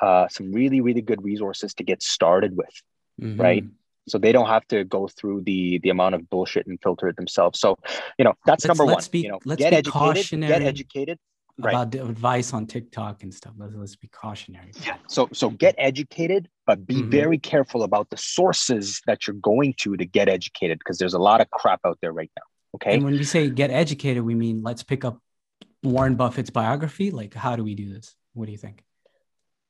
uh, 0.00 0.26
some 0.28 0.50
really 0.52 0.80
really 0.80 1.02
good 1.02 1.22
resources 1.22 1.74
to 1.74 1.84
get 1.84 2.02
started 2.02 2.56
with 2.56 2.82
mm-hmm. 3.20 3.40
right 3.40 3.64
so 4.08 4.16
they 4.16 4.32
don't 4.32 4.46
have 4.46 4.66
to 4.68 4.84
go 4.84 5.06
through 5.08 5.42
the 5.42 5.78
the 5.82 5.90
amount 5.90 6.14
of 6.14 6.28
bullshit 6.30 6.66
and 6.66 6.78
filter 6.82 7.08
it 7.08 7.16
themselves 7.16 7.60
so 7.60 7.76
you 8.18 8.24
know 8.24 8.32
that's 8.46 8.64
let's, 8.64 8.68
number 8.68 8.90
let's 8.90 9.06
one 9.06 9.10
be, 9.12 9.20
you 9.20 9.28
know 9.28 9.38
let's 9.44 9.58
get 9.58 9.70
be 9.70 9.76
educated 9.76 9.92
cautionary 9.92 10.52
get 10.52 10.62
educated 10.62 11.18
right. 11.64 11.72
about 11.72 11.90
the 11.90 12.04
advice 12.04 12.52
on 12.52 12.66
tiktok 12.66 13.22
and 13.22 13.32
stuff. 13.32 13.52
Let's, 13.56 13.74
let's 13.74 13.96
be 13.96 14.08
cautionary. 14.08 14.72
Yeah. 14.84 14.96
So 15.08 15.28
so 15.32 15.50
get 15.50 15.74
educated 15.78 16.48
but 16.66 16.86
be 16.86 16.96
mm-hmm. 16.96 17.10
very 17.10 17.38
careful 17.38 17.82
about 17.82 18.10
the 18.10 18.16
sources 18.16 19.02
that 19.06 19.26
you're 19.26 19.34
going 19.34 19.74
to 19.78 19.96
to 19.96 20.04
get 20.04 20.28
educated 20.28 20.78
because 20.78 20.98
there's 20.98 21.14
a 21.14 21.18
lot 21.18 21.40
of 21.40 21.50
crap 21.50 21.80
out 21.84 21.98
there 22.00 22.12
right 22.12 22.30
now 22.36 22.42
okay? 22.76 22.94
And 22.94 23.04
when 23.04 23.14
we 23.14 23.24
say 23.24 23.50
get 23.50 23.70
educated 23.70 24.22
we 24.22 24.34
mean 24.34 24.62
let's 24.62 24.82
pick 24.82 25.04
up 25.04 25.20
warren 25.82 26.14
buffett's 26.14 26.50
biography. 26.50 27.10
Like 27.10 27.34
how 27.34 27.56
do 27.56 27.64
we 27.64 27.74
do 27.74 27.92
this? 27.92 28.14
What 28.34 28.46
do 28.46 28.52
you 28.52 28.58
think? 28.58 28.82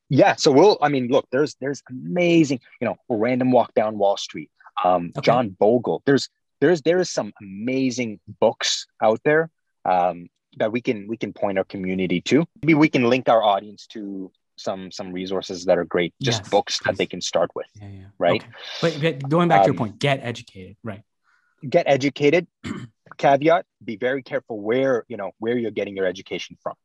Yeah. 0.09 0.35
So 0.35 0.51
we'll 0.51 0.77
i 0.81 0.89
mean 0.89 1.07
look 1.07 1.27
there's 1.31 1.55
there's 1.61 1.81
amazing 1.89 2.59
you 2.79 2.87
know 2.87 2.97
random 3.09 3.51
walk 3.51 3.73
down 3.73 3.97
wall 3.97 4.17
street 4.17 4.49
um 4.83 5.11
okay. 5.17 5.25
john 5.25 5.49
bogle. 5.49 6.01
There's 6.05 6.29
there's 6.59 6.81
there 6.83 6.99
is 6.99 7.09
some 7.09 7.33
amazing 7.41 8.19
books 8.39 8.85
out 9.01 9.19
there 9.23 9.49
um 9.85 10.27
that 10.57 10.71
we 10.71 10.81
can 10.81 11.07
we 11.07 11.17
can 11.17 11.33
point 11.33 11.57
our 11.57 11.63
community 11.63 12.21
to 12.21 12.45
maybe 12.61 12.73
we 12.73 12.89
can 12.89 13.09
link 13.09 13.29
our 13.29 13.43
audience 13.43 13.87
to 13.87 14.31
some 14.57 14.91
some 14.91 15.11
resources 15.11 15.65
that 15.65 15.77
are 15.77 15.85
great 15.85 16.13
just 16.21 16.41
yes, 16.41 16.49
books 16.49 16.79
please. 16.79 16.85
that 16.85 16.97
they 16.97 17.05
can 17.05 17.21
start 17.21 17.49
with 17.55 17.67
yeah, 17.75 17.87
yeah. 17.87 18.05
right 18.19 18.43
okay. 18.83 19.19
but, 19.19 19.29
going 19.29 19.47
back 19.47 19.59
um, 19.59 19.63
to 19.65 19.67
your 19.67 19.73
um, 19.73 19.77
point 19.77 19.99
get 19.99 20.19
educated 20.21 20.75
right 20.83 21.03
get 21.67 21.85
educated 21.87 22.47
caveat 23.17 23.65
be 23.83 23.95
very 23.95 24.21
careful 24.21 24.59
where 24.59 25.05
you 25.07 25.17
know 25.17 25.31
where 25.39 25.57
you're 25.57 25.71
getting 25.71 25.95
your 25.95 26.05
education 26.05 26.57
from 26.61 26.75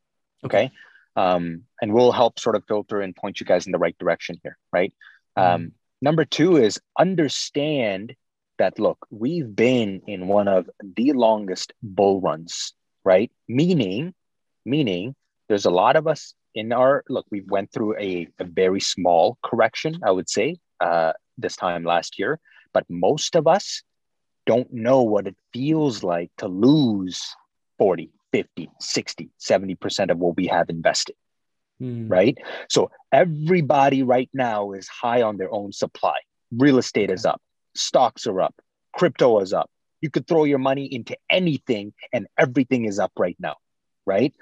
okay, 0.45 0.67
okay? 0.67 0.73
um, 1.17 1.63
and 1.81 1.93
we'll 1.93 2.13
help 2.13 2.39
sort 2.39 2.55
of 2.55 2.65
filter 2.67 3.01
and 3.01 3.17
point 3.17 3.41
you 3.41 3.47
guys 3.47 3.67
in 3.67 3.73
the 3.73 3.79
right 3.79 3.97
direction 3.99 4.39
here, 4.43 4.57
right? 4.73 4.93
Mm-hmm. 5.37 5.55
Um, 5.55 5.73
number 6.01 6.25
two 6.25 6.59
is 6.59 6.79
understand 6.99 8.15
that 8.59 8.79
look, 8.79 8.99
we've 9.11 9.55
been 9.55 10.03
in 10.07 10.29
one 10.29 10.49
of 10.49 10.69
the 10.83 11.13
longest 11.13 11.73
bull 11.83 12.21
runs, 12.21 12.75
right? 13.07 13.31
Meaning, 13.49 14.13
meaning 14.65 15.15
there's 15.49 15.65
a 15.65 15.71
lot 15.71 15.95
of 15.95 16.09
us 16.09 16.35
in 16.57 16.73
our 16.73 17.05
look, 17.09 17.27
we 17.31 17.43
went 17.43 17.71
through 17.73 17.97
a, 17.99 18.27
a 18.41 18.45
very 18.45 18.81
small 18.81 19.39
correction, 19.45 20.01
I 20.05 20.11
would 20.11 20.29
say, 20.29 20.57
uh, 20.81 21.13
this 21.39 21.55
time 21.55 21.85
last 21.85 22.19
year, 22.19 22.41
but 22.73 22.85
most 22.89 23.37
of 23.37 23.47
us 23.47 23.83
don't 24.47 24.73
know 24.73 25.03
what 25.03 25.27
it 25.27 25.37
feels 25.53 26.03
like 26.03 26.31
to 26.39 26.49
lose 26.49 27.23
40, 27.79 28.11
50, 28.33 28.71
60, 28.81 29.31
70% 29.39 30.11
of 30.11 30.19
what 30.19 30.37
we 30.37 30.47
have 30.47 30.69
invested. 30.69 31.15
Mm. 31.81 32.11
Right. 32.11 32.39
So 32.71 32.91
everybody 33.13 34.03
right 34.03 34.31
now 34.33 34.73
is 34.73 34.89
high 34.89 35.21
on 35.21 35.37
their 35.37 35.53
own 35.53 35.73
supply. 35.73 36.17
Real 36.51 36.79
estate 36.79 37.11
is 37.11 37.27
up, 37.27 37.41
stocks 37.75 38.27
are 38.27 38.41
up, 38.41 38.55
crypto 38.95 39.41
is 39.41 39.53
up. 39.53 39.71
You 40.07 40.11
could 40.11 40.29
throw 40.29 40.45
your 40.45 40.61
money 40.61 40.85
into 40.85 41.19
anything 41.29 41.93
and 42.13 42.29
everything 42.39 42.85
is 42.85 43.01
up 43.01 43.11
right 43.19 43.37
now. 43.41 43.57
Right. 44.07 44.33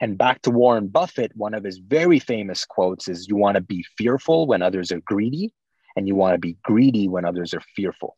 And 0.00 0.16
back 0.16 0.40
to 0.42 0.50
Warren 0.50 0.88
Buffett, 0.88 1.32
one 1.36 1.52
of 1.52 1.62
his 1.62 1.76
very 1.76 2.18
famous 2.18 2.64
quotes 2.64 3.06
is 3.06 3.28
you 3.28 3.36
want 3.36 3.56
to 3.56 3.60
be 3.60 3.84
fearful 3.98 4.46
when 4.46 4.62
others 4.62 4.90
are 4.92 5.00
greedy, 5.00 5.52
and 5.94 6.08
you 6.08 6.14
want 6.14 6.32
to 6.32 6.38
be 6.38 6.56
greedy 6.62 7.06
when 7.06 7.26
others 7.26 7.52
are 7.52 7.60
fearful. 7.76 8.16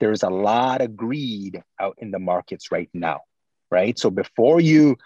There's 0.00 0.24
a 0.24 0.28
lot 0.28 0.80
of 0.80 0.96
greed 0.96 1.62
out 1.78 1.98
in 1.98 2.10
the 2.10 2.18
markets 2.18 2.72
right 2.72 2.90
now. 2.92 3.20
Right. 3.70 3.96
So 3.96 4.10
before 4.10 4.60
you 4.60 4.96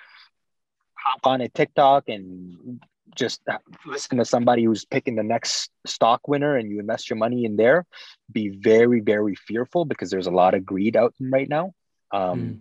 hop 0.94 1.26
on 1.26 1.42
a 1.42 1.50
TikTok 1.50 2.09
and 2.09 2.80
just 3.14 3.40
listen 3.87 4.19
to 4.19 4.25
somebody 4.25 4.64
who's 4.64 4.85
picking 4.85 5.17
the 5.17 5.23
next 5.23 5.71
stock 5.87 6.27
winner 6.27 6.57
and 6.57 6.71
you 6.71 6.81
invest 6.81 7.11
your 7.11 7.17
money 7.17 7.45
in 7.45 7.57
there, 7.57 7.87
be 8.33 8.49
very, 8.49 9.01
very 9.01 9.35
fearful 9.35 9.85
because 9.85 10.11
there's 10.11 10.27
a 10.27 10.33
lot 10.33 10.55
of 10.55 10.64
greed 10.64 10.97
out 10.97 11.14
right 11.21 11.49
now. 11.49 11.73
Um, 12.12 12.40
mm. 12.40 12.59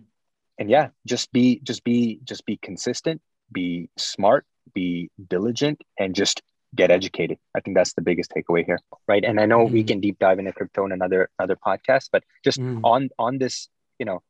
And 0.58 0.70
yeah, 0.70 0.88
just 1.06 1.32
be, 1.32 1.60
just 1.64 1.82
be, 1.82 2.20
just 2.24 2.46
be 2.46 2.56
consistent, 2.58 3.20
be 3.50 3.88
smart, 3.96 4.44
be 4.72 5.10
diligent, 5.28 5.82
and 5.98 6.14
just 6.14 6.42
get 6.74 6.90
educated. 6.90 7.38
I 7.54 7.60
think 7.60 7.76
that's 7.76 7.94
the 7.94 8.02
biggest 8.02 8.32
takeaway 8.32 8.64
here, 8.64 8.78
right? 9.06 9.24
And 9.24 9.40
I 9.40 9.46
know 9.46 9.66
mm. 9.66 9.70
we 9.70 9.84
can 9.84 10.00
deep 10.00 10.18
dive 10.18 10.38
into 10.38 10.52
crypto 10.52 10.84
in 10.84 10.92
another 10.92 11.30
another 11.38 11.56
podcast, 11.56 12.08
but 12.12 12.24
just 12.44 12.60
mm. 12.60 12.80
on 12.82 13.10
on 13.18 13.38
this, 13.38 13.68
you 13.98 14.06
know, 14.06 14.22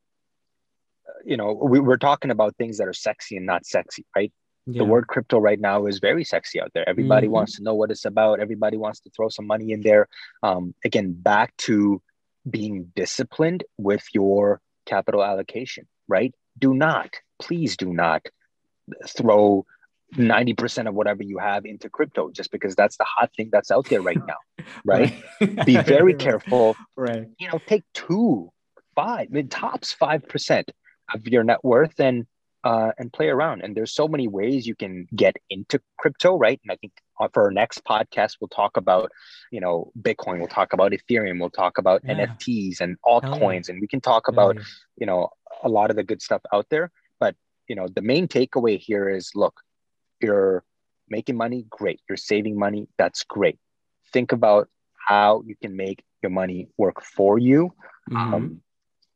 uh, 1.09 1.13
you 1.25 1.37
know, 1.37 1.53
we, 1.53 1.81
we're 1.81 1.97
talking 1.97 2.31
about 2.31 2.57
things 2.57 2.79
that 2.79 2.89
are 2.89 2.93
sexy 2.93 3.37
and 3.37 3.47
not 3.47 3.67
sexy, 3.67 4.05
right? 4.15 4.33
Yeah. 4.67 4.79
the 4.79 4.85
word 4.85 5.07
crypto 5.07 5.39
right 5.39 5.61
now 5.61 5.87
is 5.87 5.99
very 5.99 6.25
sexy 6.25 6.61
out 6.61 6.71
there. 6.75 6.89
Everybody 6.89 7.27
mm-hmm. 7.27 7.35
wants 7.35 7.57
to 7.57 7.63
know 7.63 7.75
what 7.75 7.91
it's 7.91 8.05
about. 8.05 8.41
Everybody 8.41 8.77
wants 8.77 9.01
to 9.01 9.11
throw 9.11 9.29
some 9.29 9.47
money 9.47 9.73
in 9.73 9.83
there. 9.83 10.09
Um, 10.43 10.75
again 10.85 11.13
back 11.13 11.57
to 11.59 12.03
being 12.49 12.93
disciplined 12.95 13.65
with 13.79 14.05
your 14.13 14.61
capital 14.87 15.25
allocation 15.25 15.87
right? 16.09 16.35
Do 16.59 16.75
not 16.75 17.15
please 17.41 17.77
do 17.77 17.93
not 17.93 18.27
throw 19.09 19.67
90% 20.15 20.89
of 20.89 20.95
whatever 20.95 21.23
you 21.23 21.39
have 21.39 21.65
into 21.65 21.91
crypto 21.91 22.31
just 22.31 22.53
because 22.53 22.77
that's 22.77 22.97
the 22.97 23.05
hot 23.05 23.31
thing 23.37 23.49
that's 23.51 23.71
out 23.71 23.87
there 23.89 24.03
right 24.03 24.19
now 24.27 24.37
right, 24.85 25.13
right. 25.41 25.67
be 25.67 25.77
very 25.83 26.15
careful. 26.15 26.77
Right. 26.97 27.27
You 27.39 27.49
know 27.49 27.61
take 27.67 27.83
two 27.93 28.51
five 28.95 29.31
mid 29.31 29.51
tops 29.51 29.95
5% 30.01 30.69
of 31.13 31.27
your 31.27 31.43
net 31.43 31.65
worth 31.65 31.99
and 31.99 32.27
uh, 32.65 32.93
and 32.99 33.13
play 33.13 33.29
around. 33.29 33.63
And 33.63 33.77
there's 33.77 33.93
so 33.93 34.09
many 34.09 34.27
ways 34.27 34.67
you 34.67 34.75
can 34.75 35.07
get 35.15 35.37
into 35.51 35.81
crypto, 35.99 36.37
right? 36.37 36.59
And 36.65 36.73
I 36.73 36.77
think 36.77 36.93
uh, 37.21 37.29
for 37.33 37.45
our 37.45 37.51
next 37.51 37.85
podcast, 37.85 38.37
we'll 38.41 38.49
talk 38.49 38.77
about, 38.79 39.13
you 39.53 39.61
know, 39.61 39.93
Bitcoin, 40.01 40.39
we'll 40.39 40.49
talk 40.49 40.73
about 40.73 40.93
Ethereum, 40.93 41.39
we'll 41.39 41.51
talk 41.51 41.77
about 41.79 42.01
yeah. 42.05 42.15
NFTs 42.15 42.81
and 42.81 42.97
altcoins, 43.05 43.69
yeah. 43.69 43.75
and 43.75 43.81
we 43.81 43.87
can 43.87 44.01
talk 44.01 44.29
about, 44.29 44.57
yeah. 44.57 44.63
you 44.97 45.07
know, 45.07 45.29
a 45.63 45.69
lot 45.69 45.91
of 45.91 45.97
the 45.97 46.03
good 46.03 46.23
stuff 46.23 46.41
out 46.53 46.67
there. 46.71 46.91
But, 47.21 47.37
you 47.69 47.77
know, 47.77 47.87
the 47.87 48.03
main 48.03 48.29
takeaway 48.29 48.79
here 48.79 49.09
is 49.11 49.31
look, 49.35 49.61
you're 50.21 50.65
making 51.09 51.37
money, 51.37 51.67
great. 51.69 52.01
You're 52.09 52.17
saving 52.17 52.59
money, 52.59 52.89
that's 52.97 53.25
great. 53.25 53.59
Think 54.13 54.33
about 54.33 54.69
how 54.97 55.43
you 55.47 55.55
can 55.61 55.77
make 55.77 56.03
your 56.23 56.31
money 56.31 56.69
work 56.79 57.03
for 57.03 57.39
you. 57.39 57.75
Mm-hmm. 58.11 58.35
Um, 58.35 58.61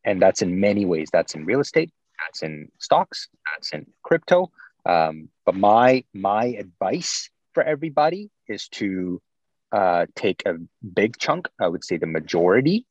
and 0.04 0.20
that's 0.20 0.42
in 0.42 0.60
many 0.60 0.84
ways. 0.84 1.08
That's 1.12 1.34
in 1.34 1.46
real 1.46 1.60
estate, 1.60 1.90
that's 2.28 2.42
in 2.42 2.68
stocks, 2.78 3.28
that's 3.50 3.72
in 3.72 3.86
crypto. 4.02 4.50
Um, 4.84 5.28
but 5.46 5.54
my 5.54 6.04
my 6.12 6.46
advice 6.46 7.30
for 7.54 7.62
everybody 7.62 8.30
is 8.46 8.68
to 8.68 9.20
uh, 9.72 10.06
take 10.14 10.42
a 10.46 10.54
big 10.94 11.18
chunk, 11.18 11.48
I 11.60 11.68
would 11.68 11.84
say 11.84 11.98
the 11.98 12.06
majority, 12.06 12.86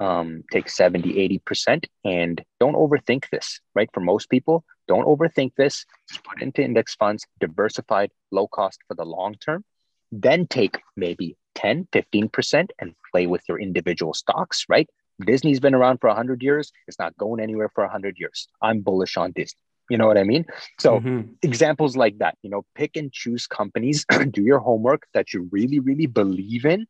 um, 0.00 0.42
take 0.50 0.68
70, 0.68 1.40
80%, 1.48 1.84
and 2.04 2.42
don't 2.58 2.74
overthink 2.74 3.30
this, 3.30 3.60
right? 3.76 3.88
For 3.92 4.00
most 4.00 4.28
people, 4.28 4.64
don't 4.88 5.06
overthink 5.06 5.52
this. 5.56 5.84
Just 6.08 6.24
put 6.24 6.42
into 6.42 6.62
index 6.62 6.96
funds, 6.96 7.24
diversified, 7.38 8.10
low 8.32 8.48
cost 8.48 8.80
for 8.88 8.94
the 8.94 9.04
long 9.04 9.34
term. 9.34 9.64
Then 10.10 10.46
take 10.48 10.80
maybe 10.96 11.36
10, 11.54 11.88
15% 11.92 12.70
and 12.80 12.94
play 13.12 13.26
with 13.26 13.42
your 13.48 13.60
individual 13.60 14.12
stocks, 14.12 14.64
right? 14.68 14.88
Disney's 15.24 15.60
been 15.60 15.74
around 15.74 15.98
for 15.98 16.08
100 16.08 16.42
years. 16.42 16.72
It's 16.86 16.98
not 16.98 17.16
going 17.16 17.40
anywhere 17.40 17.70
for 17.74 17.84
100 17.84 18.18
years. 18.18 18.48
I'm 18.60 18.80
bullish 18.80 19.16
on 19.16 19.32
Disney. 19.32 19.58
You 19.88 19.98
know 19.98 20.06
what 20.06 20.18
I 20.18 20.24
mean? 20.24 20.44
So, 20.80 20.98
mm-hmm. 20.98 21.32
examples 21.42 21.96
like 21.96 22.18
that, 22.18 22.36
you 22.42 22.50
know, 22.50 22.64
pick 22.74 22.96
and 22.96 23.12
choose 23.12 23.46
companies, 23.46 24.04
do 24.30 24.42
your 24.42 24.58
homework 24.58 25.06
that 25.14 25.32
you 25.32 25.48
really, 25.52 25.78
really 25.78 26.06
believe 26.06 26.66
in, 26.66 26.86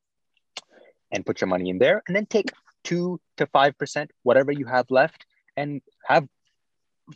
and 1.13 1.25
put 1.25 1.41
your 1.41 1.49
money 1.49 1.69
in 1.69 1.79
there. 1.79 2.03
And 2.07 2.17
then 2.17 2.27
take 2.27 2.51
two 2.85 3.21
to 3.37 3.47
5%, 3.47 4.09
whatever 4.23 4.51
you 4.51 4.65
have 4.67 4.87
left, 4.91 5.27
and 5.57 5.83
have 6.07 6.27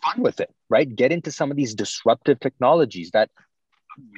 fun 0.03 0.23
with 0.23 0.41
it, 0.41 0.51
right? 0.69 0.95
Get 0.95 1.13
into 1.13 1.33
some 1.33 1.51
of 1.51 1.57
these 1.57 1.75
disruptive 1.75 2.41
technologies 2.41 3.11
that 3.13 3.31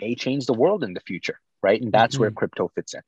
may 0.01 0.15
change 0.15 0.47
the 0.47 0.55
world 0.55 0.83
in 0.83 0.95
the 0.95 1.01
future, 1.01 1.39
right? 1.63 1.81
And 1.81 1.93
that's 1.93 2.17
mm-hmm. 2.17 2.23
where 2.23 2.31
crypto 2.33 2.71
fits 2.75 2.95
in. 2.95 3.03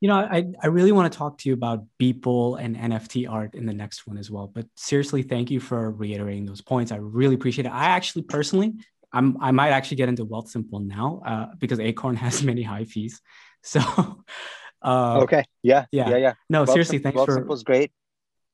You 0.00 0.08
know, 0.08 0.16
I, 0.16 0.46
I 0.62 0.68
really 0.68 0.92
want 0.92 1.12
to 1.12 1.18
talk 1.18 1.38
to 1.38 1.48
you 1.48 1.54
about 1.54 1.84
Beeple 2.00 2.58
and 2.58 2.74
NFT 2.74 3.30
art 3.30 3.54
in 3.54 3.66
the 3.66 3.74
next 3.74 4.06
one 4.06 4.16
as 4.16 4.30
well. 4.30 4.46
But 4.46 4.66
seriously, 4.74 5.22
thank 5.22 5.50
you 5.50 5.60
for 5.60 5.90
reiterating 5.90 6.46
those 6.46 6.62
points. 6.62 6.90
I 6.90 6.96
really 6.96 7.34
appreciate 7.34 7.66
it. 7.66 7.70
I 7.72 7.84
actually 7.84 8.22
personally, 8.22 8.74
I'm 9.12 9.36
I 9.42 9.50
might 9.50 9.70
actually 9.70 9.98
get 9.98 10.08
into 10.08 10.24
Wealthsimple 10.24 10.86
now 10.86 11.22
uh, 11.26 11.46
because 11.58 11.80
Acorn 11.80 12.16
has 12.26 12.42
many 12.42 12.62
high 12.62 12.84
fees. 12.84 13.20
So 13.62 13.80
uh, 14.82 15.20
okay, 15.22 15.44
yeah, 15.62 15.84
yeah, 15.92 16.10
yeah, 16.10 16.16
yeah. 16.16 16.32
No, 16.48 16.60
Wealth 16.60 16.70
seriously, 16.70 16.98
thanks 16.98 17.16
Wealth 17.16 17.28
for 17.28 17.44
was 17.44 17.62
great. 17.62 17.92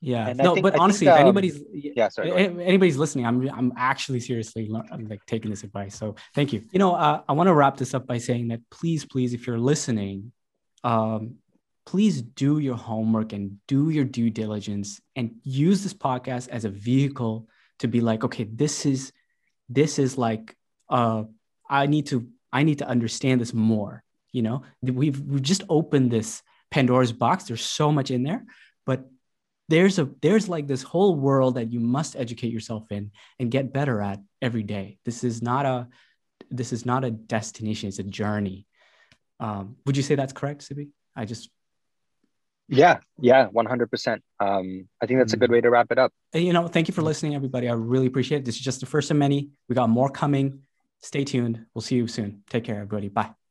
Yeah, 0.01 0.29
and 0.29 0.39
no, 0.39 0.55
think, 0.55 0.63
but 0.63 0.75
I 0.75 0.79
honestly, 0.79 1.07
think, 1.07 1.15
um, 1.15 1.19
if 1.19 1.25
anybody's 1.25 1.63
yeah, 1.73 2.09
sorry, 2.09 2.33
anybody's 2.33 2.97
listening, 2.97 3.27
I'm 3.27 3.49
I'm 3.49 3.73
actually 3.77 4.21
seriously 4.21 4.71
I'm 4.93 5.09
like 5.09 5.25
taking 5.27 5.51
this 5.51 5.65
advice. 5.65 5.97
So 5.97 6.17
thank 6.35 6.53
you. 6.53 6.63
You 6.71 6.79
know, 6.79 6.95
uh, 6.95 7.23
I 7.29 7.33
want 7.33 7.49
to 7.49 7.55
wrap 7.55 7.77
this 7.77 7.95
up 7.95 8.07
by 8.07 8.19
saying 8.19 8.49
that 8.49 8.61
please, 8.71 9.05
please, 9.05 9.33
if 9.33 9.47
you're 9.47 9.59
listening, 9.59 10.33
um, 10.87 11.37
please 11.85 12.23
do 12.23 12.59
your 12.59 12.77
homework 12.77 13.33
and 13.33 13.59
do 13.67 13.91
your 13.91 14.05
due 14.05 14.31
diligence 14.31 15.01
and 15.17 15.33
use 15.43 15.83
this 15.83 15.95
podcast 15.95 16.49
as 16.49 16.65
a 16.65 16.71
vehicle 16.71 17.49
to 17.81 17.89
be 17.89 18.01
like 18.01 18.25
okay 18.25 18.45
this 18.45 18.87
is 18.87 19.13
this 19.69 19.99
is 19.99 20.17
like 20.17 20.57
uh 20.89 21.25
i 21.69 21.87
need 21.87 22.07
to 22.07 22.27
i 22.53 22.63
need 22.63 22.79
to 22.79 22.87
understand 22.87 23.41
this 23.41 23.53
more 23.53 24.03
you 24.37 24.43
know? 24.43 24.63
We've 24.83 25.19
we've 25.19 25.43
just 25.43 25.63
opened 25.71 26.11
this 26.11 26.43
pandora's 26.71 27.13
box. 27.13 27.45
There's 27.45 27.65
so 27.65 27.91
much 27.91 28.11
in 28.11 28.23
there 28.23 28.45
but 28.85 29.05
there's 29.69 29.99
a 29.99 30.09
there's 30.23 30.49
like 30.49 30.67
this 30.67 30.83
whole 30.83 31.17
world 31.17 31.57
that 31.57 31.73
you 31.73 31.81
must 31.81 32.15
educate 32.15 32.53
yourself 32.53 32.93
in 32.93 33.11
and 33.41 33.51
get 33.51 33.73
better 33.73 34.01
at 34.01 34.21
every 34.41 34.63
day. 34.63 34.99
This 35.05 35.25
is 35.25 35.43
not 35.43 35.67
a 35.67 35.89
this 36.51 36.73
is 36.73 36.87
not 36.87 37.05
a 37.05 37.11
destination. 37.11 37.89
It's 37.89 37.99
a 37.99 38.05
journey 38.05 38.67
um, 39.41 39.77
would 39.87 39.97
you 39.97 40.03
say 40.03 40.15
that's 40.15 40.33
correct, 40.33 40.63
Sibi? 40.63 40.89
I 41.15 41.25
just 41.25 41.51
yeah, 42.69 42.99
yeah, 43.21 43.49
100%. 43.49 44.21
Um, 44.41 44.89
I 45.01 45.07
think 45.07 45.21
that's 45.21 45.33
a 45.33 45.37
good 45.37 45.51
way 45.51 45.61
to 45.61 45.71
wrap 45.71 45.93
it 45.93 45.99
up. 45.99 46.13
You 46.35 46.53
know, 46.53 46.67
thank 46.67 46.89
you 46.89 46.95
for 46.95 47.03
listening, 47.03 47.35
everybody. 47.35 47.69
I 47.69 47.75
really 47.75 48.07
appreciate 48.07 48.39
it. 48.39 48.45
This 48.45 48.57
is 48.57 48.61
just 48.61 48.81
the 48.81 48.87
first 48.87 49.11
of 49.11 49.17
many. 49.17 49.51
We 49.69 49.75
got 49.75 49.89
more 49.89 50.09
coming. 50.09 50.63
Stay 51.01 51.25
tuned. 51.25 51.65
We'll 51.75 51.83
see 51.83 51.97
you 51.97 52.09
soon. 52.09 52.43
Take 52.51 52.65
care, 52.65 52.77
everybody. 52.77 53.09
Bye. 53.09 53.46